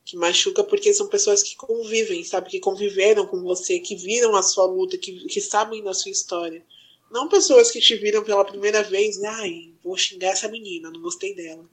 que 0.05 0.17
machuca 0.17 0.63
porque 0.63 0.93
são 0.93 1.09
pessoas 1.09 1.43
que 1.43 1.57
convivem, 1.57 2.23
sabe? 2.23 2.51
Que 2.51 2.61
conviveram 2.61 3.27
com 3.27 3.43
você, 3.43 3.81
que 3.81 3.97
viram 3.97 4.37
a 4.37 4.43
sua 4.43 4.67
luta, 4.67 4.99
que, 4.99 5.27
que 5.27 5.41
sabem 5.41 5.83
da 5.83 5.95
sua 5.95 6.11
história. 6.11 6.65
Não 7.11 7.29
pessoas 7.29 7.71
que 7.71 7.81
te 7.81 7.97
viram 7.97 8.23
pela 8.23 8.45
primeira 8.45 8.83
vez, 8.83 9.23
ai, 9.23 9.73
vou 9.83 9.97
xingar 9.97 10.31
essa 10.31 10.49
menina, 10.49 10.91
não 10.91 11.01
gostei 11.01 11.35
dela. 11.35 11.69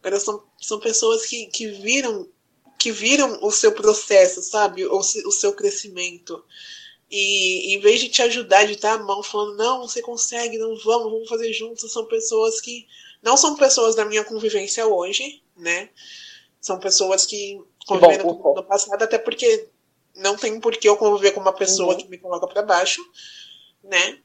Agora 0.00 0.18
são, 0.18 0.42
são 0.60 0.80
pessoas 0.80 1.24
que, 1.26 1.46
que 1.46 1.68
viram 1.68 2.28
que 2.78 2.92
viram 2.92 3.40
o 3.42 3.50
seu 3.50 3.72
processo, 3.72 4.40
sabe? 4.40 4.86
O, 4.86 4.98
o 4.98 5.32
seu 5.32 5.52
crescimento. 5.52 6.42
E 7.10 7.74
em 7.74 7.80
vez 7.80 8.00
de 8.00 8.08
te 8.08 8.22
ajudar, 8.22 8.66
de 8.66 8.74
estar 8.74 8.92
a 8.92 9.02
mão 9.02 9.22
falando, 9.22 9.56
não, 9.56 9.80
você 9.80 10.00
consegue, 10.00 10.58
não 10.58 10.76
vamos, 10.76 11.10
vamos 11.10 11.28
fazer 11.28 11.52
juntos, 11.52 11.90
são 11.90 12.06
pessoas 12.06 12.60
que 12.60 12.86
não 13.22 13.36
são 13.36 13.56
pessoas 13.56 13.96
da 13.96 14.04
minha 14.04 14.22
convivência 14.22 14.86
hoje, 14.86 15.42
né? 15.56 15.90
São 16.60 16.78
pessoas 16.78 17.26
que 17.26 17.60
conviveram 17.86 18.26
comigo 18.26 18.54
no 18.54 18.62
passado, 18.62 19.02
até 19.02 19.18
porque 19.18 19.68
não 20.14 20.36
tem 20.36 20.60
por 20.60 20.76
que 20.76 20.88
eu 20.88 20.96
conviver 20.96 21.32
com 21.32 21.40
uma 21.40 21.52
pessoa 21.52 21.94
uhum. 21.94 21.98
que 21.98 22.08
me 22.08 22.18
coloca 22.18 22.46
para 22.46 22.62
baixo, 22.62 23.00
né? 23.82 24.20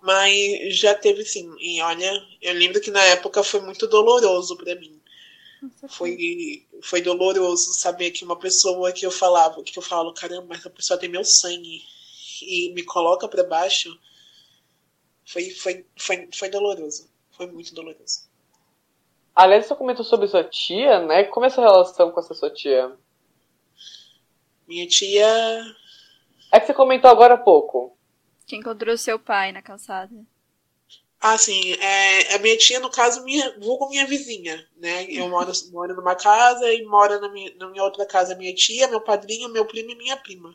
Mas 0.00 0.76
já 0.78 0.94
teve 0.94 1.24
sim. 1.24 1.54
E 1.60 1.80
olha, 1.82 2.10
eu 2.40 2.54
lembro 2.54 2.80
que 2.80 2.90
na 2.90 3.02
época 3.04 3.42
foi 3.42 3.60
muito 3.60 3.86
doloroso 3.86 4.56
para 4.56 4.74
mim. 4.76 4.95
Foi, 5.88 6.66
foi 6.82 7.00
doloroso 7.00 7.72
saber 7.72 8.10
que 8.10 8.24
uma 8.24 8.38
pessoa 8.38 8.92
que 8.92 9.06
eu 9.06 9.10
falava, 9.10 9.62
que 9.62 9.78
eu 9.78 9.82
falo, 9.82 10.12
caramba, 10.12 10.54
essa 10.54 10.70
pessoa 10.70 10.98
tem 10.98 11.08
meu 11.08 11.24
sangue 11.24 11.82
e 12.42 12.72
me 12.74 12.82
coloca 12.82 13.26
para 13.28 13.44
baixo. 13.44 13.98
Foi, 15.24 15.50
foi, 15.50 15.86
foi, 15.96 16.28
foi 16.32 16.48
doloroso. 16.48 17.08
Foi 17.30 17.46
muito 17.46 17.74
doloroso. 17.74 18.28
Aliás, 19.34 19.66
você 19.66 19.74
comentou 19.74 20.04
sobre 20.04 20.28
sua 20.28 20.44
tia, 20.44 21.00
né? 21.00 21.24
Como 21.24 21.44
é 21.44 21.48
a 21.48 21.50
sua 21.50 21.64
relação 21.64 22.10
com 22.10 22.20
essa 22.20 22.34
sua 22.34 22.50
tia? 22.50 22.96
Minha 24.66 24.86
tia. 24.86 25.26
É 26.52 26.60
que 26.60 26.66
você 26.66 26.74
comentou 26.74 27.10
agora 27.10 27.34
há 27.34 27.38
pouco. 27.38 27.96
Que 28.46 28.56
encontrou 28.56 28.96
seu 28.96 29.18
pai 29.18 29.52
na 29.52 29.60
calçada. 29.60 30.14
Ah, 31.20 31.38
sim. 31.38 31.72
É, 31.74 32.34
a 32.34 32.38
minha 32.38 32.56
tia, 32.56 32.78
no 32.78 32.90
caso, 32.90 33.24
minha, 33.24 33.50
com 33.60 33.88
minha 33.88 34.06
vizinha, 34.06 34.66
né? 34.76 35.06
Eu 35.10 35.28
moro, 35.28 35.50
moro 35.72 35.96
numa 35.96 36.14
casa 36.14 36.72
e 36.72 36.84
mora 36.84 37.18
na 37.18 37.28
minha, 37.28 37.54
na 37.56 37.68
minha 37.68 37.82
outra 37.82 38.06
casa 38.06 38.34
minha 38.34 38.54
tia, 38.54 38.86
meu 38.88 39.00
padrinho, 39.00 39.48
meu 39.48 39.64
primo 39.64 39.90
e 39.90 39.94
minha 39.94 40.16
prima. 40.16 40.54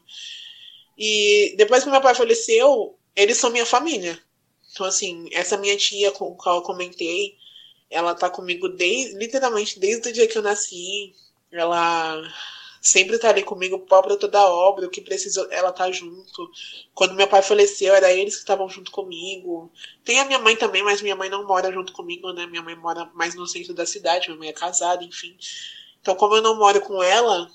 E 0.97 1.56
depois 1.58 1.84
que 1.84 1.89
meu 1.89 2.02
pai 2.02 2.13
faleceu, 2.13 2.97
eles 3.15 3.38
são 3.38 3.50
minha 3.50 3.65
família. 3.65 4.21
Então, 4.71 4.86
assim, 4.86 5.28
essa 5.34 5.58
minha 5.58 5.76
tia 5.76 6.12
com 6.12 6.34
a 6.34 6.36
qual 6.36 6.58
eu 6.58 6.62
comentei, 6.62 7.36
ela 7.89 8.15
tá 8.15 8.30
comigo 8.30 8.69
desde, 8.69 9.17
literalmente 9.17 9.80
desde 9.80 10.10
o 10.10 10.13
dia 10.13 10.28
que 10.28 10.38
eu 10.38 10.41
nasci. 10.41 11.13
Ela 11.52 12.21
sempre 12.81 13.19
tá 13.19 13.29
ali 13.29 13.43
comigo, 13.43 13.77
pra 13.79 14.17
toda 14.17 14.49
obra, 14.49 14.87
o 14.87 14.89
que 14.89 15.01
precisa, 15.01 15.47
ela 15.51 15.71
tá 15.71 15.91
junto. 15.91 16.49
Quando 16.95 17.13
meu 17.13 17.27
pai 17.27 17.43
faleceu, 17.43 17.93
era 17.93 18.11
eles 18.11 18.33
que 18.33 18.41
estavam 18.41 18.67
junto 18.67 18.91
comigo. 18.91 19.71
Tem 20.03 20.19
a 20.19 20.25
minha 20.25 20.39
mãe 20.39 20.55
também, 20.55 20.83
mas 20.83 21.01
minha 21.01 21.15
mãe 21.15 21.29
não 21.29 21.45
mora 21.45 21.71
junto 21.71 21.93
comigo, 21.93 22.33
né? 22.33 22.47
Minha 22.47 22.63
mãe 22.63 22.75
mora 22.75 23.05
mais 23.13 23.35
no 23.35 23.45
centro 23.45 23.75
da 23.75 23.85
cidade, 23.85 24.27
minha 24.27 24.39
mãe 24.39 24.49
é 24.49 24.53
casada, 24.53 25.03
enfim. 25.03 25.37
Então, 26.01 26.15
como 26.15 26.35
eu 26.35 26.41
não 26.41 26.57
moro 26.57 26.81
com 26.81 27.01
ela, 27.03 27.47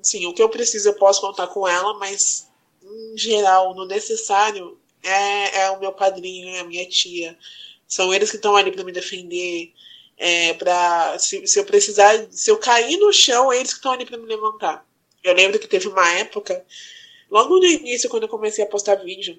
assim, 0.00 0.26
o 0.26 0.32
que 0.32 0.42
eu 0.42 0.48
preciso 0.48 0.88
eu 0.88 0.94
posso 0.94 1.20
contar 1.20 1.48
com 1.48 1.68
ela, 1.68 1.98
mas 1.98 2.50
em 2.82 3.18
geral, 3.18 3.74
no 3.74 3.84
necessário, 3.86 4.78
é, 5.02 5.64
é 5.64 5.70
o 5.70 5.80
meu 5.80 5.92
padrinho, 5.92 6.48
é 6.48 6.60
a 6.60 6.64
minha 6.64 6.88
tia. 6.88 7.38
São 7.86 8.12
eles 8.14 8.30
que 8.30 8.36
estão 8.36 8.56
ali 8.56 8.72
para 8.72 8.84
me 8.84 8.92
defender. 8.92 9.72
É, 10.26 10.54
pra, 10.54 11.18
se, 11.18 11.46
se 11.46 11.58
eu 11.58 11.66
precisar, 11.66 12.26
se 12.30 12.50
eu 12.50 12.56
cair 12.56 12.96
no 12.96 13.12
chão, 13.12 13.52
eles 13.52 13.72
que 13.72 13.76
estão 13.76 13.92
ali 13.92 14.06
para 14.06 14.16
me 14.16 14.24
levantar. 14.24 14.86
Eu 15.22 15.34
lembro 15.34 15.58
que 15.58 15.68
teve 15.68 15.86
uma 15.86 16.08
época, 16.14 16.64
logo 17.30 17.58
no 17.58 17.66
início, 17.66 18.08
quando 18.08 18.22
eu 18.22 18.28
comecei 18.30 18.64
a 18.64 18.66
postar 18.66 18.94
vídeo, 18.94 19.38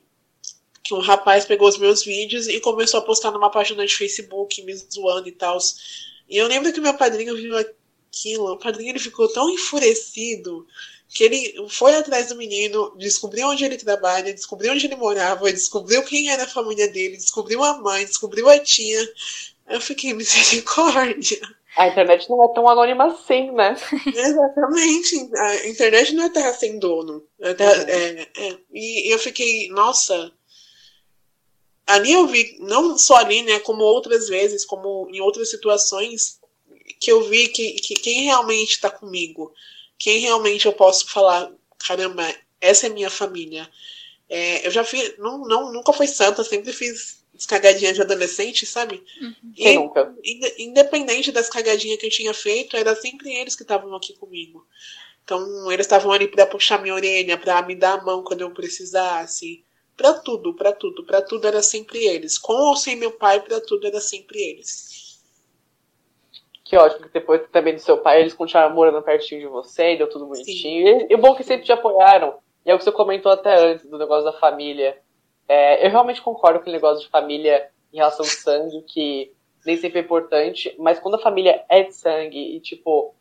que 0.83 0.93
um 0.93 0.99
rapaz 0.99 1.43
pegou 1.43 1.67
os 1.67 1.79
meus 1.79 2.03
vídeos 2.03 2.47
e 2.47 2.59
começou 2.59 2.99
a 2.99 3.03
postar 3.03 3.31
numa 3.31 3.49
página 3.49 3.83
de 3.83 3.95
Facebook, 3.95 4.61
me 4.61 4.75
zoando 4.75 5.27
e 5.27 5.31
tal. 5.31 5.57
E 6.29 6.37
eu 6.37 6.47
lembro 6.47 6.71
que 6.71 6.79
meu 6.79 6.93
padrinho 6.93 7.35
viu 7.35 7.55
aquilo, 7.57 8.53
o 8.53 8.57
padrinho 8.59 8.91
ele 8.91 8.99
ficou 8.99 9.27
tão 9.27 9.49
enfurecido 9.49 10.67
que 11.09 11.23
ele 11.23 11.67
foi 11.69 11.95
atrás 11.95 12.27
do 12.27 12.35
menino, 12.35 12.93
descobriu 12.95 13.47
onde 13.47 13.65
ele 13.65 13.77
trabalha, 13.77 14.33
descobriu 14.33 14.73
onde 14.73 14.85
ele 14.85 14.95
morava, 14.95 15.51
descobriu 15.51 16.03
quem 16.03 16.29
era 16.29 16.43
a 16.43 16.47
família 16.47 16.87
dele, 16.87 17.17
descobriu 17.17 17.63
a 17.63 17.79
mãe, 17.79 18.05
descobriu 18.05 18.47
a 18.49 18.59
tia. 18.59 19.01
Eu 19.67 19.81
fiquei 19.81 20.13
misericórdia. 20.13 21.41
A 21.75 21.87
internet 21.87 22.29
não 22.29 22.43
é 22.43 22.53
tão 22.53 22.69
anônima 22.69 23.07
assim, 23.07 23.51
né? 23.51 23.75
Exatamente. 24.07 25.29
A 25.35 25.67
internet 25.67 26.13
não 26.13 26.25
é 26.25 26.29
terra 26.29 26.53
sem 26.53 26.79
dono. 26.79 27.27
É 27.39 27.53
terra, 27.53 27.83
é, 27.89 28.29
é. 28.37 28.57
E 28.73 29.13
eu 29.13 29.19
fiquei, 29.19 29.67
nossa. 29.69 30.31
Ali 31.85 32.13
eu 32.13 32.25
vi, 32.27 32.57
não 32.61 32.97
só 32.97 33.17
ali, 33.17 33.43
né, 33.43 33.59
como 33.59 33.83
outras 33.83 34.27
vezes, 34.27 34.65
como 34.65 35.07
em 35.11 35.21
outras 35.21 35.51
situações, 35.51 36.39
que 36.99 37.11
eu 37.11 37.23
vi 37.23 37.49
que, 37.49 37.73
que 37.73 37.93
quem 37.93 38.23
realmente 38.23 38.71
está 38.71 38.89
comigo, 38.89 39.53
quem 39.97 40.19
realmente 40.19 40.65
eu 40.65 40.73
posso 40.73 41.07
falar, 41.07 41.51
caramba, 41.77 42.23
essa 42.59 42.87
é 42.87 42.89
minha 42.89 43.09
família. 43.09 43.69
É, 44.27 44.65
eu 44.65 44.71
já 44.71 44.83
fiz, 44.83 45.15
não, 45.19 45.39
não, 45.39 45.71
nunca 45.71 45.93
fui 45.93 46.07
santa, 46.07 46.43
sempre 46.43 46.73
fiz 46.73 47.23
cagadinhas 47.43 47.95
de 47.95 48.01
adolescente, 48.01 48.65
sabe? 48.65 49.03
Uhum. 49.19 49.53
Quem 49.55 49.75
nunca? 49.75 50.15
Independente 50.59 51.31
das 51.31 51.49
cagadinhas 51.49 51.99
que 51.99 52.05
eu 52.05 52.11
tinha 52.11 52.33
feito, 52.33 52.77
era 52.77 52.95
sempre 52.95 53.33
eles 53.33 53.55
que 53.55 53.63
estavam 53.63 53.95
aqui 53.95 54.13
comigo. 54.13 54.65
Então, 55.23 55.71
eles 55.71 55.87
estavam 55.87 56.11
ali 56.11 56.27
para 56.27 56.45
puxar 56.45 56.79
minha 56.79 56.93
orelha, 56.93 57.35
para 57.35 57.59
me 57.63 57.73
dar 57.75 57.99
a 57.99 58.03
mão 58.03 58.23
quando 58.23 58.41
eu 58.41 58.51
precisasse. 58.51 59.65
Para 59.97 60.13
tudo, 60.13 60.53
para 60.53 60.71
tudo, 60.71 61.03
para 61.03 61.21
tudo 61.21 61.47
era 61.47 61.63
sempre 61.63 62.05
eles. 62.05 62.37
Com 62.37 62.53
ou 62.53 62.75
sem 62.75 62.95
meu 62.95 63.11
pai, 63.11 63.41
para 63.41 63.59
tudo 63.59 63.87
era 63.87 63.99
sempre 63.99 64.39
eles. 64.39 65.19
Que 66.63 66.77
ótimo 66.77 67.07
que 67.07 67.13
depois 67.13 67.41
também 67.51 67.75
do 67.75 67.81
seu 67.81 67.97
pai 67.99 68.21
eles 68.21 68.33
continuaram 68.33 68.75
morando 68.75 69.01
pertinho 69.01 69.41
de 69.41 69.47
você 69.47 69.93
e 69.93 69.97
deu 69.97 70.09
tudo 70.09 70.25
bonitinho. 70.25 70.87
E, 70.87 71.07
e 71.09 71.15
o 71.15 71.17
bom 71.17 71.35
que 71.35 71.43
sempre 71.43 71.65
te 71.65 71.71
apoiaram. 71.71 72.37
E 72.65 72.71
é 72.71 72.75
o 72.75 72.77
que 72.77 72.83
você 72.83 72.91
comentou 72.91 73.31
até 73.31 73.55
antes 73.55 73.85
do 73.85 73.97
negócio 73.97 74.25
da 74.25 74.33
família. 74.33 74.99
É, 75.47 75.85
eu 75.85 75.91
realmente 75.91 76.21
concordo 76.21 76.59
com 76.59 76.69
o 76.69 76.73
negócio 76.73 77.03
de 77.03 77.09
família 77.09 77.69
em 77.93 77.97
relação 77.97 78.25
ao 78.25 78.31
sangue, 78.31 78.81
que 78.83 79.31
nem 79.65 79.77
sempre 79.77 79.99
é 79.99 80.03
importante, 80.03 80.75
mas 80.77 80.99
quando 80.99 81.15
a 81.15 81.21
família 81.21 81.63
é 81.69 81.83
de 81.83 81.95
sangue 81.95 82.55
e, 82.55 82.59
tipo, 82.59 83.15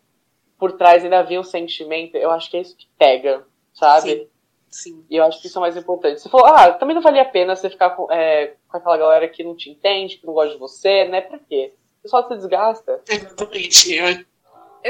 por 0.59 0.73
trás 0.73 1.03
ainda 1.03 1.19
havia 1.19 1.41
um 1.41 1.45
sentimento, 1.45 2.17
eu 2.17 2.31
acho 2.31 2.51
que 2.51 2.57
é 2.57 2.61
isso 2.61 2.77
que 2.77 2.87
pega, 2.99 3.47
sabe? 3.73 4.11
Sim. 4.11 4.29
Sim. 4.75 5.07
E 5.09 5.15
eu 5.15 5.23
acho 5.23 5.41
que 5.41 5.47
isso 5.47 5.57
é 5.57 5.61
mais 5.61 5.77
importante. 5.77 6.21
Você 6.21 6.29
falou, 6.29 6.49
ah, 6.49 6.73
também 6.73 6.97
não 6.97 7.03
valia 7.03 7.23
a 7.23 7.27
pena 7.27 7.55
você 7.55 7.71
ficar 7.71 7.91
com, 7.91 8.11
é, 8.11 8.57
com 8.67 8.77
aquela 8.77 8.97
galera 8.97 9.29
que 9.29 9.45
não 9.45 9.55
te 9.55 9.71
entende, 9.71 10.17
que 10.17 10.27
não 10.27 10.35
gosta 10.35 10.53
de 10.53 10.59
você, 10.59 11.05
né? 11.05 11.21
Pra 11.21 11.39
quê? 11.39 11.73
Você 12.03 12.09
só 12.09 12.27
se 12.27 12.35
desgasta. 12.35 13.01
Exatamente. 13.09 13.95
Eu 13.95 14.05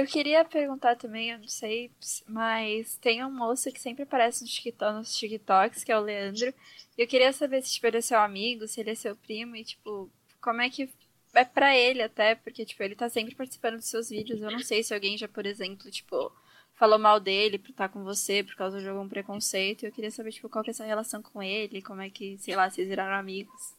queria 0.07 0.45
perguntar 0.45 0.97
também, 0.97 1.31
eu 1.31 1.39
não 1.39 1.47
sei, 1.47 1.91
mas 2.27 2.97
tem 2.97 3.25
um 3.25 3.31
moço 3.31 3.71
que 3.71 3.81
sempre 3.81 4.03
aparece 4.03 4.43
nos, 4.43 4.53
TikTok, 4.53 4.93
nos 4.93 5.17
TikToks, 5.17 5.85
que 5.85 5.93
é 5.93 5.99
o 5.99 6.03
Leandro. 6.03 6.53
E 6.99 7.03
eu 7.03 7.07
queria 7.07 7.33
saber 7.33 7.63
se 7.63 7.75
tipo, 7.75 7.87
ele 7.87 7.99
é 7.99 8.01
seu 8.01 8.19
amigo, 8.19 8.67
se 8.67 8.81
ele 8.81 8.91
é 8.91 8.95
seu 8.97 9.15
primo, 9.15 9.55
e 9.55 9.63
tipo, 9.63 10.11
como 10.41 10.61
é 10.61 10.69
que 10.69 10.89
é 11.35 11.45
pra 11.45 11.77
ele 11.77 12.03
até, 12.03 12.35
porque, 12.35 12.65
tipo, 12.65 12.83
ele 12.83 12.95
tá 12.95 13.09
sempre 13.09 13.35
participando 13.35 13.77
dos 13.77 13.87
seus 13.87 14.09
vídeos. 14.09 14.41
Eu 14.41 14.51
não 14.51 14.61
sei 14.61 14.83
se 14.83 14.95
alguém 14.95 15.19
já, 15.19 15.29
por 15.29 15.47
exemplo, 15.47 15.91
tipo, 15.91 16.33
falou 16.75 16.99
mal 16.99 17.21
dele 17.21 17.59
por 17.59 17.71
estar 17.71 17.89
com 17.89 18.05
você 18.05 18.43
por 18.43 18.55
causa 18.55 18.81
de 18.81 18.89
algum 18.89 19.09
preconceito. 19.09 19.85
Eu 19.85 19.93
queria 19.93 20.11
saber, 20.11 20.33
tipo, 20.33 20.49
qual 20.49 20.65
que 20.65 20.71
é 20.71 20.73
essa 20.73 20.85
relação 20.85 21.23
com 21.23 21.43
ele, 21.43 21.83
como 21.83 22.03
é 22.03 22.11
que, 22.11 22.39
sei 22.39 22.55
lá, 22.55 22.71
vocês 22.71 22.89
viraram 22.89 23.17
amigos. 23.17 23.75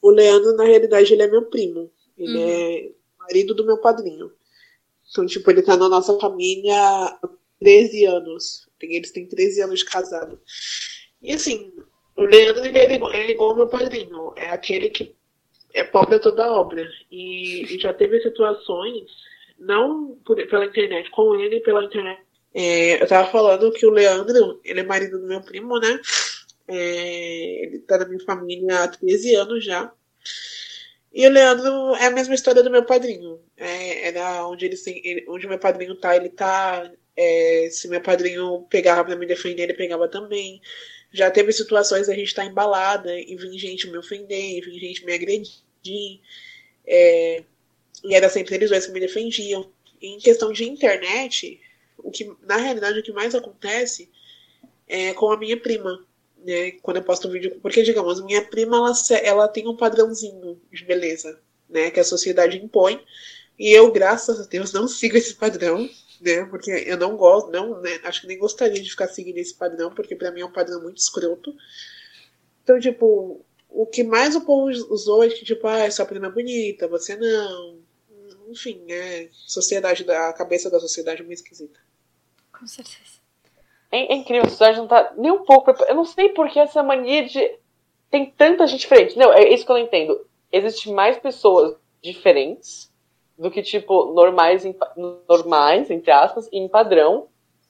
O 0.00 0.10
Leandro, 0.10 0.56
na 0.56 0.64
realidade, 0.64 1.12
ele 1.12 1.22
é 1.22 1.28
meu 1.28 1.46
primo. 1.46 1.90
Ele 2.16 2.38
uhum. 2.38 2.48
é 2.48 2.90
marido 3.18 3.54
do 3.54 3.64
meu 3.64 3.78
padrinho. 3.78 4.32
Então, 5.12 5.26
tipo, 5.26 5.50
ele 5.50 5.62
tá 5.62 5.76
na 5.76 5.90
nossa 5.90 6.18
família 6.18 6.74
há 6.74 7.18
13 7.60 8.06
anos. 8.06 8.66
Eles 8.80 9.12
têm 9.12 9.28
13 9.28 9.60
anos 9.62 9.80
de 9.80 9.84
casado. 9.84 10.40
E 11.20 11.32
assim, 11.32 11.72
o 12.16 12.22
Leandro, 12.22 12.64
ele 12.64 12.78
é 12.78 12.94
igual, 12.94 13.12
ele 13.12 13.22
é 13.22 13.30
igual 13.30 13.54
meu 13.54 13.68
padrinho. 13.68 14.32
É 14.36 14.48
aquele 14.48 14.88
que 14.88 15.14
é 15.74 15.84
pobre 15.84 16.16
a 16.16 16.18
toda 16.18 16.50
obra. 16.50 16.88
E, 17.10 17.74
e 17.74 17.78
já 17.78 17.92
teve 17.92 18.20
situações 18.20 19.04
não 19.58 20.16
por, 20.24 20.36
pela 20.48 20.64
internet, 20.64 21.10
com 21.10 21.34
ele 21.36 21.60
pela 21.60 21.84
internet. 21.84 22.22
É, 22.54 23.02
eu 23.02 23.06
tava 23.06 23.30
falando 23.30 23.72
que 23.72 23.86
o 23.86 23.90
Leandro, 23.90 24.60
ele 24.64 24.80
é 24.80 24.82
marido 24.82 25.20
do 25.20 25.26
meu 25.26 25.40
primo, 25.42 25.78
né? 25.78 26.00
É, 26.66 27.64
ele 27.64 27.78
tá 27.80 27.98
na 27.98 28.06
minha 28.06 28.24
família 28.24 28.84
há 28.84 28.88
13 28.88 29.34
anos 29.36 29.64
já. 29.64 29.92
E 31.14 31.26
o 31.26 31.30
Leandro 31.30 31.94
é 31.96 32.06
a 32.06 32.10
mesma 32.10 32.34
história 32.34 32.62
do 32.62 32.70
meu 32.70 32.84
padrinho. 32.84 33.38
É, 33.56 33.71
onde 34.46 34.66
ele, 34.66 35.24
onde 35.28 35.46
meu 35.46 35.58
padrinho 35.58 35.94
tá, 35.94 36.16
ele 36.16 36.28
tá. 36.28 36.90
É, 37.16 37.68
se 37.70 37.88
meu 37.88 38.00
padrinho 38.00 38.66
pegava 38.70 39.04
pra 39.04 39.16
me 39.16 39.26
defender, 39.26 39.64
ele 39.64 39.74
pegava 39.74 40.08
também. 40.08 40.60
Já 41.12 41.30
teve 41.30 41.52
situações 41.52 42.08
a 42.08 42.14
gente 42.14 42.28
estar 42.28 42.42
tá 42.42 42.48
embalada 42.48 43.18
e 43.18 43.36
vir 43.36 43.58
gente 43.58 43.90
me 43.90 43.98
ofender, 43.98 44.58
e 44.58 44.60
vir 44.60 44.78
gente 44.78 45.04
me 45.04 45.12
agredir. 45.12 46.20
É, 46.86 47.44
e 48.04 48.14
era 48.14 48.28
sempre 48.28 48.54
eles 48.54 48.70
dois 48.70 48.86
que 48.86 48.92
me 48.92 49.00
defendiam. 49.00 49.70
E 50.00 50.08
em 50.08 50.18
questão 50.18 50.52
de 50.52 50.64
internet, 50.64 51.60
o 51.98 52.10
que 52.10 52.30
na 52.42 52.56
realidade 52.56 52.98
o 52.98 53.02
que 53.02 53.12
mais 53.12 53.34
acontece 53.34 54.10
é 54.88 55.12
com 55.14 55.30
a 55.30 55.36
minha 55.38 55.56
prima, 55.56 56.04
né? 56.44 56.72
Quando 56.82 56.98
eu 56.98 57.04
posto 57.04 57.28
um 57.28 57.30
vídeo, 57.30 57.58
porque 57.62 57.82
digamos, 57.82 58.20
minha 58.24 58.42
prima 58.42 58.76
ela, 58.76 58.92
ela 59.22 59.48
tem 59.48 59.68
um 59.68 59.76
padrãozinho 59.76 60.60
de 60.72 60.84
beleza, 60.84 61.40
né, 61.68 61.90
que 61.90 62.00
a 62.00 62.04
sociedade 62.04 62.58
impõe, 62.58 63.02
e 63.58 63.70
eu, 63.70 63.92
graças 63.92 64.40
a 64.40 64.44
Deus, 64.44 64.72
não 64.72 64.88
sigo 64.88 65.16
esse 65.16 65.34
padrão, 65.34 65.88
né? 66.20 66.44
Porque 66.46 66.70
eu 66.70 66.96
não 66.96 67.16
gosto, 67.16 67.50
não, 67.50 67.80
né, 67.80 68.00
acho 68.04 68.22
que 68.22 68.26
nem 68.26 68.38
gostaria 68.38 68.80
de 68.80 68.90
ficar 68.90 69.08
seguindo 69.08 69.38
esse 69.38 69.54
padrão, 69.54 69.92
porque 69.94 70.16
para 70.16 70.30
mim 70.30 70.40
é 70.40 70.46
um 70.46 70.52
padrão 70.52 70.82
muito 70.82 70.98
escroto. 70.98 71.54
Então, 72.62 72.78
tipo, 72.78 73.44
o 73.68 73.86
que 73.86 74.02
mais 74.02 74.36
o 74.36 74.44
povo 74.44 74.70
usou 74.92 75.24
é 75.24 75.28
que, 75.28 75.44
tipo, 75.44 75.66
ah, 75.66 75.90
sua 75.90 76.06
prima 76.06 76.26
é 76.26 76.30
bonita, 76.30 76.86
você 76.86 77.16
não, 77.16 77.78
enfim, 78.48 78.84
é 78.88 79.28
sociedade, 79.32 80.08
a 80.10 80.32
cabeça 80.32 80.70
da 80.70 80.78
sociedade 80.78 81.22
é 81.22 81.24
muito 81.24 81.38
esquisita. 81.38 81.80
Com 82.52 82.66
certeza. 82.66 83.20
É, 83.90 84.12
é 84.12 84.14
incrível, 84.14 84.46
a 84.46 84.48
sociedade 84.48 84.78
não 84.78 84.86
tá 84.86 85.12
nem 85.16 85.30
um 85.30 85.44
pouco. 85.44 85.70
Eu 85.70 85.94
não 85.94 86.04
sei 86.04 86.30
por 86.30 86.48
que 86.48 86.58
essa 86.58 86.82
mania 86.82 87.26
de. 87.26 87.58
Tem 88.10 88.30
tanta 88.30 88.66
gente 88.66 88.80
diferente. 88.80 89.18
Não, 89.18 89.32
é 89.32 89.48
isso 89.48 89.64
que 89.64 89.72
eu 89.72 89.76
não 89.76 89.84
entendo. 89.84 90.26
Existem 90.50 90.92
mais 90.92 91.18
pessoas 91.18 91.76
diferentes 92.02 92.91
do 93.42 93.50
que, 93.50 93.60
tipo, 93.60 94.12
normais, 94.14 94.64
em, 94.64 94.74
normais 95.28 95.90
entre 95.90 96.12
aspas, 96.12 96.48
em 96.52 96.68
padrão. 96.68 97.26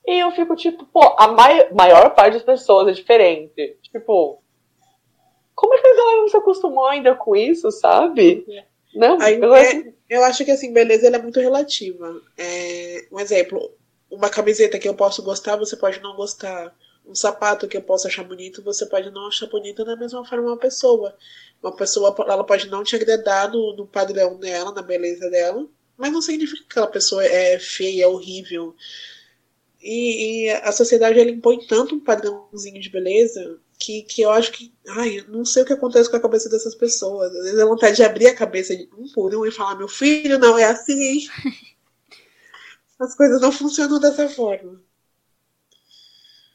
E 0.06 0.22
eu 0.22 0.30
fico, 0.32 0.54
tipo, 0.54 0.84
pô, 0.84 1.00
a 1.18 1.28
mai 1.28 1.72
maior 1.72 2.14
parte 2.14 2.34
das 2.34 2.42
pessoas 2.42 2.88
é 2.88 2.92
diferente. 2.92 3.78
Tipo, 3.82 4.42
como 5.54 5.74
é 5.74 5.78
que 5.80 5.88
a 5.88 5.96
galera 5.96 6.20
não 6.20 6.28
se 6.28 6.36
acostumou 6.36 6.86
ainda 6.86 7.14
com 7.14 7.34
isso, 7.34 7.70
sabe? 7.70 8.44
É. 8.50 8.64
Não, 8.94 9.18
Aí, 9.22 9.40
eu, 9.40 9.54
é, 9.54 9.94
eu 10.10 10.22
acho 10.24 10.44
que 10.44 10.50
assim, 10.50 10.74
beleza 10.74 11.06
ela 11.06 11.16
é 11.16 11.22
muito 11.22 11.40
relativa. 11.40 12.20
É, 12.36 13.06
um 13.10 13.18
exemplo, 13.18 13.72
uma 14.10 14.28
camiseta 14.28 14.78
que 14.78 14.86
eu 14.86 14.94
posso 14.94 15.22
gostar, 15.22 15.56
você 15.56 15.74
pode 15.74 16.02
não 16.02 16.14
gostar. 16.14 16.74
Um 17.06 17.14
sapato 17.14 17.66
que 17.66 17.76
eu 17.76 17.82
posso 17.82 18.06
achar 18.06 18.22
bonito, 18.22 18.62
você 18.62 18.84
pode 18.84 19.10
não 19.10 19.26
achar 19.26 19.46
bonito 19.46 19.84
da 19.84 19.96
mesma 19.96 20.22
forma 20.24 20.48
uma 20.48 20.58
pessoa. 20.58 21.16
Uma 21.62 21.74
pessoa 21.76 22.14
ela 22.26 22.44
pode 22.44 22.68
não 22.68 22.82
te 22.82 22.96
agradar 22.96 23.50
no, 23.50 23.76
no 23.76 23.86
padrão 23.86 24.36
dela, 24.38 24.72
na 24.72 24.82
beleza 24.82 25.30
dela, 25.30 25.66
mas 25.96 26.12
não 26.12 26.20
significa 26.20 26.58
que 26.62 26.66
aquela 26.72 26.88
pessoa 26.88 27.24
é 27.24 27.58
feia, 27.58 28.04
é 28.04 28.06
horrível. 28.06 28.74
E, 29.80 30.46
e 30.46 30.50
a 30.50 30.72
sociedade 30.72 31.18
ela 31.18 31.30
impõe 31.30 31.66
tanto 31.66 31.94
um 31.94 32.00
padrãozinho 32.00 32.80
de 32.80 32.90
beleza 32.90 33.60
que, 33.82 34.02
que 34.02 34.22
eu 34.22 34.30
acho 34.30 34.52
que. 34.52 34.72
Ai, 34.88 35.24
não 35.28 35.44
sei 35.44 35.64
o 35.64 35.66
que 35.66 35.72
acontece 35.72 36.08
com 36.08 36.16
a 36.16 36.20
cabeça 36.20 36.48
dessas 36.48 36.74
pessoas. 36.74 37.34
Às 37.34 37.44
vezes 37.44 37.58
é 37.58 37.64
vontade 37.64 37.96
de 37.96 38.04
abrir 38.04 38.28
a 38.28 38.34
cabeça 38.34 38.76
de 38.76 38.88
um 38.96 39.08
por 39.12 39.34
um 39.34 39.44
e 39.44 39.50
falar: 39.50 39.74
meu 39.74 39.88
filho, 39.88 40.38
não 40.38 40.56
é 40.56 40.64
assim. 40.64 41.26
As 43.00 43.16
coisas 43.16 43.40
não 43.40 43.50
funcionam 43.50 43.98
dessa 43.98 44.28
forma. 44.28 44.80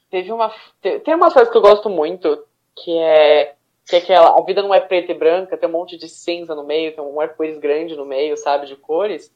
Teve 0.10 0.32
uma. 0.32 0.54
Tem 0.82 1.16
uma 1.16 1.30
coisa 1.30 1.52
que 1.52 1.58
eu 1.58 1.62
gosto 1.62 1.90
muito, 1.90 2.46
que 2.78 2.98
é. 2.98 3.57
Que 3.88 3.96
é 3.96 4.00
aquela. 4.00 4.38
A 4.38 4.42
vida 4.42 4.62
não 4.62 4.74
é 4.74 4.82
preta 4.82 5.12
e 5.12 5.16
branca, 5.16 5.58
tem 5.58 5.70
um 5.70 5.72
monte 5.72 5.98
de 5.98 6.10
cinza 6.10 6.54
no 6.54 6.64
meio, 6.64 6.94
tem 6.94 7.04
um 7.04 7.20
arco-íris 7.22 7.58
grande 7.58 7.96
no 7.96 8.06
meio, 8.06 8.36
sabe, 8.36 8.68
de 8.68 8.76
cores. 8.76 9.34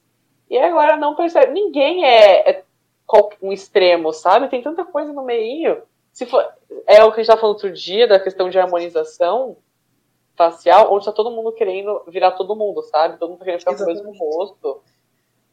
E 0.49 0.57
agora 0.57 0.97
não 0.97 1.15
percebe. 1.15 1.53
Ninguém 1.53 2.05
é, 2.05 2.49
é 2.49 2.63
um 3.41 3.51
extremo, 3.51 4.11
sabe? 4.11 4.49
Tem 4.49 4.61
tanta 4.61 4.83
coisa 4.83 5.13
no 5.13 5.23
meio. 5.23 5.81
Se 6.11 6.25
for, 6.25 6.45
é 6.85 7.03
o 7.03 7.07
que 7.07 7.13
a 7.13 7.17
gente 7.17 7.21
estava 7.21 7.39
falando 7.39 7.55
outro 7.55 7.71
dia, 7.71 8.07
da 8.07 8.19
questão 8.19 8.49
de 8.49 8.59
harmonização 8.59 9.55
facial, 10.35 10.91
onde 10.91 11.03
está 11.03 11.11
todo 11.11 11.31
mundo 11.31 11.51
querendo 11.53 12.03
virar 12.07 12.31
todo 12.31 12.55
mundo, 12.55 12.81
sabe? 12.83 13.17
Todo 13.17 13.29
mundo 13.29 13.39
tá 13.39 13.45
querendo 13.45 13.59
ficar 13.59 13.77
com 13.77 13.83
o 13.83 13.85
mesmo 13.85 14.11
rosto. 14.17 14.81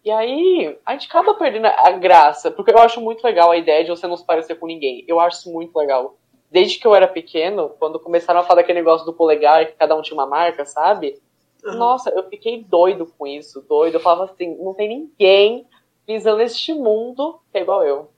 E 0.05 0.11
aí, 0.11 0.79
a 0.87 0.93
gente 0.93 1.07
acaba 1.07 1.35
perdendo 1.35 1.67
a 1.67 1.91
graça, 1.93 2.51
porque 2.51 2.73
eu 2.73 2.79
acho 2.79 3.01
muito 3.01 3.23
legal 3.23 3.51
a 3.51 3.57
ideia 3.57 3.85
de 3.85 3.91
você 3.91 4.07
não 4.07 4.17
se 4.17 4.25
parecer 4.25 4.57
com 4.57 4.67
ninguém. 4.67 5.05
Eu 5.07 5.21
acho 5.21 5.39
isso 5.39 5.53
muito 5.53 5.77
legal. 5.77 6.17
Desde 6.51 6.79
que 6.79 6.87
eu 6.87 6.95
era 6.95 7.07
pequeno, 7.07 7.71
quando 7.79 8.01
começaram 8.01 8.41
a 8.41 8.43
falar 8.43 8.63
daquele 8.63 8.79
negócio 8.79 9.05
do 9.05 9.13
polegar, 9.13 9.67
que 9.67 9.73
cada 9.73 9.95
um 9.95 10.03
tinha 10.03 10.15
uma 10.15 10.27
marca, 10.27 10.65
sabe? 10.65 11.21
Uhum. 11.65 11.75
Nossa, 11.75 12.11
eu 12.11 12.29
fiquei 12.29 12.65
doido 12.65 13.07
com 13.07 13.27
isso, 13.27 13.61
doido. 13.69 13.95
Eu 13.95 14.01
falava 14.01 14.33
assim, 14.33 14.57
não 14.57 14.73
tem 14.73 14.89
ninguém 14.89 15.67
pisando 16.07 16.39
neste 16.39 16.73
mundo 16.73 17.39
que 17.53 17.59
é 17.59 17.63
igual 17.63 17.85
eu. 17.85 18.09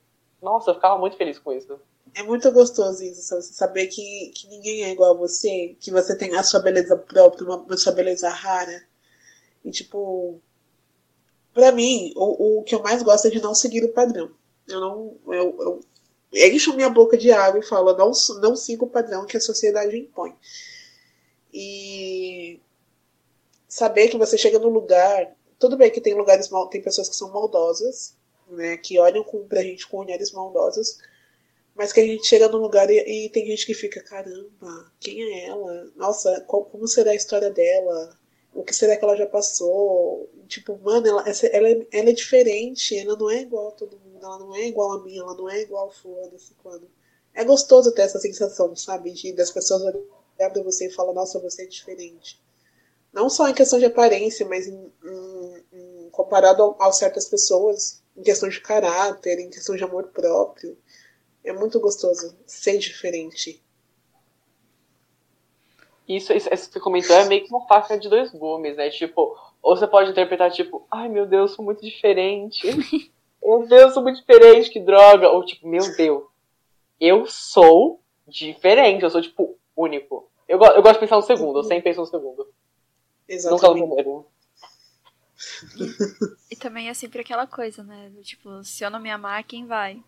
Nossa, 0.40 0.70
eu 0.70 0.74
ficava 0.74 0.96
muito 0.98 1.16
feliz 1.16 1.38
com 1.38 1.52
isso. 1.52 1.78
É 2.14 2.22
muito 2.22 2.50
gostoso 2.50 3.04
isso, 3.04 3.34
você 3.34 3.52
saber 3.52 3.86
que, 3.86 4.32
que 4.34 4.48
ninguém 4.48 4.84
é 4.84 4.90
igual 4.90 5.12
a 5.12 5.16
você, 5.16 5.76
que 5.80 5.92
você 5.92 6.16
tem 6.16 6.34
a 6.34 6.42
sua 6.42 6.60
beleza 6.60 6.96
própria, 6.96 7.46
uma, 7.46 7.56
uma 7.56 7.76
sua 7.76 7.92
beleza 7.92 8.28
rara. 8.28 8.82
E 9.64 9.70
tipo, 9.70 10.40
pra 11.52 11.70
mim, 11.70 12.12
o, 12.16 12.58
o 12.58 12.62
que 12.64 12.74
eu 12.74 12.82
mais 12.82 13.02
gosto 13.02 13.28
é 13.28 13.30
de 13.30 13.40
não 13.40 13.54
seguir 13.54 13.84
o 13.84 13.92
padrão. 13.92 14.30
Eu 14.66 14.80
não. 14.80 15.16
Eu, 15.26 15.56
eu 15.60 15.80
encho 16.32 16.74
minha 16.74 16.88
boca 16.88 17.16
de 17.16 17.32
água 17.32 17.60
e 17.60 17.66
falo, 17.66 17.96
não, 17.96 18.12
não 18.40 18.56
sigo 18.56 18.86
o 18.86 18.90
padrão 18.90 19.26
que 19.26 19.36
a 19.36 19.40
sociedade 19.40 19.96
impõe. 19.96 20.34
E 21.52 22.60
saber 23.68 24.08
que 24.08 24.18
você 24.18 24.38
chega 24.38 24.58
no 24.58 24.68
lugar. 24.68 25.36
Tudo 25.58 25.76
bem 25.76 25.90
que 25.90 26.00
tem 26.00 26.14
lugares 26.14 26.48
tem 26.70 26.80
pessoas 26.80 27.08
que 27.08 27.16
são 27.16 27.32
maldosas, 27.32 28.16
né? 28.48 28.76
Que 28.76 28.98
olham 28.98 29.24
com, 29.24 29.46
pra 29.46 29.62
gente 29.62 29.86
com 29.88 29.98
olhares 29.98 30.32
maldosos 30.32 30.98
mas 31.80 31.94
que 31.94 32.00
a 32.00 32.06
gente 32.06 32.26
chega 32.26 32.46
num 32.46 32.58
lugar 32.58 32.90
e, 32.90 32.98
e 32.98 33.28
tem 33.30 33.46
gente 33.46 33.64
que 33.64 33.72
fica, 33.72 34.02
caramba, 34.02 34.92
quem 35.00 35.22
é 35.22 35.46
ela? 35.46 35.90
Nossa, 35.96 36.40
qual, 36.42 36.64
como 36.64 36.86
será 36.86 37.12
a 37.12 37.14
história 37.14 37.50
dela? 37.50 38.18
O 38.52 38.62
que 38.62 38.74
será 38.74 38.96
que 38.96 39.02
ela 39.02 39.16
já 39.16 39.26
passou? 39.26 40.28
Tipo, 40.46 40.78
mano, 40.82 41.06
ela, 41.06 41.24
ela, 41.52 41.68
é, 41.68 41.86
ela 41.90 42.10
é 42.10 42.12
diferente, 42.12 42.94
ela 42.98 43.16
não 43.16 43.30
é 43.30 43.40
igual 43.40 43.68
a 43.68 43.72
todo 43.72 43.98
mundo, 43.98 44.09
ela 44.22 44.38
não 44.38 44.54
é 44.54 44.66
igual 44.66 44.92
a 44.92 45.02
mim, 45.02 45.18
ela 45.18 45.34
não 45.34 45.48
é 45.48 45.60
igual 45.60 45.88
a 45.88 45.90
fulano, 45.90 46.36
quando. 46.62 46.88
É 47.32 47.44
gostoso 47.44 47.92
ter 47.94 48.02
essa 48.02 48.18
sensação, 48.18 48.74
sabe? 48.74 49.12
De 49.12 49.32
das 49.32 49.50
pessoas 49.50 49.82
olharem 49.82 50.06
pra 50.52 50.62
você 50.62 50.88
e 50.88 50.92
falar, 50.92 51.12
nossa, 51.12 51.38
você 51.38 51.62
é 51.62 51.66
diferente. 51.66 52.40
Não 53.12 53.28
só 53.28 53.48
em 53.48 53.54
questão 53.54 53.78
de 53.78 53.84
aparência, 53.84 54.46
mas 54.46 54.66
em, 54.66 54.92
em, 55.04 55.64
em 55.72 56.10
comparado 56.10 56.76
a, 56.78 56.88
a 56.88 56.92
certas 56.92 57.26
pessoas, 57.26 58.02
em 58.16 58.22
questão 58.22 58.48
de 58.48 58.60
caráter, 58.60 59.38
em 59.38 59.50
questão 59.50 59.76
de 59.76 59.84
amor 59.84 60.08
próprio. 60.08 60.76
É 61.42 61.52
muito 61.52 61.80
gostoso 61.80 62.36
ser 62.46 62.78
diferente. 62.78 63.62
Isso, 66.06 66.32
isso, 66.32 66.52
isso 66.52 66.66
que 66.66 66.72
você 66.74 66.80
comentou 66.80 67.14
é 67.14 67.24
meio 67.24 67.44
que 67.44 67.50
uma 67.50 67.66
faca 67.66 67.96
de 67.96 68.08
dois 68.08 68.32
gumes, 68.32 68.76
né? 68.76 68.90
Tipo, 68.90 69.36
ou 69.62 69.76
você 69.76 69.86
pode 69.86 70.10
interpretar, 70.10 70.50
tipo, 70.50 70.86
ai 70.90 71.08
meu 71.08 71.26
Deus, 71.26 71.52
sou 71.52 71.64
muito 71.64 71.82
diferente. 71.82 72.66
meu 73.42 73.66
Deus, 73.66 73.94
sou 73.94 74.02
muito 74.02 74.20
diferente, 74.20 74.70
que 74.70 74.80
droga. 74.80 75.28
Ou 75.28 75.44
tipo, 75.44 75.66
meu 75.66 75.96
Deus, 75.96 76.24
eu 77.00 77.26
sou 77.26 78.02
diferente, 78.26 79.02
eu 79.02 79.10
sou, 79.10 79.22
tipo, 79.22 79.58
único. 79.76 80.30
Eu, 80.46 80.58
eu 80.58 80.82
gosto 80.82 80.94
de 80.94 81.00
pensar 81.00 81.16
no 81.16 81.22
segundo, 81.22 81.58
eu 81.58 81.64
sempre 81.64 81.84
penso 81.84 82.00
no 82.00 82.06
segundo. 82.06 82.46
Exatamente. 83.28 83.62
Nunca 83.62 83.68
no 83.68 83.86
primeiro. 83.86 84.26
E, 86.50 86.54
e, 86.54 86.56
também 86.56 86.88
é 86.88 86.94
sempre 86.94 87.20
aquela 87.20 87.46
coisa, 87.46 87.82
né? 87.82 88.10
Tipo, 88.22 88.62
se 88.62 88.84
eu 88.84 88.90
não 88.90 89.00
me 89.00 89.10
amar, 89.10 89.42
quem 89.44 89.66
vai? 89.66 90.02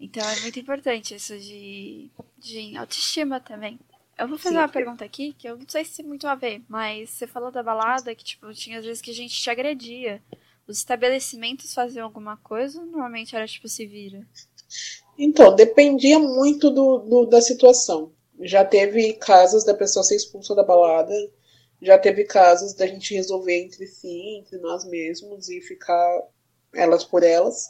Então 0.00 0.26
é 0.26 0.40
muito 0.40 0.58
importante 0.58 1.14
isso 1.14 1.38
de, 1.38 2.10
de 2.38 2.76
autoestima 2.76 3.38
também. 3.38 3.78
Eu 4.16 4.28
vou 4.28 4.38
fazer 4.38 4.54
Sim, 4.54 4.60
uma 4.60 4.68
pergunta 4.68 5.04
aqui, 5.04 5.34
que 5.34 5.48
eu 5.48 5.58
não 5.58 5.68
sei 5.68 5.84
se 5.84 5.98
tem 5.98 6.06
muito 6.06 6.26
a 6.26 6.34
ver, 6.34 6.62
mas 6.68 7.10
você 7.10 7.26
falou 7.26 7.50
da 7.50 7.62
balada, 7.62 8.14
que 8.14 8.24
tipo, 8.24 8.52
tinha 8.54 8.78
às 8.78 8.84
vezes 8.84 9.02
que 9.02 9.10
a 9.10 9.14
gente 9.14 9.34
te 9.34 9.50
agredia. 9.50 10.22
Os 10.70 10.78
estabelecimentos 10.78 11.74
faziam 11.74 12.04
alguma 12.04 12.36
coisa 12.36 12.80
normalmente 12.84 13.34
era 13.34 13.44
tipo 13.44 13.66
se 13.66 13.84
vira? 13.84 14.24
Então, 15.18 15.52
dependia 15.52 16.16
muito 16.20 16.70
do, 16.70 16.98
do, 16.98 17.26
da 17.26 17.40
situação. 17.40 18.12
Já 18.40 18.64
teve 18.64 19.14
casos 19.14 19.64
da 19.64 19.74
pessoa 19.74 20.04
ser 20.04 20.14
expulsa 20.14 20.54
da 20.54 20.62
balada, 20.62 21.12
já 21.82 21.98
teve 21.98 22.22
casos 22.22 22.72
da 22.72 22.86
gente 22.86 23.12
resolver 23.14 23.60
entre 23.60 23.84
si, 23.88 24.38
entre 24.38 24.58
nós 24.58 24.84
mesmos 24.84 25.48
e 25.48 25.60
ficar 25.60 26.22
elas 26.72 27.02
por 27.02 27.24
elas. 27.24 27.68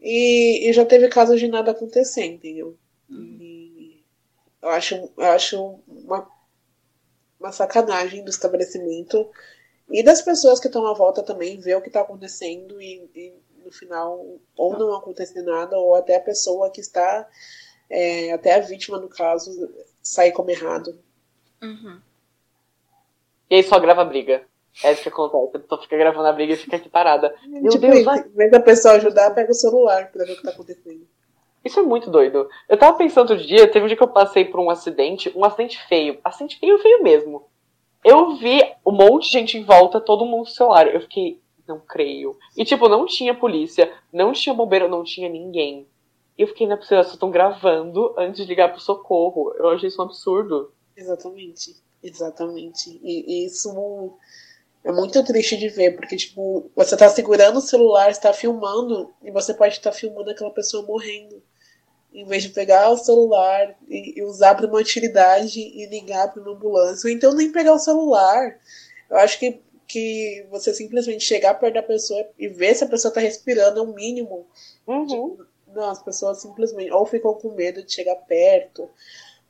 E, 0.00 0.70
e 0.70 0.72
já 0.72 0.86
teve 0.86 1.08
casos 1.08 1.40
de 1.40 1.48
nada 1.48 1.72
acontecer, 1.72 2.26
entendeu? 2.26 2.78
Uhum. 3.10 3.38
E 3.40 4.04
eu 4.62 4.68
acho, 4.68 4.94
eu 4.94 5.26
acho 5.26 5.80
uma, 5.88 6.30
uma 7.40 7.50
sacanagem 7.50 8.22
do 8.22 8.30
estabelecimento 8.30 9.28
e 9.90 10.02
das 10.02 10.22
pessoas 10.22 10.60
que 10.60 10.66
estão 10.66 10.86
à 10.86 10.94
volta 10.94 11.22
também 11.22 11.60
ver 11.60 11.76
o 11.76 11.80
que 11.82 11.88
está 11.88 12.00
acontecendo 12.00 12.80
e, 12.80 13.08
e, 13.14 13.32
no 13.64 13.72
final 13.72 14.38
ou 14.56 14.78
não 14.78 14.94
acontecer 14.94 15.42
nada 15.42 15.76
ou 15.76 15.94
até 15.94 16.16
a 16.16 16.20
pessoa 16.20 16.70
que 16.70 16.80
está 16.80 17.26
é, 17.88 18.32
até 18.32 18.54
a 18.54 18.60
vítima 18.60 18.98
no 18.98 19.08
caso 19.08 19.50
sair 20.02 20.32
como 20.32 20.50
errado. 20.50 20.98
Uhum. 21.62 22.00
E 23.50 23.56
aí 23.56 23.62
só 23.62 23.78
grava 23.78 24.04
briga. 24.04 24.42
É 24.82 24.92
isso 24.92 25.02
que 25.02 25.08
acontece. 25.08 25.56
A 25.56 25.60
pessoa 25.60 25.82
fica 25.82 25.96
gravando 25.96 26.26
a 26.26 26.32
briga 26.32 26.54
e 26.54 26.56
fica 26.56 26.76
aqui 26.76 26.88
parada. 26.88 27.34
Meu 27.46 27.70
tipo, 27.70 27.86
Deus, 27.86 28.04
vai. 28.04 28.50
Da 28.50 28.60
pessoa 28.60 28.94
ajudar, 28.94 29.30
pega 29.30 29.50
o 29.50 29.54
celular 29.54 30.10
pra 30.10 30.24
ver 30.24 30.32
o 30.32 30.36
que 30.36 30.42
tá 30.42 30.50
acontecendo. 30.50 31.06
Isso 31.64 31.80
é 31.80 31.82
muito 31.82 32.10
doido. 32.10 32.48
Eu 32.68 32.76
tava 32.76 32.96
pensando 32.98 33.30
outro 33.30 33.46
dia, 33.46 33.70
teve 33.70 33.84
um 33.84 33.88
dia 33.88 33.96
que 33.96 34.02
eu 34.02 34.08
passei 34.08 34.44
por 34.44 34.60
um 34.60 34.68
acidente, 34.68 35.32
um 35.34 35.44
acidente 35.44 35.80
feio. 35.86 36.18
Acidente 36.22 36.58
feio, 36.58 36.78
feio 36.78 37.02
mesmo. 37.02 37.46
Eu 38.04 38.36
vi 38.36 38.60
um 38.86 38.92
monte 38.92 39.26
de 39.26 39.32
gente 39.32 39.58
em 39.58 39.64
volta, 39.64 40.00
todo 40.00 40.26
mundo 40.26 40.48
celular. 40.48 40.86
Eu 40.86 41.00
fiquei, 41.00 41.40
não 41.66 41.80
creio. 41.80 42.36
E 42.56 42.64
tipo, 42.64 42.88
não 42.88 43.06
tinha 43.06 43.34
polícia, 43.34 43.90
não 44.12 44.32
tinha 44.32 44.54
bombeiro, 44.54 44.88
não 44.88 45.02
tinha 45.02 45.28
ninguém. 45.28 45.88
E 46.36 46.42
eu 46.42 46.48
fiquei, 46.48 46.66
na 46.66 46.76
possível, 46.76 47.02
vocês 47.02 47.14
estão 47.14 47.30
gravando 47.30 48.14
antes 48.18 48.42
de 48.42 48.48
ligar 48.48 48.70
pro 48.70 48.80
socorro. 48.80 49.54
Eu 49.56 49.70
achei 49.70 49.88
isso 49.88 50.00
um 50.02 50.04
absurdo. 50.04 50.72
Exatamente. 50.96 51.76
Exatamente. 52.02 53.00
E, 53.02 53.24
e 53.42 53.46
isso 53.46 53.72
é 54.84 54.92
muito 54.92 55.24
triste 55.24 55.56
de 55.56 55.68
ver, 55.68 55.96
porque, 55.96 56.16
tipo, 56.16 56.70
você 56.76 56.96
tá 56.96 57.08
segurando 57.08 57.56
o 57.56 57.62
celular, 57.62 58.10
está 58.10 58.32
filmando, 58.32 59.14
e 59.22 59.30
você 59.30 59.54
pode 59.54 59.74
estar 59.74 59.90
tá 59.90 59.96
filmando 59.96 60.30
aquela 60.30 60.50
pessoa 60.50 60.84
morrendo. 60.84 61.42
Em 62.14 62.24
vez 62.24 62.44
de 62.44 62.50
pegar 62.50 62.88
o 62.90 62.96
celular 62.96 63.76
e, 63.88 64.22
usar 64.22 64.54
para 64.54 64.66
uma 64.66 64.78
utilidade 64.78 65.58
e 65.60 65.84
ligar 65.86 66.32
para 66.32 66.40
uma 66.40 66.52
ambulância. 66.52 67.08
Ou 67.08 67.14
então 67.14 67.34
nem 67.34 67.50
pegar 67.50 67.74
o 67.74 67.78
celular. 67.78 68.56
Eu 69.10 69.16
acho 69.16 69.38
que, 69.38 69.60
que 69.86 70.46
você 70.50 70.72
simplesmente 70.72 71.24
chegar 71.24 71.54
perto 71.54 71.74
da 71.74 71.82
pessoa 71.82 72.24
e 72.38 72.48
ver 72.48 72.74
se 72.74 72.84
a 72.84 72.88
pessoa 72.88 73.12
tá 73.12 73.20
respirando 73.20 73.80
é 73.80 73.82
o 73.82 73.92
mínimo. 73.92 74.46
Uhum. 74.86 75.06
Tipo, 75.06 75.46
não, 75.74 75.90
as 75.90 76.02
pessoas 76.02 76.40
simplesmente 76.40 76.92
ou 76.92 77.04
ficam 77.04 77.34
com 77.34 77.50
medo 77.50 77.82
de 77.82 77.92
chegar 77.92 78.14
perto, 78.14 78.88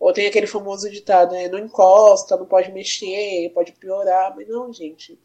ou 0.01 0.13
tem 0.13 0.27
aquele 0.27 0.47
famoso 0.47 0.91
ditado, 0.91 1.33
né? 1.33 1.49
Não 1.49 1.59
encosta, 1.59 2.37
não 2.37 2.47
pode 2.47 2.73
mexer, 2.73 3.51
pode 3.55 3.73
piorar. 3.73 4.35
Mas 4.35 4.49
não, 4.49 4.73
gente. 4.73 5.19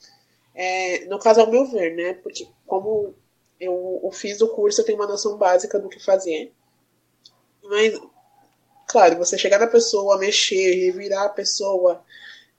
É, 0.53 1.05
no 1.05 1.19
caso, 1.19 1.41
ao 1.41 1.49
meu 1.49 1.65
ver, 1.65 1.95
né? 1.95 2.13
Porque 2.13 2.47
como 2.67 3.13
eu, 3.59 3.99
eu 4.03 4.11
fiz 4.11 4.41
o 4.41 4.49
curso, 4.49 4.81
eu 4.81 4.85
tenho 4.85 4.97
uma 4.97 5.07
noção 5.07 5.37
básica 5.37 5.79
do 5.79 5.89
que 5.89 6.03
fazer. 6.03 6.53
Mas, 7.69 8.01
claro, 8.87 9.17
você 9.17 9.37
chegar 9.37 9.59
na 9.59 9.67
pessoa, 9.67 10.17
mexer, 10.17 10.73
revirar 10.85 11.25
a 11.25 11.29
pessoa, 11.29 12.03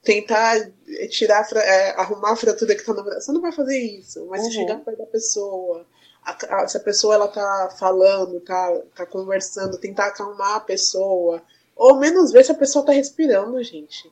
tentar 0.05 0.71
tirar, 1.11 1.45
é, 1.57 1.91
arrumar 2.01 2.33
a 2.33 2.37
fratura 2.37 2.77
que 2.77 2.85
tá 2.85 2.95
na 2.95 3.03
você 3.03 3.33
não 3.33 3.41
vai 3.41 3.51
fazer 3.51 3.77
isso. 3.77 4.25
Mas 4.27 4.43
uhum. 4.43 4.47
você 4.47 4.53
chegar 4.53 4.79
perto 4.79 4.99
da 4.99 5.07
pessoa, 5.07 5.85
a, 6.23 6.63
a, 6.63 6.69
se 6.69 6.77
a 6.77 6.81
pessoa 6.81 7.15
ela 7.15 7.27
tá 7.27 7.75
falando, 7.77 8.41
tá, 8.41 8.81
tá 8.95 9.05
conversando, 9.05 9.81
tentar 9.81 10.07
acalmar 10.07 10.55
a 10.55 10.61
pessoa, 10.61 11.43
ou 11.75 11.97
menos 11.97 12.31
ver 12.31 12.45
se 12.45 12.53
a 12.53 12.57
pessoa 12.57 12.87
tá 12.87 12.93
respirando, 12.93 13.61
gente. 13.65 14.11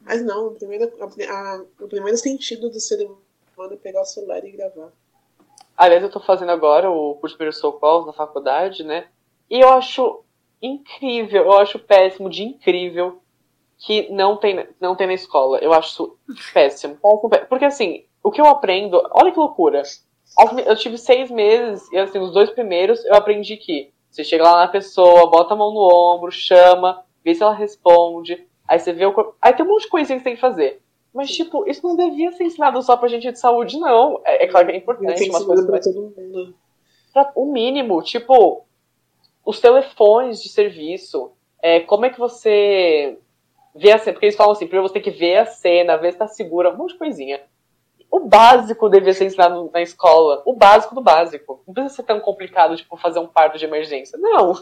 Mas 0.00 0.24
não, 0.24 0.46
o 0.46 0.54
primeiro, 0.54 0.90
a, 1.28 1.62
o 1.78 1.88
primeiro 1.88 2.16
sentido 2.16 2.70
do 2.70 2.80
ser 2.80 3.04
humano 3.04 3.74
é 3.74 3.76
pegar 3.76 4.00
o 4.00 4.06
celular 4.06 4.42
e 4.42 4.50
gravar. 4.50 4.90
Aliás, 5.76 6.02
eu 6.02 6.10
tô 6.10 6.20
fazendo 6.20 6.52
agora 6.52 6.90
o 6.90 7.16
curso 7.16 7.36
de 7.36 7.52
socorros 7.52 8.06
na 8.06 8.14
faculdade, 8.14 8.82
né? 8.82 9.08
E 9.52 9.60
eu 9.60 9.68
acho 9.68 10.21
incrível, 10.62 11.44
eu 11.44 11.58
acho 11.58 11.78
péssimo 11.78 12.30
de 12.30 12.42
incrível 12.42 13.20
que 13.78 14.08
não 14.12 14.36
tem, 14.36 14.66
não 14.80 14.94
tem 14.94 15.08
na 15.08 15.14
escola. 15.14 15.58
Eu 15.58 15.72
acho 15.72 15.88
isso 15.88 16.52
péssimo. 16.54 16.96
Porque 17.48 17.64
assim, 17.64 18.04
o 18.22 18.30
que 18.30 18.40
eu 18.40 18.46
aprendo, 18.46 19.02
olha 19.12 19.32
que 19.32 19.38
loucura. 19.38 19.82
Eu 20.64 20.76
tive 20.76 20.96
seis 20.96 21.30
meses, 21.30 21.90
e 21.92 21.98
assim, 21.98 22.18
os 22.18 22.32
dois 22.32 22.50
primeiros 22.50 23.04
eu 23.04 23.14
aprendi 23.14 23.56
que 23.56 23.92
você 24.10 24.22
chega 24.22 24.44
lá 24.44 24.60
na 24.60 24.68
pessoa, 24.68 25.28
bota 25.28 25.54
a 25.54 25.56
mão 25.56 25.72
no 25.72 25.80
ombro, 25.80 26.30
chama, 26.30 27.04
vê 27.24 27.34
se 27.34 27.42
ela 27.42 27.54
responde. 27.54 28.46
Aí 28.68 28.78
você 28.78 28.92
vê 28.92 29.04
o 29.04 29.12
corpo. 29.12 29.34
Aí 29.40 29.52
tem 29.52 29.66
um 29.66 29.68
monte 29.68 29.82
de 29.82 29.88
coisinha 29.88 30.16
que 30.18 30.22
você 30.22 30.30
tem 30.30 30.34
que 30.34 30.40
fazer. 30.40 30.80
Mas, 31.12 31.30
tipo, 31.30 31.68
isso 31.68 31.86
não 31.86 31.94
devia 31.94 32.32
ser 32.32 32.44
ensinado 32.44 32.80
só 32.82 32.96
pra 32.96 33.08
gente 33.08 33.30
de 33.30 33.38
saúde, 33.38 33.78
não. 33.78 34.20
É, 34.24 34.44
é 34.44 34.46
claro 34.46 34.66
que 34.66 34.72
é 34.72 34.76
importante. 34.76 35.28
Umas 35.28 35.44
coisas 35.44 35.66
pra 35.66 35.80
todo 35.80 36.00
mundo. 36.16 36.54
Pra, 37.12 37.30
o 37.34 37.52
mínimo, 37.52 38.00
tipo, 38.02 38.64
os 39.44 39.60
telefones 39.60 40.42
de 40.42 40.48
serviço. 40.48 41.32
É, 41.62 41.80
como 41.80 42.06
é 42.06 42.10
que 42.10 42.18
você 42.18 43.18
vê 43.74 43.92
a 43.92 43.98
cena? 43.98 44.12
Porque 44.12 44.26
eles 44.26 44.36
falam 44.36 44.52
assim, 44.52 44.66
primeiro 44.66 44.88
você 44.88 44.94
tem 44.94 45.02
que 45.02 45.10
ver 45.10 45.38
a 45.38 45.46
cena, 45.46 45.96
ver 45.96 46.12
se 46.12 46.18
tá 46.18 46.26
segura, 46.26 46.70
um 46.70 46.76
monte 46.76 46.92
de 46.92 46.98
coisinha. 46.98 47.40
O 48.10 48.20
básico 48.20 48.90
devia 48.90 49.14
ser 49.14 49.24
ensinado 49.24 49.70
na 49.72 49.80
escola. 49.80 50.42
O 50.44 50.54
básico 50.54 50.94
do 50.94 51.00
básico. 51.00 51.62
Não 51.66 51.72
precisa 51.72 51.96
ser 51.96 52.02
tão 52.02 52.20
complicado, 52.20 52.76
tipo, 52.76 52.94
fazer 52.98 53.18
um 53.18 53.26
parto 53.26 53.56
de 53.56 53.64
emergência. 53.64 54.18
Não. 54.18 54.52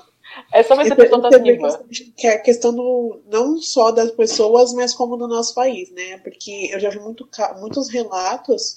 É 0.53 0.63
só 0.63 0.77
ver 0.77 0.85
se 0.85 0.93
a 0.93 0.97
pessoa 0.97 1.21
tá 1.21 1.37
viva. 1.37 1.85
Que 2.17 2.29
é 2.29 2.35
a 2.35 2.39
questão 2.39 2.73
do, 2.73 3.21
não 3.27 3.59
só 3.59 3.91
das 3.91 4.13
pessoas, 4.13 4.73
mas 4.73 4.95
como 4.95 5.17
no 5.17 5.27
nosso 5.27 5.53
país, 5.53 5.91
né? 5.91 6.19
Porque 6.19 6.71
eu 6.73 6.79
já 6.79 6.91
vi 6.91 7.01
muito, 7.01 7.29
muitos 7.59 7.89
relatos 7.91 8.77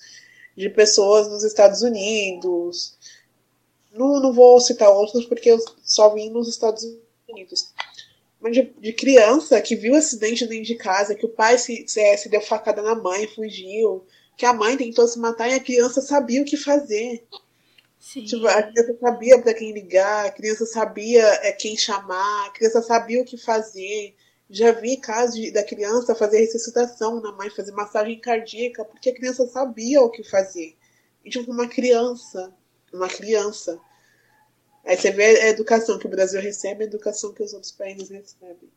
de 0.58 0.68
pessoas 0.70 1.30
nos 1.30 1.44
Estados 1.44 1.84
Unidos. 1.84 2.98
Não, 3.94 4.20
não 4.20 4.34
vou 4.34 4.60
citar 4.60 4.90
outros 4.90 5.26
porque 5.26 5.52
eu 5.52 5.60
só 5.84 6.14
vi 6.14 6.30
nos 6.30 6.48
Estados 6.48 6.84
Unidos. 7.30 7.74
Mas 8.40 8.54
de, 8.54 8.64
de 8.80 8.94
criança 8.94 9.62
que 9.62 9.76
viu 9.76 9.96
acidente 9.96 10.46
dentro 10.46 10.66
de 10.66 10.76
casa, 10.76 11.16
que 11.16 11.26
o 11.26 11.30
pai 11.30 11.58
se, 11.58 11.88
se, 11.88 12.18
se 12.18 12.30
deu 12.30 12.42
facada 12.42 12.82
na 12.82 12.96
mãe, 12.96 13.28
fugiu 13.28 14.06
que 14.36 14.46
a 14.46 14.54
mãe 14.54 14.76
tentou 14.76 15.08
se 15.08 15.20
matar 15.20 15.50
e 15.50 15.54
a 15.54 15.60
criança 15.60 16.02
sabia 16.02 16.42
o 16.42 16.46
que 16.46 16.58
fazer. 16.58 17.26
Tipo, 18.26 18.48
a 18.48 18.62
criança 18.64 18.98
sabia 19.00 19.42
para 19.42 19.54
quem 19.54 19.72
ligar, 19.72 20.26
a 20.26 20.32
criança 20.32 20.66
sabia 20.66 21.24
é, 21.42 21.54
quem 21.54 21.78
chamar, 21.78 22.48
a 22.48 22.50
criança 22.50 22.82
sabia 22.82 23.22
o 23.22 23.26
que 23.26 23.38
fazer. 23.38 24.14
Já 24.50 24.72
vi 24.74 24.98
casos 24.98 25.36
de, 25.36 25.52
da 25.52 25.64
criança 25.64 26.14
fazer 26.14 26.40
ressuscitação 26.40 27.22
na 27.22 27.32
mãe, 27.32 27.50
fazer 27.50 27.72
massagem 27.72 28.20
cardíaca, 28.20 28.84
porque 28.84 29.10
a 29.10 29.16
criança 29.16 29.48
sabia 29.48 30.02
o 30.02 30.10
que 30.10 30.24
fazer. 30.24 30.76
E, 31.24 31.30
tipo, 31.30 31.50
uma 31.50 31.68
criança, 31.68 32.54
uma 32.94 33.08
criança. 33.08 33.80
Aí 34.86 34.98
você 34.98 35.12
vê 35.12 35.24
a 35.24 35.50
educação 35.50 35.98
que 35.98 36.06
o 36.06 36.10
Brasil 36.10 36.42
recebe, 36.42 36.84
a 36.84 36.88
educação 36.88 37.34
que 37.34 37.42
os 37.42 37.54
outros 37.54 37.72
países 37.72 38.10
recebem. 38.10 38.70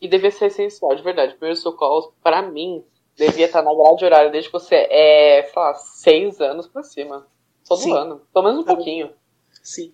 E 0.00 0.08
deve 0.08 0.30
ser 0.30 0.46
essencial, 0.46 0.94
de 0.94 1.02
verdade. 1.02 1.34
Primeiro 1.34 1.58
socorro, 1.58 2.12
para 2.22 2.42
mim, 2.42 2.84
devia 3.16 3.46
estar 3.46 3.62
na 3.62 3.74
grade 3.74 4.04
horária 4.04 4.30
desde 4.30 4.50
que 4.50 4.52
você 4.52 4.74
é, 4.74 5.42
sei 5.44 5.62
lá, 5.62 5.74
seis 5.74 6.40
anos 6.40 6.68
pra 6.68 6.82
cima. 6.82 7.26
Todo 7.66 7.80
Sim. 7.80 7.92
ano. 7.92 8.20
Pelo 8.32 8.44
menos 8.44 8.60
um 8.60 8.64
tá 8.64 8.74
pouquinho. 8.74 9.12
Sim. 9.62 9.92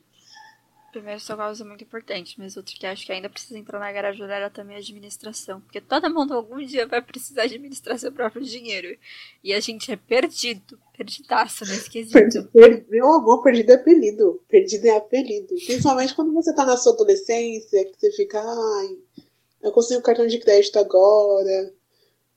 Primeiro 0.92 1.20
socorros 1.20 1.60
é 1.60 1.64
muito 1.64 1.84
importante, 1.84 2.34
mas 2.36 2.56
outro 2.56 2.74
que 2.74 2.84
acho 2.84 3.06
que 3.06 3.12
ainda 3.12 3.28
precisa 3.28 3.56
entrar 3.56 3.78
na 3.78 3.92
garagem 3.92 4.22
horária 4.22 4.50
também 4.50 4.74
é 4.74 4.78
a 4.78 4.82
administração. 4.82 5.60
Porque 5.60 5.80
todo 5.80 6.12
mundo 6.12 6.34
algum 6.34 6.58
dia 6.58 6.86
vai 6.86 7.00
precisar 7.00 7.42
administrar 7.42 7.96
seu 7.96 8.10
próprio 8.10 8.42
dinheiro. 8.42 8.96
E 9.42 9.52
a 9.52 9.60
gente 9.60 9.92
é 9.92 9.96
perdido, 9.96 10.78
perdidaço 10.96 11.64
nesse 11.64 11.88
quesito. 11.88 12.48
Perdi, 12.52 12.84
meu 12.88 13.06
amor, 13.12 13.40
perdido 13.42 13.70
é 13.70 13.74
apelido. 13.74 14.42
Perdido 14.48 14.86
é 14.86 14.96
apelido. 14.96 15.54
Principalmente 15.66 16.14
quando 16.14 16.32
você 16.32 16.52
tá 16.52 16.66
na 16.66 16.76
sua 16.76 16.92
adolescência, 16.92 17.84
que 17.84 17.94
você 17.96 18.10
fica, 18.12 18.40
ai, 18.40 18.98
eu 19.62 19.70
consigo 19.70 20.02
cartão 20.02 20.26
de 20.26 20.38
crédito 20.38 20.78
agora. 20.78 21.72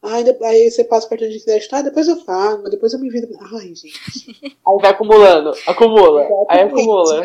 Ai, 0.01 0.23
aí 0.43 0.69
você 0.69 0.83
passa 0.83 1.07
o 1.07 1.09
cartão 1.09 1.29
de 1.29 1.43
crédito, 1.43 1.73
ah, 1.73 1.81
depois 1.81 2.07
eu 2.07 2.17
pago, 2.17 2.69
depois 2.69 2.93
eu 2.93 2.99
me 2.99 3.09
viro. 3.09 3.29
Ai, 3.39 3.73
gente. 3.73 4.37
Aí 4.43 4.77
vai 4.79 4.91
acumulando, 4.91 5.51
acumula. 5.65 6.27
Aí 6.49 6.59
acumula. 6.59 7.23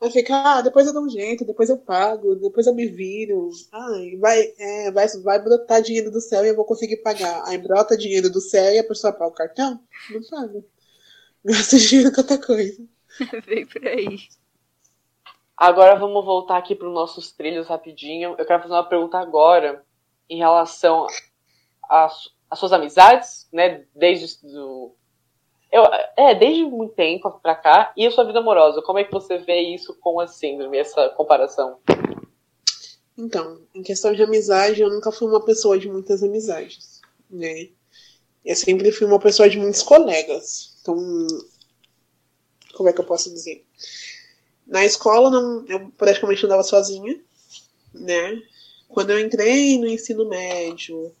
Vai 0.00 0.10
ficar, 0.10 0.58
ah, 0.58 0.60
depois 0.62 0.86
eu 0.86 0.92
dou 0.92 1.04
um 1.04 1.08
jeito, 1.08 1.44
depois 1.44 1.68
eu 1.68 1.76
pago, 1.76 2.36
depois 2.36 2.66
eu 2.68 2.74
me 2.74 2.86
viro. 2.86 3.50
Ai, 3.72 4.16
vai, 4.16 4.54
é, 4.56 4.92
vai, 4.92 5.08
vai 5.24 5.42
brotar 5.42 5.82
dinheiro 5.82 6.10
do 6.10 6.20
céu 6.20 6.44
e 6.44 6.48
eu 6.48 6.56
vou 6.56 6.64
conseguir 6.64 6.98
pagar. 6.98 7.42
Aí 7.46 7.58
brota 7.58 7.96
dinheiro 7.96 8.30
do 8.30 8.40
céu 8.40 8.72
e 8.72 8.78
a 8.78 8.84
pessoa 8.84 9.12
paga 9.12 9.30
o 9.30 9.34
cartão? 9.34 9.80
Não 10.10 10.22
paga. 10.30 10.64
Gasta 11.44 11.78
dinheiro 11.78 12.12
com 12.12 12.20
outra 12.20 12.38
coisa. 12.38 12.80
Vem 13.46 13.66
por 13.66 13.84
aí. 13.86 14.18
Agora 15.56 15.98
vamos 15.98 16.24
voltar 16.24 16.58
aqui 16.58 16.76
para 16.76 16.86
os 16.86 16.94
nossos 16.94 17.32
trilhos 17.32 17.66
rapidinho. 17.66 18.36
Eu 18.38 18.46
quero 18.46 18.62
fazer 18.62 18.74
uma 18.74 18.88
pergunta 18.88 19.18
agora 19.18 19.84
em 20.30 20.38
relação 20.38 21.08
às 21.90 22.30
suas 22.54 22.72
amizades, 22.72 23.48
né? 23.52 23.84
Desde 23.92 24.46
do, 24.46 24.94
eu, 25.70 25.84
é, 26.16 26.34
desde 26.34 26.64
muito 26.64 26.94
tempo 26.94 27.30
pra 27.42 27.54
cá. 27.54 27.92
E 27.96 28.06
a 28.06 28.10
sua 28.10 28.24
vida 28.24 28.38
amorosa? 28.38 28.82
Como 28.82 28.98
é 28.98 29.04
que 29.04 29.12
você 29.12 29.38
vê 29.38 29.60
isso 29.60 29.94
com 30.00 30.18
a 30.20 30.26
síndrome, 30.26 30.78
essa 30.78 31.08
comparação? 31.10 31.78
Então, 33.16 33.60
em 33.74 33.82
questão 33.82 34.12
de 34.12 34.22
amizade, 34.22 34.80
eu 34.80 34.88
nunca 34.88 35.10
fui 35.10 35.28
uma 35.28 35.44
pessoa 35.44 35.78
de 35.78 35.88
muitas 35.88 36.22
amizades, 36.22 37.00
né? 37.28 37.68
Eu 38.44 38.54
sempre 38.54 38.92
fui 38.92 39.06
uma 39.06 39.18
pessoa 39.18 39.50
de 39.50 39.58
muitos 39.58 39.82
colegas. 39.82 40.78
Então, 40.80 40.96
como 42.74 42.88
é 42.88 42.92
que 42.92 43.00
eu 43.00 43.04
posso 43.04 43.28
dizer? 43.28 43.66
Na 44.66 44.84
escola, 44.84 45.30
não, 45.30 45.64
eu 45.66 45.90
praticamente 45.98 46.46
andava 46.46 46.62
sozinha, 46.62 47.20
né? 47.92 48.40
Quando 48.88 49.10
eu 49.10 49.18
entrei 49.18 49.78
no 49.78 49.88
ensino 49.88 50.28
médio, 50.28 51.12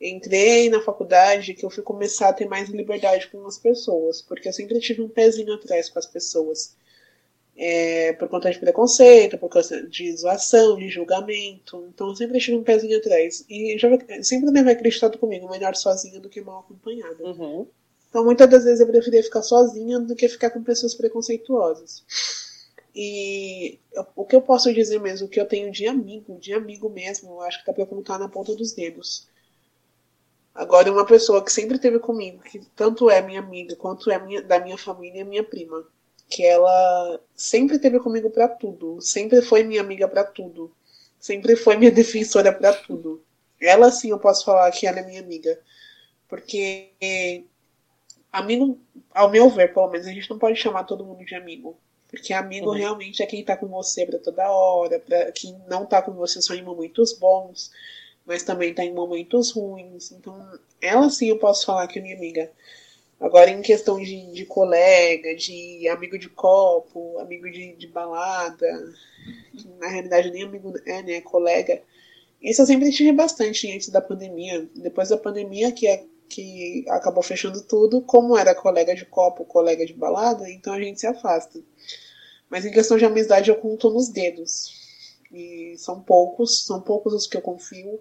entrei 0.00 0.70
na 0.70 0.80
faculdade 0.80 1.52
que 1.52 1.64
eu 1.64 1.70
fui 1.70 1.82
começar 1.82 2.30
a 2.30 2.32
ter 2.32 2.46
mais 2.46 2.68
liberdade 2.70 3.28
com 3.28 3.46
as 3.46 3.58
pessoas, 3.58 4.22
porque 4.22 4.48
eu 4.48 4.52
sempre 4.52 4.80
tive 4.80 5.02
um 5.02 5.08
pezinho 5.08 5.52
atrás 5.52 5.90
com 5.90 5.98
as 5.98 6.06
pessoas. 6.06 6.74
É, 7.62 8.14
por 8.14 8.26
conta 8.28 8.50
de 8.50 8.58
preconceito, 8.58 9.36
por 9.36 9.50
conta 9.50 9.82
de 9.86 10.16
zoação, 10.16 10.78
de 10.78 10.88
julgamento. 10.88 11.86
Então 11.92 12.08
eu 12.08 12.16
sempre 12.16 12.38
tive 12.38 12.56
um 12.56 12.62
pezinho 12.62 12.96
atrás. 12.96 13.44
E 13.50 13.76
já, 13.76 13.88
sempre 14.22 14.50
deve 14.50 14.70
acreditado 14.70 15.18
comigo, 15.18 15.50
melhor 15.50 15.76
sozinha 15.76 16.18
do 16.20 16.30
que 16.30 16.40
mal 16.40 16.60
acompanhada. 16.60 17.22
Uhum. 17.22 17.66
Então 18.08 18.24
muitas 18.24 18.48
das 18.48 18.64
vezes 18.64 18.80
eu 18.80 18.86
preferia 18.86 19.22
ficar 19.22 19.42
sozinha 19.42 20.00
do 20.00 20.16
que 20.16 20.26
ficar 20.28 20.50
com 20.50 20.62
pessoas 20.62 20.94
preconceituosas. 20.94 22.02
E 22.94 23.78
o 24.16 24.24
que 24.24 24.34
eu 24.34 24.42
posso 24.42 24.72
dizer 24.72 24.98
mesmo, 24.98 25.26
o 25.26 25.30
que 25.30 25.40
eu 25.40 25.46
tenho 25.46 25.70
de 25.70 25.86
amigo, 25.86 26.38
de 26.38 26.52
amigo 26.52 26.88
mesmo, 26.88 27.30
eu 27.30 27.40
acho 27.42 27.60
que 27.60 27.66
dá 27.66 27.72
pra 27.72 27.86
contar 27.86 28.18
na 28.18 28.28
ponta 28.28 28.54
dos 28.54 28.72
dedos. 28.72 29.28
Agora, 30.54 30.90
uma 30.90 31.06
pessoa 31.06 31.44
que 31.44 31.52
sempre 31.52 31.76
esteve 31.76 31.98
comigo, 31.98 32.42
que 32.42 32.58
tanto 32.74 33.08
é 33.08 33.22
minha 33.22 33.40
amiga 33.40 33.76
quanto 33.76 34.10
é 34.10 34.18
minha, 34.18 34.42
da 34.42 34.58
minha 34.58 34.76
família, 34.76 35.20
é 35.20 35.24
minha 35.24 35.44
prima. 35.44 35.86
Que 36.28 36.44
ela 36.44 37.20
sempre 37.34 37.76
esteve 37.76 37.98
comigo 38.00 38.30
para 38.30 38.48
tudo. 38.48 39.00
Sempre 39.00 39.42
foi 39.42 39.62
minha 39.62 39.80
amiga 39.80 40.08
para 40.08 40.24
tudo. 40.24 40.72
Sempre 41.18 41.56
foi 41.56 41.76
minha 41.76 41.90
defensora 41.92 42.52
para 42.52 42.72
tudo. 42.72 43.22
Ela, 43.60 43.90
sim, 43.90 44.10
eu 44.10 44.18
posso 44.18 44.44
falar 44.44 44.70
que 44.70 44.86
ela 44.86 45.00
é 45.00 45.06
minha 45.06 45.20
amiga. 45.20 45.60
Porque, 46.28 46.90
amigo, 48.32 48.78
ao 49.12 49.30
meu 49.30 49.48
ver, 49.50 49.72
pelo 49.72 49.88
menos, 49.88 50.06
a 50.06 50.12
gente 50.12 50.30
não 50.30 50.38
pode 50.38 50.58
chamar 50.58 50.84
todo 50.84 51.04
mundo 51.04 51.24
de 51.24 51.34
amigo. 51.34 51.78
Porque 52.08 52.32
amigo 52.32 52.70
uhum. 52.70 52.76
realmente 52.76 53.22
é 53.22 53.26
quem 53.26 53.44
tá 53.44 53.56
com 53.56 53.68
você 53.68 54.04
pra 54.04 54.18
toda 54.18 54.50
hora, 54.50 54.98
pra 54.98 55.30
quem 55.30 55.56
não 55.68 55.86
tá 55.86 56.02
com 56.02 56.12
você 56.12 56.42
só 56.42 56.54
em 56.54 56.62
momentos 56.62 57.12
bons 57.12 57.70
mas 58.30 58.44
também 58.44 58.70
está 58.70 58.84
em 58.84 58.94
momentos 58.94 59.50
ruins. 59.50 60.12
Então, 60.12 60.40
ela 60.80 61.10
sim 61.10 61.28
eu 61.30 61.38
posso 61.40 61.66
falar 61.66 61.88
que 61.88 61.98
é 61.98 62.02
minha 62.02 62.14
amiga. 62.14 62.48
Agora, 63.18 63.50
em 63.50 63.60
questão 63.60 63.98
de, 64.00 64.30
de 64.32 64.46
colega, 64.46 65.34
de 65.34 65.88
amigo 65.88 66.16
de 66.16 66.28
copo, 66.28 67.18
amigo 67.18 67.50
de, 67.50 67.74
de 67.74 67.88
balada, 67.88 68.94
na 69.80 69.88
realidade 69.88 70.30
nem 70.30 70.44
amigo 70.44 70.72
é, 70.86 71.02
né? 71.02 71.20
Colega. 71.22 71.82
Isso 72.40 72.62
eu 72.62 72.66
sempre 72.66 72.92
tive 72.92 73.10
bastante 73.10 73.68
antes 73.74 73.88
da 73.88 74.00
pandemia. 74.00 74.64
Depois 74.76 75.08
da 75.08 75.16
pandemia, 75.16 75.72
que, 75.72 75.88
é, 75.88 76.04
que 76.28 76.84
acabou 76.88 77.24
fechando 77.24 77.60
tudo, 77.64 78.00
como 78.00 78.38
era 78.38 78.54
colega 78.54 78.94
de 78.94 79.06
copo, 79.06 79.44
colega 79.44 79.84
de 79.84 79.92
balada, 79.92 80.48
então 80.48 80.72
a 80.72 80.80
gente 80.80 81.00
se 81.00 81.06
afasta. 81.08 81.60
Mas 82.48 82.64
em 82.64 82.70
questão 82.70 82.96
de 82.96 83.04
amizade, 83.04 83.50
eu 83.50 83.56
conto 83.56 83.90
nos 83.90 84.08
dedos. 84.08 84.72
E 85.32 85.74
são 85.78 86.00
poucos, 86.00 86.64
são 86.64 86.80
poucos 86.80 87.12
os 87.12 87.26
que 87.26 87.36
eu 87.36 87.42
confio. 87.42 88.00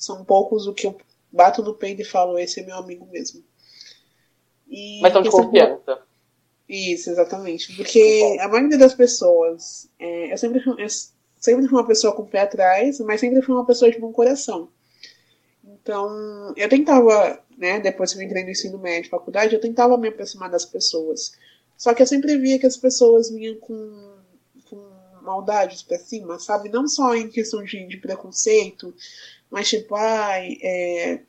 São 0.00 0.24
poucos 0.24 0.66
o 0.66 0.72
que 0.72 0.86
eu 0.86 0.98
bato 1.30 1.62
no 1.62 1.74
peito 1.74 2.00
e 2.00 2.06
falo, 2.06 2.38
esse 2.38 2.60
é 2.60 2.64
meu 2.64 2.76
amigo 2.76 3.06
mesmo. 3.12 3.44
E 4.66 4.98
Mas 5.02 5.12
são 5.12 5.20
de 5.20 5.30
confiança. 5.30 6.00
Isso, 6.66 7.10
exatamente. 7.10 7.76
Porque 7.76 8.38
a 8.40 8.48
maioria 8.48 8.78
das 8.78 8.94
pessoas. 8.94 9.90
É, 9.98 10.32
eu, 10.32 10.38
sempre, 10.38 10.62
eu 10.66 10.88
sempre 11.38 11.68
fui 11.68 11.78
uma 11.78 11.86
pessoa 11.86 12.14
com 12.14 12.22
o 12.22 12.26
pé 12.26 12.40
atrás, 12.40 12.98
mas 13.00 13.20
sempre 13.20 13.42
fui 13.42 13.54
uma 13.54 13.66
pessoa 13.66 13.90
de 13.90 13.98
bom 13.98 14.10
coração. 14.10 14.70
Então, 15.62 16.54
eu 16.56 16.68
tentava, 16.68 17.38
né, 17.58 17.78
depois 17.78 18.14
que 18.14 18.18
eu 18.18 18.22
entrei 18.22 18.42
no 18.42 18.50
ensino 18.50 18.78
médio, 18.78 19.10
faculdade, 19.10 19.54
eu 19.54 19.60
tentava 19.60 19.98
me 19.98 20.08
aproximar 20.08 20.48
das 20.48 20.64
pessoas. 20.64 21.32
Só 21.76 21.92
que 21.92 22.00
eu 22.00 22.06
sempre 22.06 22.38
via 22.38 22.58
que 22.58 22.66
as 22.66 22.76
pessoas 22.76 23.30
vinham 23.30 23.56
com, 23.56 24.14
com 24.68 24.82
maldades 25.20 25.82
pra 25.82 25.98
cima, 25.98 26.38
sabe? 26.38 26.70
Não 26.70 26.88
só 26.88 27.14
em 27.14 27.28
questão 27.28 27.62
de, 27.62 27.86
de 27.86 27.96
preconceito, 27.98 28.94
mas 29.50 29.68
tipo, 29.68 29.94
ai, 29.94 30.58
é, 30.62 31.20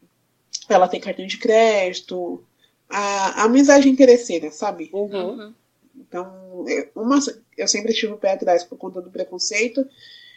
ela 0.69 0.87
tem 0.87 0.99
cartão 0.99 1.25
de 1.25 1.37
crédito, 1.37 2.43
a, 2.89 3.41
a 3.41 3.43
amizade 3.45 3.89
interesseira, 3.89 4.51
sabe? 4.51 4.89
Uhum. 4.93 5.53
Então, 5.95 6.65
é, 6.67 6.89
uma, 6.95 7.19
eu 7.57 7.67
sempre 7.67 7.93
tive 7.93 8.13
o 8.13 8.17
pé 8.17 8.33
atrás 8.33 8.63
por 8.63 8.77
conta 8.77 9.01
do 9.01 9.11
preconceito, 9.11 9.87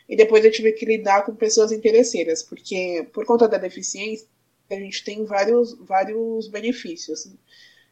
e 0.08 0.16
depois 0.16 0.44
eu 0.44 0.50
tive 0.52 0.72
que 0.72 0.84
lidar 0.84 1.24
com 1.24 1.34
pessoas 1.34 1.72
interesseiras, 1.72 2.42
porque 2.42 3.08
por 3.12 3.24
conta 3.24 3.48
da 3.48 3.56
deficiência, 3.56 4.26
a 4.70 4.74
gente 4.74 5.04
tem 5.04 5.24
vários, 5.24 5.74
vários 5.80 6.48
benefícios. 6.48 7.30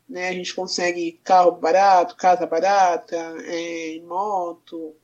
Né? 0.09 0.28
A 0.28 0.32
gente 0.32 0.55
consegue 0.55 1.20
carro 1.24 1.53
barato, 1.53 2.16
casa 2.16 2.47
barata, 2.47 3.16
é, 3.45 4.01
moto, 4.07 4.95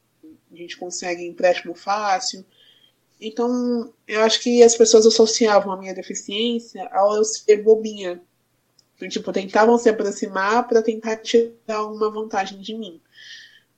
a 0.52 0.56
gente 0.56 0.76
consegue 0.76 1.26
empréstimo 1.26 1.74
fácil. 1.74 2.44
Então, 3.20 3.92
eu 4.06 4.22
acho 4.22 4.40
que 4.40 4.62
as 4.62 4.76
pessoas 4.76 5.06
associavam 5.06 5.72
a 5.72 5.76
minha 5.76 5.94
deficiência 5.94 6.88
ao 6.92 7.16
eu 7.16 7.24
ser 7.24 7.62
bobinha. 7.62 8.22
Então, 8.94 9.08
tipo, 9.08 9.32
tentavam 9.32 9.78
se 9.78 9.88
aproximar 9.88 10.66
para 10.68 10.82
tentar 10.82 11.16
tirar 11.16 11.84
uma 11.86 12.10
vantagem 12.10 12.60
de 12.60 12.74
mim. 12.74 13.00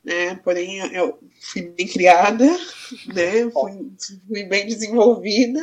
Né? 0.05 0.34
Porém, 0.36 0.78
eu 0.95 1.18
fui 1.41 1.62
bem 1.62 1.86
criada, 1.86 2.45
né? 3.14 3.51
fui, 3.51 3.93
fui 4.26 4.45
bem 4.45 4.66
desenvolvida 4.66 5.61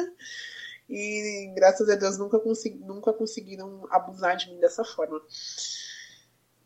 e 0.90 1.52
graças 1.54 1.90
a 1.90 1.96
Deus 1.96 2.18
nunca, 2.18 2.40
consegui, 2.40 2.78
nunca 2.80 3.12
conseguiram 3.12 3.86
abusar 3.92 4.38
de 4.38 4.50
mim 4.50 4.60
dessa 4.60 4.86
forma. 4.86 5.22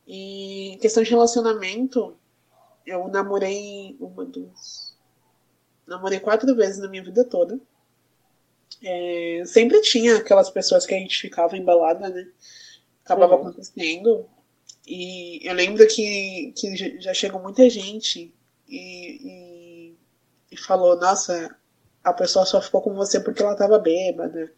E 0.07 0.77
questão 0.81 1.01
de 1.01 1.09
relacionamento, 1.09 2.15
eu 2.85 3.07
namorei 3.07 3.95
uma, 3.99 4.25
duas, 4.25 4.90
namorei 5.91 6.19
quatro 6.19 6.55
vezes 6.55 6.79
na 6.79 6.87
minha 6.87 7.03
vida 7.03 7.23
toda. 7.23 7.59
É, 8.83 9.43
sempre 9.45 9.81
tinha 9.81 10.17
aquelas 10.17 10.49
pessoas 10.49 10.85
que 10.85 10.93
a 10.93 10.97
gente 10.97 11.19
ficava 11.19 11.57
embalada, 11.57 12.09
né? 12.09 12.27
Acabava 13.03 13.35
uhum. 13.35 13.41
acontecendo. 13.41 14.25
E 14.87 15.47
eu 15.47 15.53
lembro 15.53 15.85
que, 15.87 16.53
que 16.57 16.99
já 16.99 17.13
chegou 17.13 17.41
muita 17.41 17.69
gente 17.69 18.33
e, 18.67 19.91
e, 19.91 19.95
e, 20.51 20.57
falou, 20.57 20.99
nossa, 20.99 21.55
a 22.03 22.11
pessoa 22.13 22.45
só 22.45 22.61
ficou 22.61 22.81
com 22.81 22.93
você 22.93 23.19
porque 23.19 23.43
ela 23.43 23.55
tava 23.55 23.77
bêbada. 23.77 24.51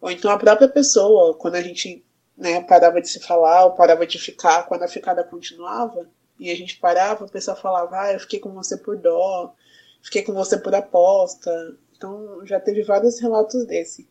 Ou 0.00 0.10
então 0.10 0.30
a 0.30 0.38
própria 0.38 0.68
pessoa, 0.68 1.34
quando 1.34 1.56
a 1.56 1.62
gente 1.62 2.04
né, 2.36 2.60
parava 2.62 3.00
de 3.00 3.08
se 3.08 3.20
falar 3.20 3.64
ou 3.64 3.72
parava 3.72 4.06
de 4.06 4.18
ficar, 4.18 4.64
quando 4.64 4.82
a 4.82 4.88
ficada 4.88 5.24
continuava, 5.24 6.08
e 6.38 6.50
a 6.50 6.56
gente 6.56 6.78
parava, 6.78 7.24
a 7.24 7.28
pessoa 7.28 7.56
falava, 7.56 8.00
ah, 8.00 8.12
eu 8.12 8.20
fiquei 8.20 8.40
com 8.40 8.52
você 8.52 8.76
por 8.76 8.96
dó, 8.96 9.54
fiquei 10.02 10.22
com 10.22 10.32
você 10.32 10.58
por 10.58 10.74
aposta. 10.74 11.76
Então 11.96 12.44
já 12.44 12.60
teve 12.60 12.82
vários 12.82 13.20
relatos 13.20 13.64
desse. 13.66 14.08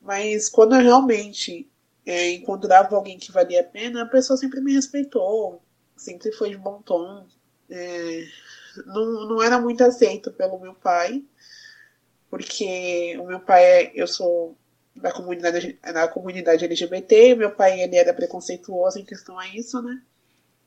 Mas 0.00 0.48
quando 0.48 0.74
eu 0.76 0.82
realmente 0.82 1.68
é, 2.06 2.30
encontrava 2.32 2.94
alguém 2.96 3.18
que 3.18 3.32
valia 3.32 3.60
a 3.60 3.64
pena, 3.64 4.02
a 4.02 4.06
pessoa 4.06 4.36
sempre 4.36 4.60
me 4.60 4.72
respeitou, 4.72 5.62
sempre 5.96 6.32
foi 6.32 6.50
de 6.50 6.56
bom 6.56 6.80
tom. 6.82 7.26
É, 7.70 8.24
não, 8.86 9.28
não 9.28 9.42
era 9.42 9.60
muito 9.60 9.82
aceito 9.84 10.32
pelo 10.32 10.58
meu 10.58 10.74
pai, 10.74 11.24
porque 12.30 13.16
o 13.18 13.26
meu 13.26 13.40
pai, 13.40 13.64
é, 13.64 13.92
eu 13.94 14.06
sou 14.06 14.56
da 14.94 15.12
comunidade, 15.12 15.78
na 15.82 16.08
comunidade 16.08 16.64
LGBT, 16.64 17.34
meu 17.34 17.50
pai 17.50 17.80
ele 17.80 17.96
era 17.96 18.12
preconceituoso 18.12 18.98
em 18.98 19.04
questão 19.04 19.38
a 19.38 19.46
isso, 19.48 19.80
né? 19.82 20.02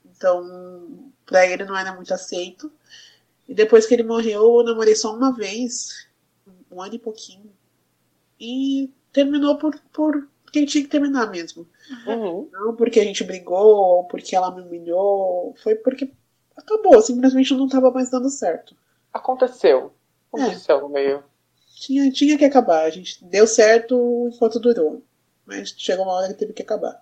Então, 0.05 1.11
para 1.25 1.45
ele 1.47 1.65
não 1.65 1.77
era 1.77 1.93
muito 1.93 2.13
aceito. 2.13 2.71
E 3.51 3.53
depois 3.53 3.85
que 3.85 3.93
ele 3.93 4.03
morreu, 4.03 4.59
eu 4.59 4.63
namorei 4.63 4.95
só 4.95 5.13
uma 5.13 5.33
vez, 5.33 6.07
um 6.71 6.81
ano 6.81 6.95
e 6.95 6.99
pouquinho. 6.99 7.51
E 8.39 8.89
terminou 9.11 9.57
por, 9.57 9.77
por 9.91 10.25
quem 10.53 10.65
tinha 10.65 10.81
que 10.81 10.89
terminar 10.89 11.29
mesmo. 11.29 11.67
Uhum. 12.07 12.47
Não 12.49 12.73
porque 12.77 13.01
a 13.01 13.03
gente 13.03 13.25
brigou, 13.25 13.75
ou 13.75 14.03
porque 14.05 14.37
ela 14.37 14.55
me 14.55 14.61
humilhou, 14.61 15.53
foi 15.61 15.75
porque 15.75 16.09
acabou, 16.55 17.01
simplesmente 17.01 17.53
não 17.53 17.65
estava 17.65 17.91
mais 17.91 18.09
dando 18.09 18.29
certo. 18.29 18.73
Aconteceu. 19.11 19.91
Aconteceu 20.31 20.77
é. 20.77 20.81
no 20.81 20.87
meio. 20.87 21.21
Tinha, 21.75 22.09
tinha 22.09 22.37
que 22.37 22.45
acabar. 22.45 22.85
A 22.85 22.89
gente 22.89 23.21
deu 23.25 23.45
certo 23.45 24.29
enquanto 24.33 24.61
durou. 24.61 25.03
Mas 25.45 25.75
chegou 25.77 26.05
uma 26.05 26.13
hora 26.13 26.29
que 26.29 26.39
teve 26.39 26.53
que 26.53 26.61
acabar. 26.61 27.01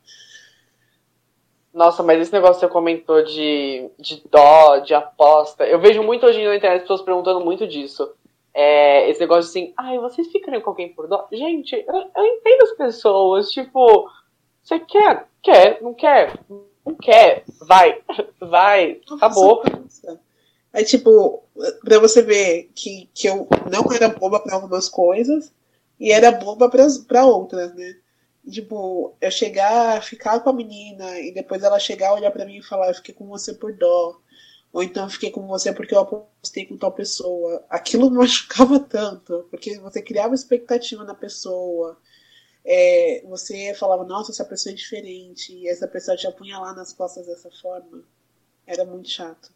Nossa, 1.73 2.01
mas 2.01 2.19
esse 2.19 2.33
negócio 2.33 2.55
que 2.55 2.61
você 2.61 2.67
comentou 2.67 3.23
de, 3.23 3.89
de 3.97 4.23
dó, 4.29 4.79
de 4.79 4.93
aposta. 4.93 5.65
Eu 5.65 5.79
vejo 5.79 6.01
muito 6.01 6.25
hoje 6.25 6.43
na 6.43 6.55
internet 6.55 6.81
pessoas 6.81 7.01
perguntando 7.01 7.41
muito 7.41 7.67
disso. 7.67 8.11
É, 8.53 9.09
esse 9.09 9.19
negócio 9.19 9.49
assim, 9.49 9.73
ai, 9.77 9.99
vocês 9.99 10.27
ficariam 10.31 10.61
com 10.61 10.71
alguém 10.71 10.89
por 10.89 11.07
dó? 11.07 11.27
Gente, 11.31 11.73
eu, 11.75 11.95
eu 12.15 12.25
entendo 12.25 12.63
as 12.63 12.71
pessoas, 12.71 13.51
tipo, 13.51 14.09
você 14.63 14.79
quer? 14.79 15.27
Quer? 15.41 15.81
Não 15.81 15.93
quer? 15.93 16.33
Não 16.49 16.95
quer? 16.95 17.43
Vai, 17.61 18.01
vai, 18.41 18.99
acabou. 19.11 19.63
É 20.73 20.83
tipo, 20.83 21.43
pra 21.83 21.99
você 21.99 22.21
ver 22.21 22.69
que, 22.75 23.09
que 23.13 23.27
eu 23.27 23.47
não 23.71 23.91
era 23.93 24.09
boba 24.09 24.39
pra 24.39 24.55
algumas 24.55 24.89
coisas 24.89 25.51
e 25.99 26.11
era 26.11 26.31
boba 26.31 26.69
pra, 26.69 26.85
pra 27.07 27.25
outras, 27.25 27.73
né? 27.75 27.95
Tipo, 28.49 29.15
eu 29.21 29.31
chegar, 29.31 30.01
ficar 30.03 30.39
com 30.39 30.49
a 30.49 30.53
menina 30.53 31.19
e 31.19 31.31
depois 31.33 31.63
ela 31.63 31.79
chegar, 31.79 32.13
olhar 32.13 32.31
pra 32.31 32.45
mim 32.45 32.57
e 32.57 32.63
falar, 32.63 32.89
eu 32.89 32.95
fiquei 32.95 33.13
com 33.13 33.27
você 33.27 33.53
por 33.53 33.73
dó. 33.73 34.19
Ou 34.71 34.83
então 34.83 35.03
eu 35.03 35.09
fiquei 35.09 35.31
com 35.31 35.47
você 35.47 35.73
porque 35.73 35.95
eu 35.95 35.99
apostei 35.99 36.65
com 36.65 36.77
tal 36.77 36.91
pessoa. 36.91 37.63
Aquilo 37.69 38.09
me 38.09 38.17
machucava 38.19 38.79
tanto, 38.79 39.47
porque 39.49 39.79
você 39.79 40.01
criava 40.01 40.35
expectativa 40.35 41.03
na 41.03 41.13
pessoa. 41.13 41.97
É, 42.63 43.23
você 43.27 43.73
falava, 43.73 44.03
nossa, 44.03 44.31
essa 44.31 44.45
pessoa 44.45 44.73
é 44.73 44.75
diferente, 44.75 45.53
e 45.53 45.67
essa 45.67 45.87
pessoa 45.87 46.17
te 46.17 46.27
apunhalar 46.27 46.75
nas 46.75 46.93
costas 46.93 47.25
dessa 47.25 47.49
forma. 47.51 48.03
Era 48.67 48.85
muito 48.85 49.09
chato. 49.09 49.51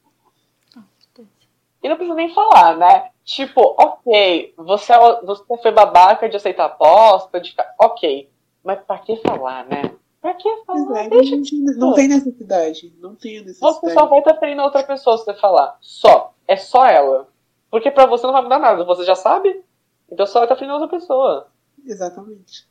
E 1.83 1.89
não 1.89 1.97
precisa 1.97 2.15
nem 2.15 2.33
falar, 2.33 2.77
né? 2.77 3.11
Tipo, 3.25 3.75
ok, 3.77 4.53
você, 4.55 4.93
você 5.23 5.43
foi 5.61 5.71
babaca 5.71 6.29
de 6.29 6.37
aceitar 6.37 6.65
aposta, 6.65 7.41
de 7.41 7.53
ok. 7.77 8.29
Mas 8.63 8.79
pra 8.85 8.99
que 8.99 9.17
falar, 9.17 9.65
né? 9.65 9.93
Pra 10.21 10.33
que 10.33 10.63
falar? 10.65 11.05
É, 11.05 11.09
Deixa 11.09 11.35
não, 11.35 11.73
não 11.89 11.93
tem 11.93 12.07
necessidade. 12.07 12.93
Não 12.99 13.15
tem 13.15 13.41
necessidade. 13.41 13.75
Você 13.75 13.93
só 13.93 14.05
vai 14.05 14.19
estar 14.19 14.35
ferindo 14.35 14.61
outra 14.61 14.83
pessoa 14.83 15.17
se 15.17 15.25
você 15.25 15.33
falar. 15.33 15.77
Só. 15.81 16.33
É 16.47 16.55
só 16.55 16.85
ela. 16.85 17.27
Porque 17.69 17.91
pra 17.91 18.05
você 18.05 18.25
não 18.25 18.33
vai 18.33 18.41
mudar 18.41 18.59
nada. 18.59 18.85
Você 18.85 19.03
já 19.03 19.15
sabe? 19.15 19.63
Então 20.09 20.25
só 20.25 20.39
vai 20.39 20.45
estar 20.45 20.55
ferindo 20.55 20.73
outra 20.73 20.87
pessoa. 20.87 21.47
Exatamente. 21.85 22.67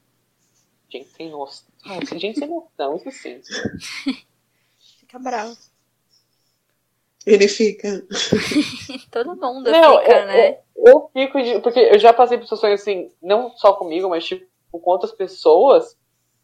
Gente 0.88 1.09
sem 1.09 1.30
noção. 1.30 1.68
Gente 2.16 2.38
sem 2.38 2.49
noção, 2.49 2.97
isso 2.97 3.11
sim. 3.11 3.40
Fica 5.01 5.18
bravo. 5.18 5.57
Ele 7.26 7.47
fica. 7.47 8.05
Todo 9.11 9.36
mundo 9.36 9.70
não, 9.70 9.99
fica, 10.01 10.12
eu, 10.12 10.26
né? 10.26 10.51
Eu, 10.51 10.86
eu, 10.86 11.11
fico 11.12 11.43
de. 11.43 11.61
Porque 11.61 11.78
eu 11.78 11.99
já 11.99 12.12
passei 12.12 12.36
por 12.36 12.45
situações 12.45 12.80
assim, 12.80 13.11
não 13.22 13.57
só 13.57 13.74
comigo, 13.74 14.09
mas 14.09 14.24
tipo, 14.24 14.45
com 14.80 14.90
outras 14.90 15.12
pessoas 15.12 15.96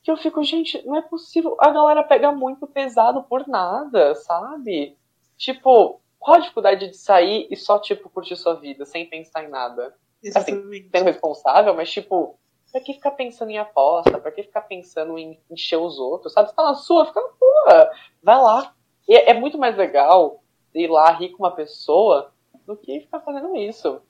que 0.03 0.11
eu 0.11 0.17
fico, 0.17 0.43
gente, 0.43 0.85
não 0.87 0.97
é 0.97 1.03
possível. 1.03 1.57
A 1.61 1.71
galera 1.71 2.03
pega 2.03 2.33
muito 2.33 2.67
pesado 2.67 3.23
por 3.25 3.47
nada, 3.47 4.15
sabe? 4.15 4.97
Tipo, 5.37 6.01
qual 6.19 6.37
a 6.37 6.41
dificuldade 6.41 6.89
de 6.89 6.97
sair 6.97 7.47
e 7.51 7.57
só, 7.57 7.79
tipo, 7.79 8.09
curtir 8.09 8.37
sua 8.37 8.55
vida, 8.55 8.85
sem 8.85 9.07
pensar 9.07 9.45
em 9.45 9.49
nada? 9.49 9.87
Assim, 9.87 10.29
Exatamente. 10.29 10.79
Assim, 10.79 10.91
sendo 10.91 11.05
responsável, 11.05 11.75
mas, 11.75 11.91
tipo, 11.91 12.39
pra 12.73 12.81
que 12.81 12.95
ficar 12.95 13.13
pensando 13.13 13.51
em 13.51 13.59
aposta? 13.59 14.19
Pra 14.19 14.33
que 14.33 14.43
ficar 14.43 14.63
pensando 14.63 15.19
em 15.19 15.39
encher 15.51 15.77
os 15.77 15.99
outros, 15.99 16.33
sabe? 16.33 16.49
Você 16.49 16.55
tá 16.55 16.63
na 16.63 16.75
sua, 16.75 17.07
fica 17.07 17.21
na 17.21 17.29
sua. 17.29 17.93
Vai 18.23 18.37
lá. 18.37 18.75
E 19.09 19.15
é, 19.15 19.31
é 19.31 19.35
muito 19.35 19.59
mais 19.59 19.77
legal 19.77 20.43
ir 20.75 20.89
lá 20.89 21.11
rir 21.13 21.31
com 21.31 21.43
uma 21.43 21.55
pessoa 21.55 22.33
do 22.67 22.77
que 22.77 23.01
ficar 23.01 23.21
fazendo 23.21 23.57
isso. 23.57 24.01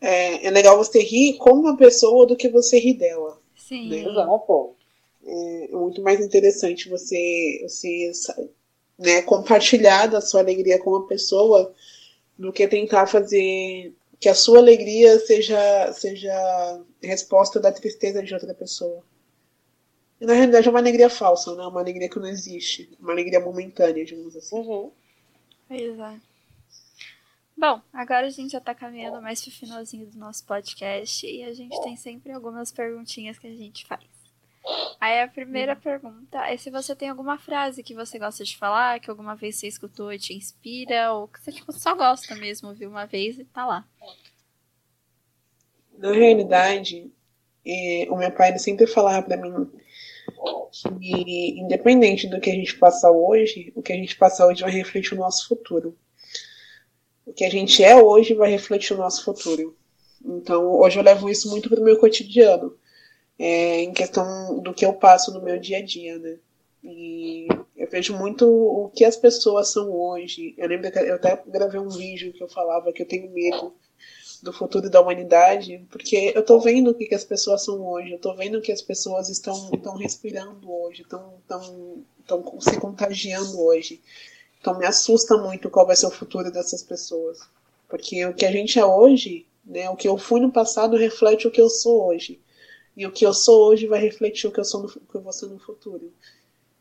É, 0.00 0.46
é 0.46 0.50
legal 0.50 0.76
você 0.76 1.00
rir 1.00 1.36
com 1.38 1.50
uma 1.50 1.76
pessoa 1.76 2.26
do 2.26 2.36
que 2.36 2.48
você 2.48 2.78
rir 2.78 2.94
dela. 2.94 3.40
Sim. 3.56 3.88
Né? 3.88 3.98
Exato. 3.98 4.76
É, 5.24 5.64
é 5.64 5.76
muito 5.76 6.02
mais 6.02 6.20
interessante 6.20 6.88
você, 6.88 7.60
você 7.62 8.12
né, 8.98 9.22
compartilhar 9.22 10.06
da 10.06 10.20
sua 10.20 10.40
alegria 10.40 10.78
com 10.78 10.90
uma 10.90 11.06
pessoa 11.06 11.74
do 12.38 12.52
que 12.52 12.66
tentar 12.68 13.06
fazer 13.06 13.92
que 14.20 14.28
a 14.28 14.34
sua 14.34 14.58
alegria 14.58 15.18
seja, 15.20 15.92
seja 15.92 16.80
resposta 17.02 17.60
da 17.60 17.70
tristeza 17.70 18.22
de 18.22 18.34
outra 18.34 18.52
pessoa. 18.52 19.02
E 20.20 20.26
na 20.26 20.32
realidade 20.32 20.66
é 20.66 20.70
uma 20.70 20.80
alegria 20.80 21.08
falsa, 21.08 21.54
né? 21.54 21.64
Uma 21.64 21.80
alegria 21.80 22.08
que 22.08 22.18
não 22.18 22.26
existe. 22.26 22.90
Uma 22.98 23.12
alegria 23.12 23.38
momentânea, 23.38 24.04
digamos 24.04 24.36
assim. 24.36 24.56
Uhum. 24.56 24.90
Exato. 25.70 26.20
Bom, 27.58 27.80
agora 27.92 28.28
a 28.28 28.30
gente 28.30 28.52
já 28.52 28.60
tá 28.60 28.72
caminhando 28.72 29.20
mais 29.20 29.42
pro 29.42 29.50
finalzinho 29.50 30.06
do 30.06 30.16
nosso 30.16 30.46
podcast 30.46 31.26
e 31.26 31.42
a 31.42 31.52
gente 31.52 31.82
tem 31.82 31.96
sempre 31.96 32.30
algumas 32.30 32.70
perguntinhas 32.70 33.36
que 33.36 33.48
a 33.48 33.52
gente 33.52 33.84
faz. 33.84 34.04
Aí 35.00 35.20
a 35.20 35.26
primeira 35.26 35.74
uhum. 35.74 35.80
pergunta 35.80 36.38
é 36.46 36.56
se 36.56 36.70
você 36.70 36.94
tem 36.94 37.08
alguma 37.08 37.36
frase 37.36 37.82
que 37.82 37.96
você 37.96 38.16
gosta 38.16 38.44
de 38.44 38.56
falar, 38.56 39.00
que 39.00 39.10
alguma 39.10 39.34
vez 39.34 39.56
você 39.56 39.66
escutou 39.66 40.12
e 40.12 40.20
te 40.20 40.32
inspira, 40.34 41.12
ou 41.12 41.26
que 41.26 41.42
você 41.42 41.50
tipo, 41.50 41.72
só 41.72 41.96
gosta 41.96 42.32
mesmo, 42.36 42.72
viu 42.74 42.88
uma 42.88 43.06
vez 43.06 43.40
e 43.40 43.44
tá 43.44 43.66
lá. 43.66 43.84
Na 45.96 46.12
realidade, 46.12 47.10
é, 47.66 48.06
o 48.08 48.16
meu 48.16 48.30
pai 48.30 48.56
sempre 48.60 48.86
falava 48.86 49.26
para 49.26 49.36
mim 49.36 49.68
que, 51.00 51.58
independente 51.58 52.28
do 52.28 52.40
que 52.40 52.50
a 52.50 52.54
gente 52.54 52.78
passa 52.78 53.10
hoje, 53.10 53.72
o 53.74 53.82
que 53.82 53.92
a 53.92 53.96
gente 53.96 54.16
passa 54.16 54.46
hoje 54.46 54.62
vai 54.62 54.70
refletir 54.70 55.14
o 55.14 55.18
nosso 55.18 55.48
futuro. 55.48 55.98
O 57.28 57.32
que 57.34 57.44
a 57.44 57.50
gente 57.50 57.84
é 57.84 57.94
hoje 57.94 58.32
vai 58.32 58.50
refletir 58.50 58.94
o 58.94 58.98
nosso 58.98 59.22
futuro. 59.22 59.76
Então, 60.24 60.72
hoje 60.80 60.98
eu 60.98 61.02
levo 61.02 61.28
isso 61.28 61.50
muito 61.50 61.68
pro 61.68 61.84
meu 61.84 61.98
cotidiano 61.98 62.74
é, 63.38 63.82
em 63.82 63.92
questão 63.92 64.58
do 64.60 64.72
que 64.72 64.84
eu 64.84 64.94
passo 64.94 65.32
no 65.32 65.42
meu 65.42 65.58
dia 65.58 65.78
a 65.78 65.82
dia, 65.82 66.18
né? 66.18 66.38
E 66.82 67.46
eu 67.76 67.86
vejo 67.88 68.16
muito 68.16 68.46
o 68.48 68.90
que 68.94 69.04
as 69.04 69.16
pessoas 69.16 69.70
são 69.70 69.90
hoje. 69.92 70.54
Eu 70.56 70.68
lembro 70.68 70.90
que 70.90 70.98
eu 70.98 71.16
até 71.16 71.42
gravei 71.46 71.78
um 71.78 71.90
vídeo 71.90 72.32
que 72.32 72.42
eu 72.42 72.48
falava 72.48 72.92
que 72.92 73.02
eu 73.02 73.06
tenho 73.06 73.30
medo 73.30 73.74
do 74.42 74.52
futuro 74.52 74.88
da 74.88 75.00
humanidade, 75.00 75.84
porque 75.90 76.32
eu 76.34 76.42
tô 76.42 76.58
vendo 76.60 76.90
o 76.90 76.94
que, 76.94 77.06
que 77.06 77.14
as 77.14 77.24
pessoas 77.24 77.64
são 77.64 77.84
hoje, 77.84 78.12
eu 78.12 78.20
tô 78.20 78.34
vendo 78.34 78.60
que 78.60 78.70
as 78.70 78.80
pessoas 78.80 79.28
estão, 79.28 79.70
estão 79.74 79.96
respirando 79.96 80.72
hoje, 80.72 81.02
estão, 81.02 81.34
estão, 81.40 82.04
estão 82.20 82.60
se 82.60 82.80
contagiando 82.80 83.60
hoje. 83.60 84.00
Então 84.60 84.78
me 84.78 84.86
assusta 84.86 85.36
muito 85.36 85.70
qual 85.70 85.86
vai 85.86 85.96
ser 85.96 86.06
o 86.06 86.10
futuro 86.10 86.50
dessas 86.50 86.82
pessoas. 86.82 87.38
Porque 87.88 88.24
o 88.26 88.34
que 88.34 88.44
a 88.44 88.52
gente 88.52 88.78
é 88.78 88.84
hoje, 88.84 89.46
né, 89.64 89.88
o 89.88 89.96
que 89.96 90.08
eu 90.08 90.18
fui 90.18 90.40
no 90.40 90.52
passado 90.52 90.96
reflete 90.96 91.46
o 91.46 91.50
que 91.50 91.60
eu 91.60 91.70
sou 91.70 92.06
hoje. 92.06 92.40
E 92.96 93.06
o 93.06 93.12
que 93.12 93.24
eu 93.24 93.32
sou 93.32 93.68
hoje 93.68 93.86
vai 93.86 94.00
refletir 94.00 94.48
o 94.48 94.52
que 94.52 94.60
eu 94.60 94.64
sou 94.64 94.82
no, 94.82 94.88
que 94.88 95.14
eu 95.14 95.20
vou 95.20 95.32
ser 95.32 95.46
no 95.46 95.58
futuro. 95.58 96.12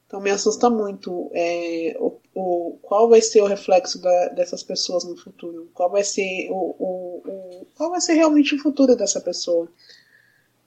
Então 0.08 0.22
me 0.22 0.32
assusta 0.32 0.70
muito 0.70 1.30
é, 1.34 1.96
o, 2.00 2.18
o, 2.34 2.78
qual 2.82 3.10
vai 3.10 3.22
ser 3.22 3.42
o 3.42 3.46
reflexo 3.46 4.02
da, 4.02 4.30
dessas 4.30 4.64
pessoas 4.64 5.04
no 5.04 5.18
futuro. 5.18 5.70
Qual 5.74 5.90
vai 5.90 6.04
ser 6.04 6.50
o, 6.50 6.76
o, 6.80 7.22
o, 7.26 7.68
qual 7.76 7.92
vai 7.92 8.02
ser 8.02 8.14
realmente 8.14 8.56
o 8.56 8.60
futuro 8.60 8.96
dessa 8.96 9.22
pessoa. 9.22 9.68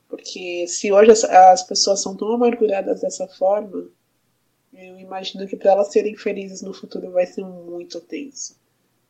Porque 0.08 0.66
se 0.68 0.92
hoje 0.92 1.10
as, 1.10 1.24
as 1.24 1.62
pessoas 1.62 2.02
são 2.02 2.14
tão 2.16 2.32
amarguradas 2.32 3.00
dessa 3.00 3.26
forma, 3.26 3.88
eu 4.88 4.98
imagino 4.98 5.46
que 5.46 5.56
para 5.56 5.72
elas 5.72 5.92
serem 5.92 6.16
felizes 6.16 6.62
no 6.62 6.74
futuro 6.74 7.10
vai 7.10 7.26
ser 7.26 7.44
muito 7.44 8.00
tenso. 8.00 8.56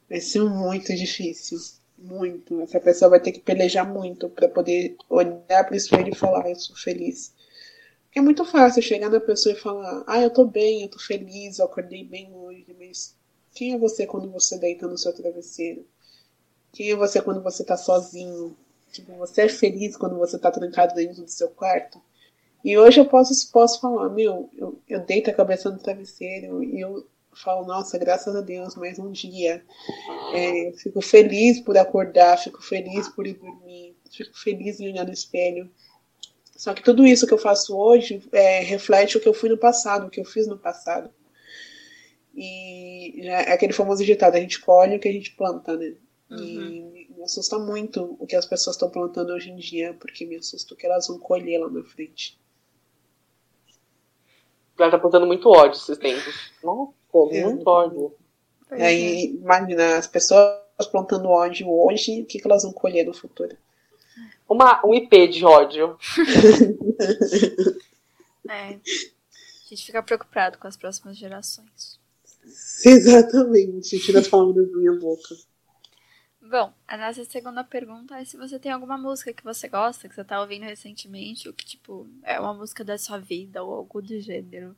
Vai 0.08 0.20
ser 0.20 0.42
muito 0.44 0.94
difícil 0.94 1.58
muito. 2.00 2.60
Essa 2.62 2.80
pessoa 2.80 3.10
vai 3.10 3.20
ter 3.20 3.32
que 3.32 3.40
pelejar 3.40 3.86
muito 3.86 4.28
para 4.28 4.48
poder 4.48 4.96
olhar 5.08 5.64
para 5.64 5.72
o 5.72 5.76
espelho 5.76 6.10
e 6.10 6.14
falar: 6.16 6.48
Eu 6.48 6.56
sou 6.56 6.74
feliz. 6.76 7.32
É 8.14 8.20
muito 8.20 8.44
fácil 8.44 8.82
chegar 8.82 9.10
na 9.10 9.20
pessoa 9.20 9.54
e 9.54 9.58
falar: 9.58 10.04
Ah, 10.06 10.20
eu 10.20 10.30
tô 10.30 10.44
bem, 10.44 10.82
eu 10.82 10.88
tô 10.88 10.98
feliz, 10.98 11.58
eu 11.58 11.66
acordei 11.66 12.04
bem 12.04 12.32
hoje, 12.32 12.66
mas 12.78 13.14
Quem 13.54 13.74
é 13.74 13.78
você 13.78 14.06
quando 14.06 14.30
você 14.30 14.58
deita 14.58 14.86
no 14.86 14.98
seu 14.98 15.12
travesseiro? 15.12 15.84
Quem 16.72 16.90
é 16.90 16.96
você 16.96 17.20
quando 17.20 17.42
você 17.42 17.64
tá 17.64 17.76
sozinho? 17.76 18.56
Tipo, 18.92 19.14
você 19.16 19.42
é 19.42 19.48
feliz 19.48 19.96
quando 19.96 20.16
você 20.18 20.38
tá 20.38 20.50
trancado 20.50 20.94
dentro 20.94 21.22
do 21.22 21.30
seu 21.30 21.48
quarto? 21.50 22.00
E 22.64 22.76
hoje 22.76 23.00
eu 23.00 23.06
posso, 23.06 23.50
posso 23.50 23.80
falar, 23.80 24.08
meu, 24.10 24.50
eu, 24.56 24.80
eu 24.88 25.00
deito 25.00 25.30
a 25.30 25.34
cabeça 25.34 25.70
no 25.70 25.78
travesseiro 25.78 26.62
e 26.62 26.80
eu 26.80 27.06
falo, 27.32 27.66
nossa, 27.66 27.98
graças 27.98 28.34
a 28.34 28.40
Deus, 28.40 28.74
mais 28.76 28.98
um 28.98 29.10
dia. 29.10 29.64
É, 30.34 30.72
fico 30.76 31.00
feliz 31.00 31.60
por 31.60 31.76
acordar, 31.76 32.38
fico 32.38 32.62
feliz 32.62 33.08
por 33.08 33.26
ir 33.26 33.34
dormir, 33.34 33.96
fico 34.10 34.38
feliz 34.38 34.78
em 34.80 34.90
olhar 34.90 35.06
no 35.06 35.12
espelho. 35.12 35.70
Só 36.54 36.74
que 36.74 36.82
tudo 36.82 37.06
isso 37.06 37.26
que 37.26 37.32
eu 37.32 37.38
faço 37.38 37.76
hoje 37.76 38.22
é, 38.32 38.60
reflete 38.60 39.16
o 39.16 39.20
que 39.20 39.28
eu 39.28 39.34
fui 39.34 39.48
no 39.48 39.56
passado, 39.56 40.06
o 40.06 40.10
que 40.10 40.20
eu 40.20 40.24
fiz 40.24 40.46
no 40.46 40.58
passado. 40.58 41.10
E 42.34 43.26
é 43.26 43.52
aquele 43.52 43.72
famoso 43.72 44.04
ditado, 44.04 44.36
a 44.36 44.40
gente 44.40 44.60
colhe 44.60 44.96
o 44.96 45.00
que 45.00 45.08
a 45.08 45.12
gente 45.12 45.34
planta, 45.34 45.76
né? 45.76 45.94
Uhum. 46.30 46.38
E 46.38 47.08
me 47.16 47.22
assusta 47.24 47.58
muito 47.58 48.16
o 48.18 48.26
que 48.26 48.36
as 48.36 48.46
pessoas 48.46 48.76
estão 48.76 48.88
plantando 48.88 49.32
hoje 49.32 49.50
em 49.50 49.56
dia, 49.56 49.94
porque 49.94 50.24
me 50.24 50.36
assusta 50.36 50.74
o 50.74 50.76
que 50.76 50.86
elas 50.86 51.08
vão 51.08 51.18
colher 51.18 51.58
lá 51.58 51.68
na 51.68 51.82
frente. 51.82 52.39
Ela 54.82 54.90
tá 54.90 54.98
plantando 54.98 55.26
muito 55.26 55.48
ódio 55.48 55.78
esses 55.78 55.98
tempos. 55.98 56.52
Nossa, 56.62 56.92
é. 57.32 57.44
muito 57.44 57.66
ódio. 57.66 58.14
Aí, 58.70 59.34
imagina, 59.34 59.98
as 59.98 60.06
pessoas 60.06 60.60
plantando 60.90 61.28
ódio 61.28 61.68
hoje, 61.68 62.22
o 62.22 62.26
que, 62.26 62.38
que 62.38 62.46
elas 62.46 62.62
vão 62.62 62.72
colher 62.72 63.04
no 63.04 63.12
futuro? 63.12 63.56
Uma, 64.48 64.80
um 64.84 64.94
IP 64.94 65.28
de 65.28 65.44
ódio. 65.44 65.96
é. 68.48 68.50
A 68.50 68.72
gente 69.68 69.86
fica 69.86 70.02
preocupado 70.02 70.58
com 70.58 70.66
as 70.66 70.76
próximas 70.76 71.16
gerações. 71.16 72.00
Exatamente. 72.84 73.98
Tira 74.00 74.20
as 74.20 74.28
palavras 74.28 74.70
da 74.70 74.76
minha 74.76 74.98
boca. 74.98 75.34
Bom, 76.50 76.72
a 76.88 76.96
nossa 76.96 77.24
segunda 77.26 77.62
pergunta 77.62 78.18
é 78.18 78.24
se 78.24 78.36
você 78.36 78.58
tem 78.58 78.72
alguma 78.72 78.98
música 78.98 79.32
que 79.32 79.44
você 79.44 79.68
gosta, 79.68 80.08
que 80.08 80.14
você 80.16 80.24
tá 80.24 80.40
ouvindo 80.40 80.64
recentemente, 80.64 81.46
ou 81.46 81.54
que, 81.54 81.64
tipo, 81.64 82.08
é 82.24 82.40
uma 82.40 82.52
música 82.52 82.82
da 82.82 82.98
sua 82.98 83.18
vida, 83.18 83.62
ou 83.62 83.72
algo 83.72 84.02
do 84.02 84.18
gênero. 84.18 84.74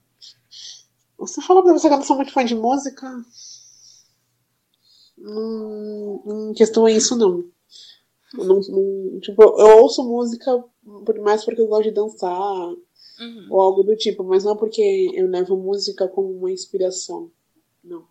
Você 1.16 1.40
falou 1.40 1.62
pra 1.62 1.72
você 1.72 1.88
que 1.88 1.94
eu 1.94 1.96
não 1.96 2.04
sou 2.04 2.16
muito 2.16 2.30
fã 2.30 2.44
de 2.44 2.54
música? 2.54 3.08
Hum, 5.16 6.50
em 6.50 6.52
questão 6.52 6.86
é 6.86 6.92
isso, 6.92 7.16
não. 7.16 7.42
Eu 8.34 8.44
não, 8.44 8.60
não, 8.60 9.20
tipo, 9.20 9.42
eu 9.42 9.78
ouço 9.78 10.04
música 10.04 10.62
por 11.06 11.18
mais 11.20 11.42
porque 11.42 11.62
eu 11.62 11.68
gosto 11.68 11.84
de 11.84 11.92
dançar, 11.92 12.30
uhum. 12.30 13.46
ou 13.48 13.62
algo 13.62 13.82
do 13.82 13.96
tipo, 13.96 14.22
mas 14.22 14.44
não 14.44 14.58
porque 14.58 15.10
eu 15.14 15.26
levo 15.26 15.56
música 15.56 16.06
como 16.06 16.36
uma 16.36 16.52
inspiração. 16.52 17.30
Não. 17.82 18.06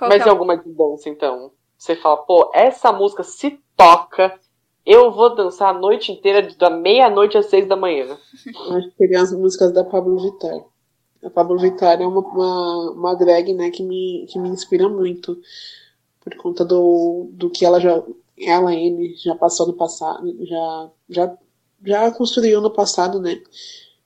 Mas 0.00 0.22
é 0.22 0.30
alguma 0.30 0.56
de 0.56 0.70
dança, 0.72 1.10
então? 1.10 1.52
Você 1.80 1.96
fala, 1.96 2.18
pô, 2.18 2.50
essa 2.52 2.92
música 2.92 3.24
se 3.24 3.58
toca, 3.74 4.38
eu 4.84 5.10
vou 5.10 5.34
dançar 5.34 5.74
a 5.74 5.78
noite 5.78 6.12
inteira, 6.12 6.46
da 6.58 6.68
meia-noite 6.68 7.38
às 7.38 7.46
seis 7.46 7.66
da 7.66 7.74
manhã. 7.74 8.18
Acho 8.76 8.90
que 8.90 8.96
seria 8.98 9.22
as 9.22 9.32
músicas 9.32 9.72
da 9.72 9.82
Pablo 9.82 10.18
Vittar. 10.18 10.62
A 11.24 11.30
Pablo 11.30 11.58
Vittar 11.58 11.98
é 11.98 12.06
uma, 12.06 12.20
uma, 12.20 12.90
uma 12.90 13.14
drag, 13.14 13.54
né, 13.54 13.70
que 13.70 13.82
me, 13.82 14.26
que 14.28 14.38
me 14.38 14.50
inspira 14.50 14.90
muito. 14.90 15.40
Por 16.20 16.36
conta 16.36 16.66
do, 16.66 17.30
do 17.32 17.48
que 17.48 17.64
ela 17.64 17.80
já. 17.80 18.02
Ela, 18.38 18.74
ele, 18.74 19.14
já 19.16 19.34
passou 19.34 19.66
no 19.66 19.72
passado. 19.72 20.36
Já, 20.44 20.90
já, 21.08 21.38
já 21.82 22.10
construiu 22.10 22.60
no 22.60 22.70
passado, 22.70 23.18
né? 23.22 23.40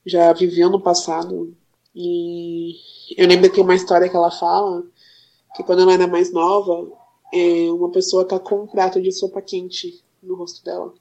Já 0.06 0.32
viveu 0.32 0.70
no 0.70 0.80
passado. 0.80 1.52
E 1.92 2.76
eu 3.16 3.26
lembro 3.26 3.50
que 3.50 3.60
uma 3.60 3.74
história 3.74 4.08
que 4.08 4.14
ela 4.14 4.30
fala 4.30 4.84
que 5.56 5.64
quando 5.64 5.82
ela 5.82 5.92
era 5.94 6.06
mais 6.06 6.32
nova, 6.32 7.03
é, 7.34 7.72
uma 7.72 7.90
pessoa 7.90 8.24
tá 8.24 8.38
com 8.38 8.62
um 8.62 8.66
prato 8.66 9.02
de 9.02 9.10
sopa 9.10 9.42
quente 9.42 10.00
no 10.22 10.36
rosto 10.36 10.64
dela. 10.64 10.94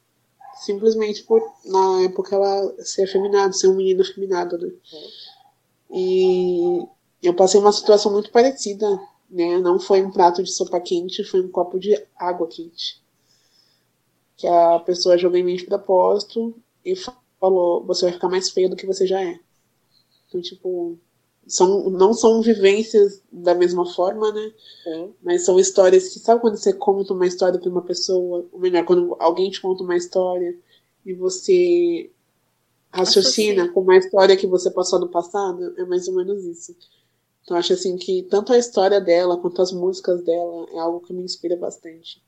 Simplesmente 0.56 1.24
por, 1.24 1.42
na 1.64 2.02
época, 2.02 2.36
ela 2.36 2.74
ser 2.84 3.04
afeminada, 3.04 3.54
ser 3.54 3.68
um 3.68 3.76
menino 3.76 4.02
afeminado, 4.02 4.58
né? 4.58 4.72
E 5.92 6.88
eu 7.22 7.36
passei 7.36 7.60
uma 7.60 7.72
situação 7.72 8.12
muito 8.12 8.32
parecida, 8.32 8.88
né? 9.30 9.60
Não 9.60 9.80
foi 9.80 10.02
um 10.02 10.10
prato 10.10 10.42
de 10.42 10.52
sopa 10.52 10.80
quente, 10.80 11.24
foi 11.24 11.42
um 11.42 11.52
copo 11.52 11.80
de 11.80 11.96
água 12.18 12.48
quente. 12.48 13.00
Que 14.36 14.48
a 14.48 14.80
pessoa 14.80 15.18
jogou 15.18 15.38
em 15.38 15.44
mim 15.44 15.56
de 15.56 15.66
propósito 15.66 16.56
e 16.84 16.96
falou: 17.40 17.84
você 17.84 18.06
vai 18.06 18.14
ficar 18.14 18.30
mais 18.30 18.50
feia 18.50 18.68
do 18.68 18.76
que 18.76 18.88
você 18.88 19.06
já 19.06 19.24
é. 19.24 19.40
Então, 20.28 20.42
tipo, 20.42 20.98
são, 21.48 21.90
não 21.90 22.14
são 22.14 22.42
vivências 22.42 23.22
da 23.32 23.54
mesma 23.54 23.86
forma, 23.86 24.32
né? 24.32 24.52
É. 24.88 25.10
Mas 25.22 25.46
são 25.46 25.60
histórias 25.60 26.10
que, 26.10 26.20
sabe 26.20 26.42
quando 26.42 26.58
você 26.58 26.74
conta 26.74 27.14
uma 27.14 27.28
história 27.28 27.60
para 27.60 27.70
uma 27.70 27.82
pessoa, 27.82 28.46
ou 28.52 28.60
melhor, 28.60 28.86
quando 28.86 29.16
alguém 29.20 29.50
te 29.50 29.62
conta 29.62 29.84
uma 29.84 29.96
história 29.96 30.58
e 31.06 31.14
você 31.14 32.12
raciocina 32.92 33.68
com 33.70 33.82
uma 33.82 33.98
história 33.98 34.38
que 34.38 34.48
você 34.48 34.70
passou 34.70 35.00
no 35.00 35.10
passado? 35.10 35.74
É 35.78 35.86
mais 35.86 36.08
ou 36.08 36.16
menos 36.16 36.44
isso. 36.46 36.76
Então 37.44 37.58
acho 37.58 37.74
assim 37.74 37.98
que 37.98 38.24
tanto 38.24 38.54
a 38.54 38.58
história 38.58 39.02
dela 39.02 39.38
quanto 39.38 39.62
as 39.62 39.72
músicas 39.72 40.24
dela 40.24 40.68
é 40.72 40.80
algo 40.80 41.02
que 41.02 41.14
me 41.14 41.24
inspira 41.24 41.58
bastante. 41.58 42.24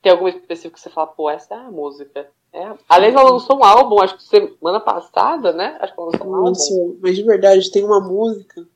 Tem 0.00 0.10
algum 0.10 0.28
específico 0.28 0.74
que 0.74 0.80
você 0.80 0.90
fala, 0.90 1.08
pô, 1.08 1.30
essa 1.30 1.54
é 1.54 1.58
a 1.58 1.70
música? 1.70 2.30
É. 2.52 2.74
Aliás, 2.88 3.14
ela 3.14 3.30
lançou 3.30 3.56
um 3.56 3.64
álbum, 3.64 4.00
acho 4.00 4.16
que 4.16 4.24
semana 4.24 4.78
passada, 4.78 5.52
né? 5.52 5.78
Acho 5.80 5.94
que 5.94 6.00
ela 6.00 6.10
lançou 6.10 6.26
um 6.26 6.34
álbum. 6.34 6.48
Lançou, 6.48 6.98
mas 7.00 7.16
de 7.16 7.22
verdade, 7.22 7.70
tem 7.70 7.84
uma 7.84 8.00
música 8.00 8.66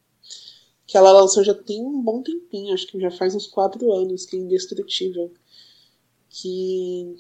que 0.87 0.97
ela 0.97 1.13
lançou 1.13 1.43
já 1.43 1.53
tem 1.53 1.85
um 1.85 2.01
bom 2.01 2.23
tempinho, 2.23 2.73
acho 2.73 2.87
que 2.87 3.01
já 3.01 3.11
faz 3.11 3.35
uns 3.35 3.47
quatro 3.47 3.93
anos, 3.93 4.25
que 4.25 4.37
é 4.37 4.39
Indestrutível. 4.39 5.33
Que 6.31 7.17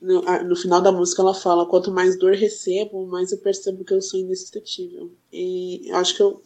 no, 0.00 0.22
no, 0.44 0.56
final 0.56 0.80
da 0.80 0.90
música 0.90 1.22
ela 1.22 1.34
fala: 1.34 1.66
quanto 1.66 1.90
mais 1.90 2.18
dor 2.18 2.34
recebo, 2.34 3.06
mais 3.06 3.32
eu 3.32 3.38
percebo 3.38 3.84
que 3.84 3.94
eu 3.94 4.02
sou 4.02 4.18
indestrutível. 4.18 5.10
E 5.32 5.90
acho 5.92 6.16
que 6.16 6.22
eu, 6.22 6.42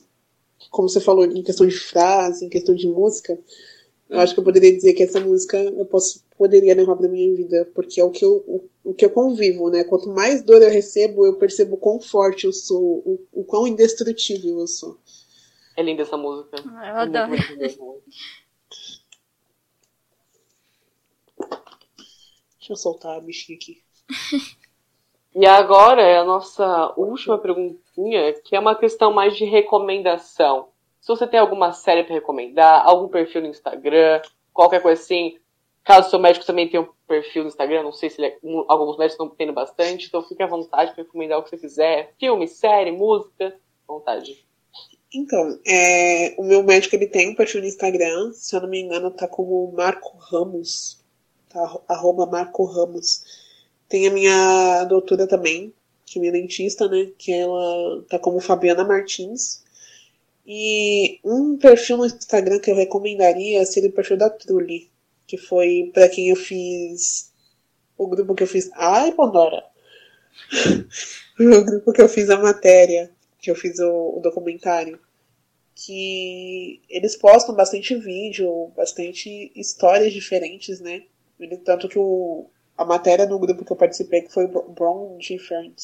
como 0.70 0.88
você 0.88 1.00
falou, 1.00 1.24
em 1.24 1.42
questão 1.42 1.66
de 1.66 1.76
frase, 1.76 2.44
em 2.44 2.48
questão 2.48 2.74
de 2.74 2.86
música, 2.86 3.38
eu 4.08 4.20
acho 4.20 4.34
que 4.34 4.40
eu 4.40 4.44
poderia 4.44 4.74
dizer 4.74 4.92
que 4.94 5.02
essa 5.02 5.20
música 5.20 5.56
eu 5.56 5.86
posso, 5.86 6.22
poderia 6.38 6.74
levar 6.74 6.96
pra 6.96 7.08
minha 7.08 7.36
vida, 7.36 7.68
porque 7.74 8.00
é 8.00 8.04
o 8.04 8.10
que 8.10 8.24
eu, 8.24 8.44
o, 8.46 8.68
o 8.84 8.94
que 8.94 9.04
eu 9.04 9.10
convivo, 9.10 9.68
né? 9.68 9.82
Quanto 9.84 10.08
mais 10.08 10.42
dor 10.42 10.62
eu 10.62 10.70
recebo, 10.70 11.26
eu 11.26 11.36
percebo 11.36 11.76
quão 11.76 12.00
forte 12.00 12.46
eu 12.46 12.52
sou, 12.52 12.80
o, 12.80 13.20
o 13.32 13.44
quão 13.44 13.66
indestrutível 13.66 14.60
eu 14.60 14.66
sou. 14.68 14.96
É 15.76 15.82
linda 15.82 16.02
essa 16.02 16.16
música. 16.16 16.56
Ah, 16.76 16.88
eu 16.88 16.96
adoro. 16.96 17.32
Deixa 22.58 22.72
eu 22.72 22.76
soltar 22.76 23.16
a 23.16 23.20
bichinha 23.20 23.56
aqui. 23.56 23.82
E 25.34 25.46
agora 25.46 26.02
é 26.02 26.18
a 26.18 26.24
nossa 26.24 26.92
última 26.96 27.38
perguntinha, 27.38 28.32
que 28.44 28.56
é 28.56 28.60
uma 28.60 28.74
questão 28.74 29.12
mais 29.12 29.36
de 29.36 29.44
recomendação. 29.44 30.68
Se 31.00 31.08
você 31.08 31.26
tem 31.26 31.38
alguma 31.38 31.72
série 31.72 32.04
para 32.04 32.14
recomendar, 32.14 32.82
algum 32.84 33.08
perfil 33.08 33.42
no 33.42 33.48
Instagram, 33.48 34.20
qualquer 34.52 34.82
coisa 34.82 35.00
assim. 35.00 35.38
Caso 35.88 36.10
seu 36.10 36.18
médico 36.18 36.44
também 36.44 36.68
tenha 36.68 36.82
um 36.82 36.88
perfil 37.06 37.44
no 37.44 37.48
Instagram, 37.48 37.82
não 37.82 37.94
sei 37.94 38.10
se 38.10 38.22
é, 38.22 38.36
alguns 38.68 38.98
médicos 38.98 39.14
estão 39.14 39.30
tendo 39.30 39.54
bastante, 39.54 40.06
então 40.06 40.22
fique 40.22 40.42
à 40.42 40.46
vontade 40.46 40.92
para 40.92 41.02
recomendar 41.02 41.38
o 41.38 41.42
que 41.42 41.48
você 41.48 41.56
quiser. 41.56 42.12
Filme, 42.20 42.46
série, 42.46 42.92
música, 42.92 43.56
vontade. 43.86 44.44
Então, 45.14 45.58
é, 45.66 46.34
o 46.36 46.44
meu 46.44 46.62
médico 46.62 46.94
ele 46.94 47.06
tem 47.06 47.30
um 47.30 47.34
perfil 47.34 47.62
no 47.62 47.66
Instagram, 47.66 48.32
se 48.34 48.54
eu 48.54 48.60
não 48.60 48.68
me 48.68 48.82
engano, 48.82 49.10
tá 49.10 49.26
como 49.26 49.72
Marco 49.72 50.18
Ramos. 50.18 51.02
Tá, 51.48 51.80
arroba 51.88 52.26
Marco 52.26 52.66
Ramos. 52.66 53.24
Tem 53.88 54.06
a 54.06 54.10
minha 54.10 54.84
doutora 54.84 55.26
também, 55.26 55.72
que 56.04 56.18
é 56.18 56.20
minha 56.20 56.32
dentista, 56.32 56.86
né? 56.86 57.12
Que 57.16 57.32
ela 57.32 58.04
tá 58.10 58.18
como 58.18 58.40
Fabiana 58.40 58.84
Martins. 58.84 59.64
E 60.46 61.18
um 61.24 61.56
perfil 61.56 61.96
no 61.96 62.04
Instagram 62.04 62.58
que 62.58 62.70
eu 62.70 62.76
recomendaria 62.76 63.64
seria 63.64 63.88
o 63.88 63.92
perfil 63.94 64.18
da 64.18 64.28
Trulli, 64.28 64.90
que 65.28 65.38
foi 65.38 65.90
para 65.94 66.08
quem 66.08 66.30
eu 66.30 66.36
fiz 66.36 67.32
o 67.96 68.08
grupo 68.08 68.34
que 68.34 68.42
eu 68.42 68.46
fiz. 68.46 68.70
Ai, 68.74 69.12
Pandora! 69.12 69.64
o 71.38 71.64
grupo 71.64 71.92
que 71.92 72.02
eu 72.02 72.08
fiz 72.08 72.28
a 72.30 72.38
matéria, 72.38 73.10
que 73.38 73.50
eu 73.50 73.54
fiz 73.54 73.78
o, 73.78 74.16
o 74.16 74.20
documentário. 74.20 74.98
Que 75.74 76.82
eles 76.88 77.14
postam 77.14 77.54
bastante 77.54 77.94
vídeo, 77.94 78.72
bastante 78.76 79.52
histórias 79.54 80.12
diferentes, 80.12 80.80
né? 80.80 81.04
Tanto 81.64 81.88
que 81.88 81.98
o, 81.98 82.50
a 82.76 82.84
matéria 82.84 83.26
no 83.26 83.38
grupo 83.38 83.64
que 83.64 83.70
eu 83.70 83.76
participei, 83.76 84.22
que 84.22 84.32
foi 84.32 84.48
Brown 84.48 85.18
Different, 85.18 85.76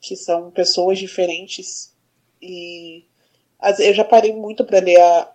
que 0.00 0.14
são 0.14 0.52
pessoas 0.52 0.98
diferentes 0.98 1.92
e 2.40 3.04
eu 3.78 3.94
já 3.94 4.04
parei 4.04 4.34
muito 4.34 4.64
pra 4.64 4.78
ler 4.80 5.00
a. 5.00 5.32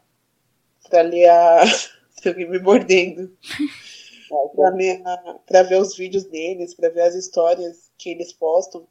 pra 0.89 1.01
ler 1.01 1.29
a. 1.29 1.63
me 2.33 2.59
mordendo. 2.59 3.35
pra, 4.55 4.69
ler 4.69 5.01
pra 5.45 5.63
ver 5.63 5.79
os 5.79 5.95
vídeos 5.95 6.23
deles, 6.25 6.73
pra 6.73 6.89
ver 6.89 7.01
as 7.01 7.15
histórias 7.15 7.91
que 7.97 8.09
eles 8.09 8.33
postam. 8.33 8.87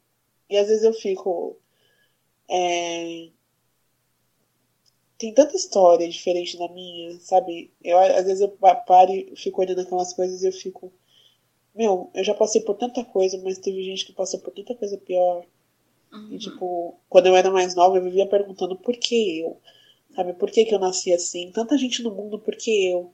E 0.49 0.57
às 0.57 0.67
vezes 0.67 0.83
eu 0.83 0.93
fico. 0.93 1.57
É... 2.47 3.29
tem 5.17 5.33
tanta 5.33 5.55
história 5.55 6.07
diferente 6.07 6.57
da 6.57 6.67
minha, 6.69 7.19
sabe? 7.19 7.71
Eu, 7.83 7.97
às 7.97 8.25
vezes 8.25 8.41
eu 8.41 8.49
paro 8.49 9.11
e 9.11 9.35
fico 9.35 9.61
olhando 9.61 9.81
aquelas 9.81 10.13
coisas 10.13 10.41
e 10.41 10.47
eu 10.47 10.51
fico. 10.51 10.91
Meu, 11.73 12.09
eu 12.13 12.23
já 12.23 12.33
passei 12.33 12.61
por 12.61 12.75
tanta 12.75 13.03
coisa, 13.03 13.37
mas 13.43 13.57
teve 13.57 13.83
gente 13.83 14.05
que 14.05 14.13
passou 14.13 14.39
por 14.39 14.53
tanta 14.53 14.75
coisa 14.75 14.97
pior. 14.97 15.45
Uhum. 16.13 16.31
E, 16.31 16.37
tipo, 16.37 16.95
quando 17.09 17.27
eu 17.27 17.35
era 17.35 17.51
mais 17.51 17.75
nova, 17.75 17.97
eu 17.97 18.03
vivia 18.03 18.27
perguntando 18.27 18.77
por 18.77 18.95
que 18.95 19.39
eu? 19.39 19.59
Sabe, 20.15 20.33
por 20.33 20.49
que, 20.49 20.63
que 20.63 20.73
eu 20.73 20.79
nasci 20.79 21.11
assim? 21.11 21.51
Tanta 21.51 21.77
gente 21.77 22.01
no 22.01 22.11
mundo, 22.11 22.39
por 22.39 22.55
que 22.55 22.85
eu? 22.85 23.11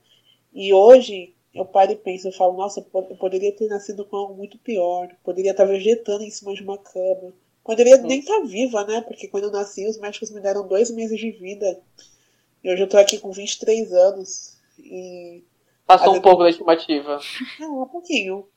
E 0.54 0.72
hoje, 0.72 1.34
eu 1.54 1.64
paro 1.64 1.92
e 1.92 1.96
penso, 1.96 2.28
eu 2.28 2.32
falo, 2.32 2.56
nossa, 2.56 2.80
eu 2.80 3.16
poderia 3.16 3.54
ter 3.54 3.68
nascido 3.68 4.04
com 4.04 4.16
algo 4.16 4.34
muito 4.34 4.58
pior. 4.58 5.08
Poderia 5.22 5.52
estar 5.52 5.64
vegetando 5.64 6.24
em 6.24 6.30
cima 6.30 6.54
de 6.54 6.62
uma 6.62 6.78
cama. 6.78 7.32
Poderia 7.64 7.96
nem 7.98 8.18
estar 8.18 8.40
viva, 8.40 8.84
né? 8.84 9.00
Porque 9.02 9.28
quando 9.28 9.44
eu 9.44 9.50
nasci, 9.50 9.86
os 9.86 9.98
médicos 9.98 10.30
me 10.30 10.40
deram 10.40 10.66
dois 10.66 10.90
meses 10.90 11.18
de 11.18 11.30
vida. 11.30 11.80
E 12.62 12.72
hoje 12.72 12.82
eu 12.82 12.88
tô 12.88 12.96
aqui 12.96 13.18
com 13.18 13.30
23 13.30 13.92
anos. 13.92 14.56
E. 14.78 15.44
Passou 15.86 16.14
um 16.14 16.20
pouco 16.20 16.42
da 16.42 16.50
estimativa. 16.50 17.20
Não, 17.60 17.82
um 17.82 17.88
pouquinho. 17.88 18.48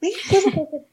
Nem 0.00 0.12
coisa 0.28 0.50
pouco. 0.52 0.84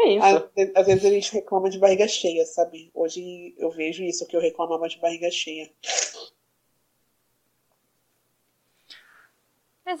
É 0.00 0.08
isso. 0.14 0.24
Às, 0.24 0.70
às, 0.74 0.86
vezes 0.86 1.04
a 1.04 1.10
gente 1.10 1.32
reclama 1.32 1.70
de 1.70 1.78
barriga 1.78 2.08
cheia, 2.08 2.44
sabe? 2.44 2.90
Hoje 2.92 3.54
eu 3.56 3.70
vejo 3.70 4.02
isso, 4.02 4.26
que 4.26 4.34
eu 4.34 4.40
reclamava 4.40 4.88
de 4.88 4.98
barriga 4.98 5.30
cheia. 5.30 5.70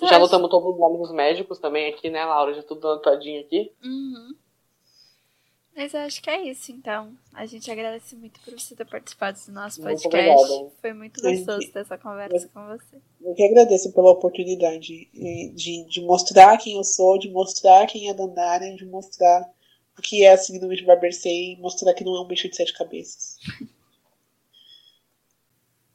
Já 0.00 0.18
lutamos 0.18 0.50
todos 0.50 0.74
os 0.74 0.78
nomes 0.78 1.10
médicos 1.10 1.58
também 1.58 1.92
aqui, 1.92 2.08
né, 2.08 2.24
Laura? 2.24 2.54
Já 2.54 2.62
tudo 2.62 2.88
anotadinho 2.88 3.40
aqui. 3.40 3.72
Uhum. 3.84 4.34
Mas 5.74 5.94
eu 5.94 6.00
acho 6.00 6.22
que 6.22 6.28
é 6.28 6.42
isso, 6.48 6.70
então. 6.70 7.12
A 7.32 7.46
gente 7.46 7.70
agradece 7.70 8.14
muito 8.14 8.38
por 8.40 8.58
você 8.58 8.76
ter 8.76 8.84
participado 8.84 9.38
do 9.46 9.52
nosso 9.52 9.80
muito 9.82 10.02
podcast. 10.02 10.66
Foi 10.80 10.92
muito 10.92 11.20
gostoso 11.20 11.72
ter 11.72 11.80
essa 11.80 11.96
conversa 11.96 12.46
eu, 12.46 12.50
com 12.50 12.66
você. 12.66 12.96
Eu 13.22 13.34
que 13.34 13.42
agradeço 13.42 13.92
pela 13.92 14.10
oportunidade 14.10 15.08
de, 15.12 15.84
de 15.88 16.00
mostrar 16.02 16.58
quem 16.58 16.76
eu 16.76 16.84
sou, 16.84 17.18
de 17.18 17.30
mostrar 17.30 17.86
quem 17.86 18.10
é 18.10 18.14
Dandara, 18.14 18.74
de 18.76 18.84
mostrar 18.84 19.50
o 19.98 20.02
que 20.02 20.22
é 20.24 20.32
a 20.32 20.36
síndrome 20.36 20.76
de 20.76 20.84
Barbersay 20.84 21.54
e 21.54 21.56
mostrar 21.56 21.94
que 21.94 22.04
não 22.04 22.16
é 22.16 22.20
um 22.20 22.26
bicho 22.26 22.48
de 22.48 22.56
sete 22.56 22.76
cabeças. 22.76 23.36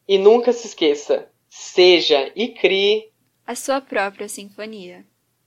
e 0.08 0.18
nunca 0.18 0.52
se 0.54 0.68
esqueça, 0.68 1.30
seja 1.50 2.32
e 2.36 2.50
crie 2.50 3.12
a 3.48 3.56
sua 3.56 3.80
própria 3.80 4.28
sinfonia. 4.28 5.06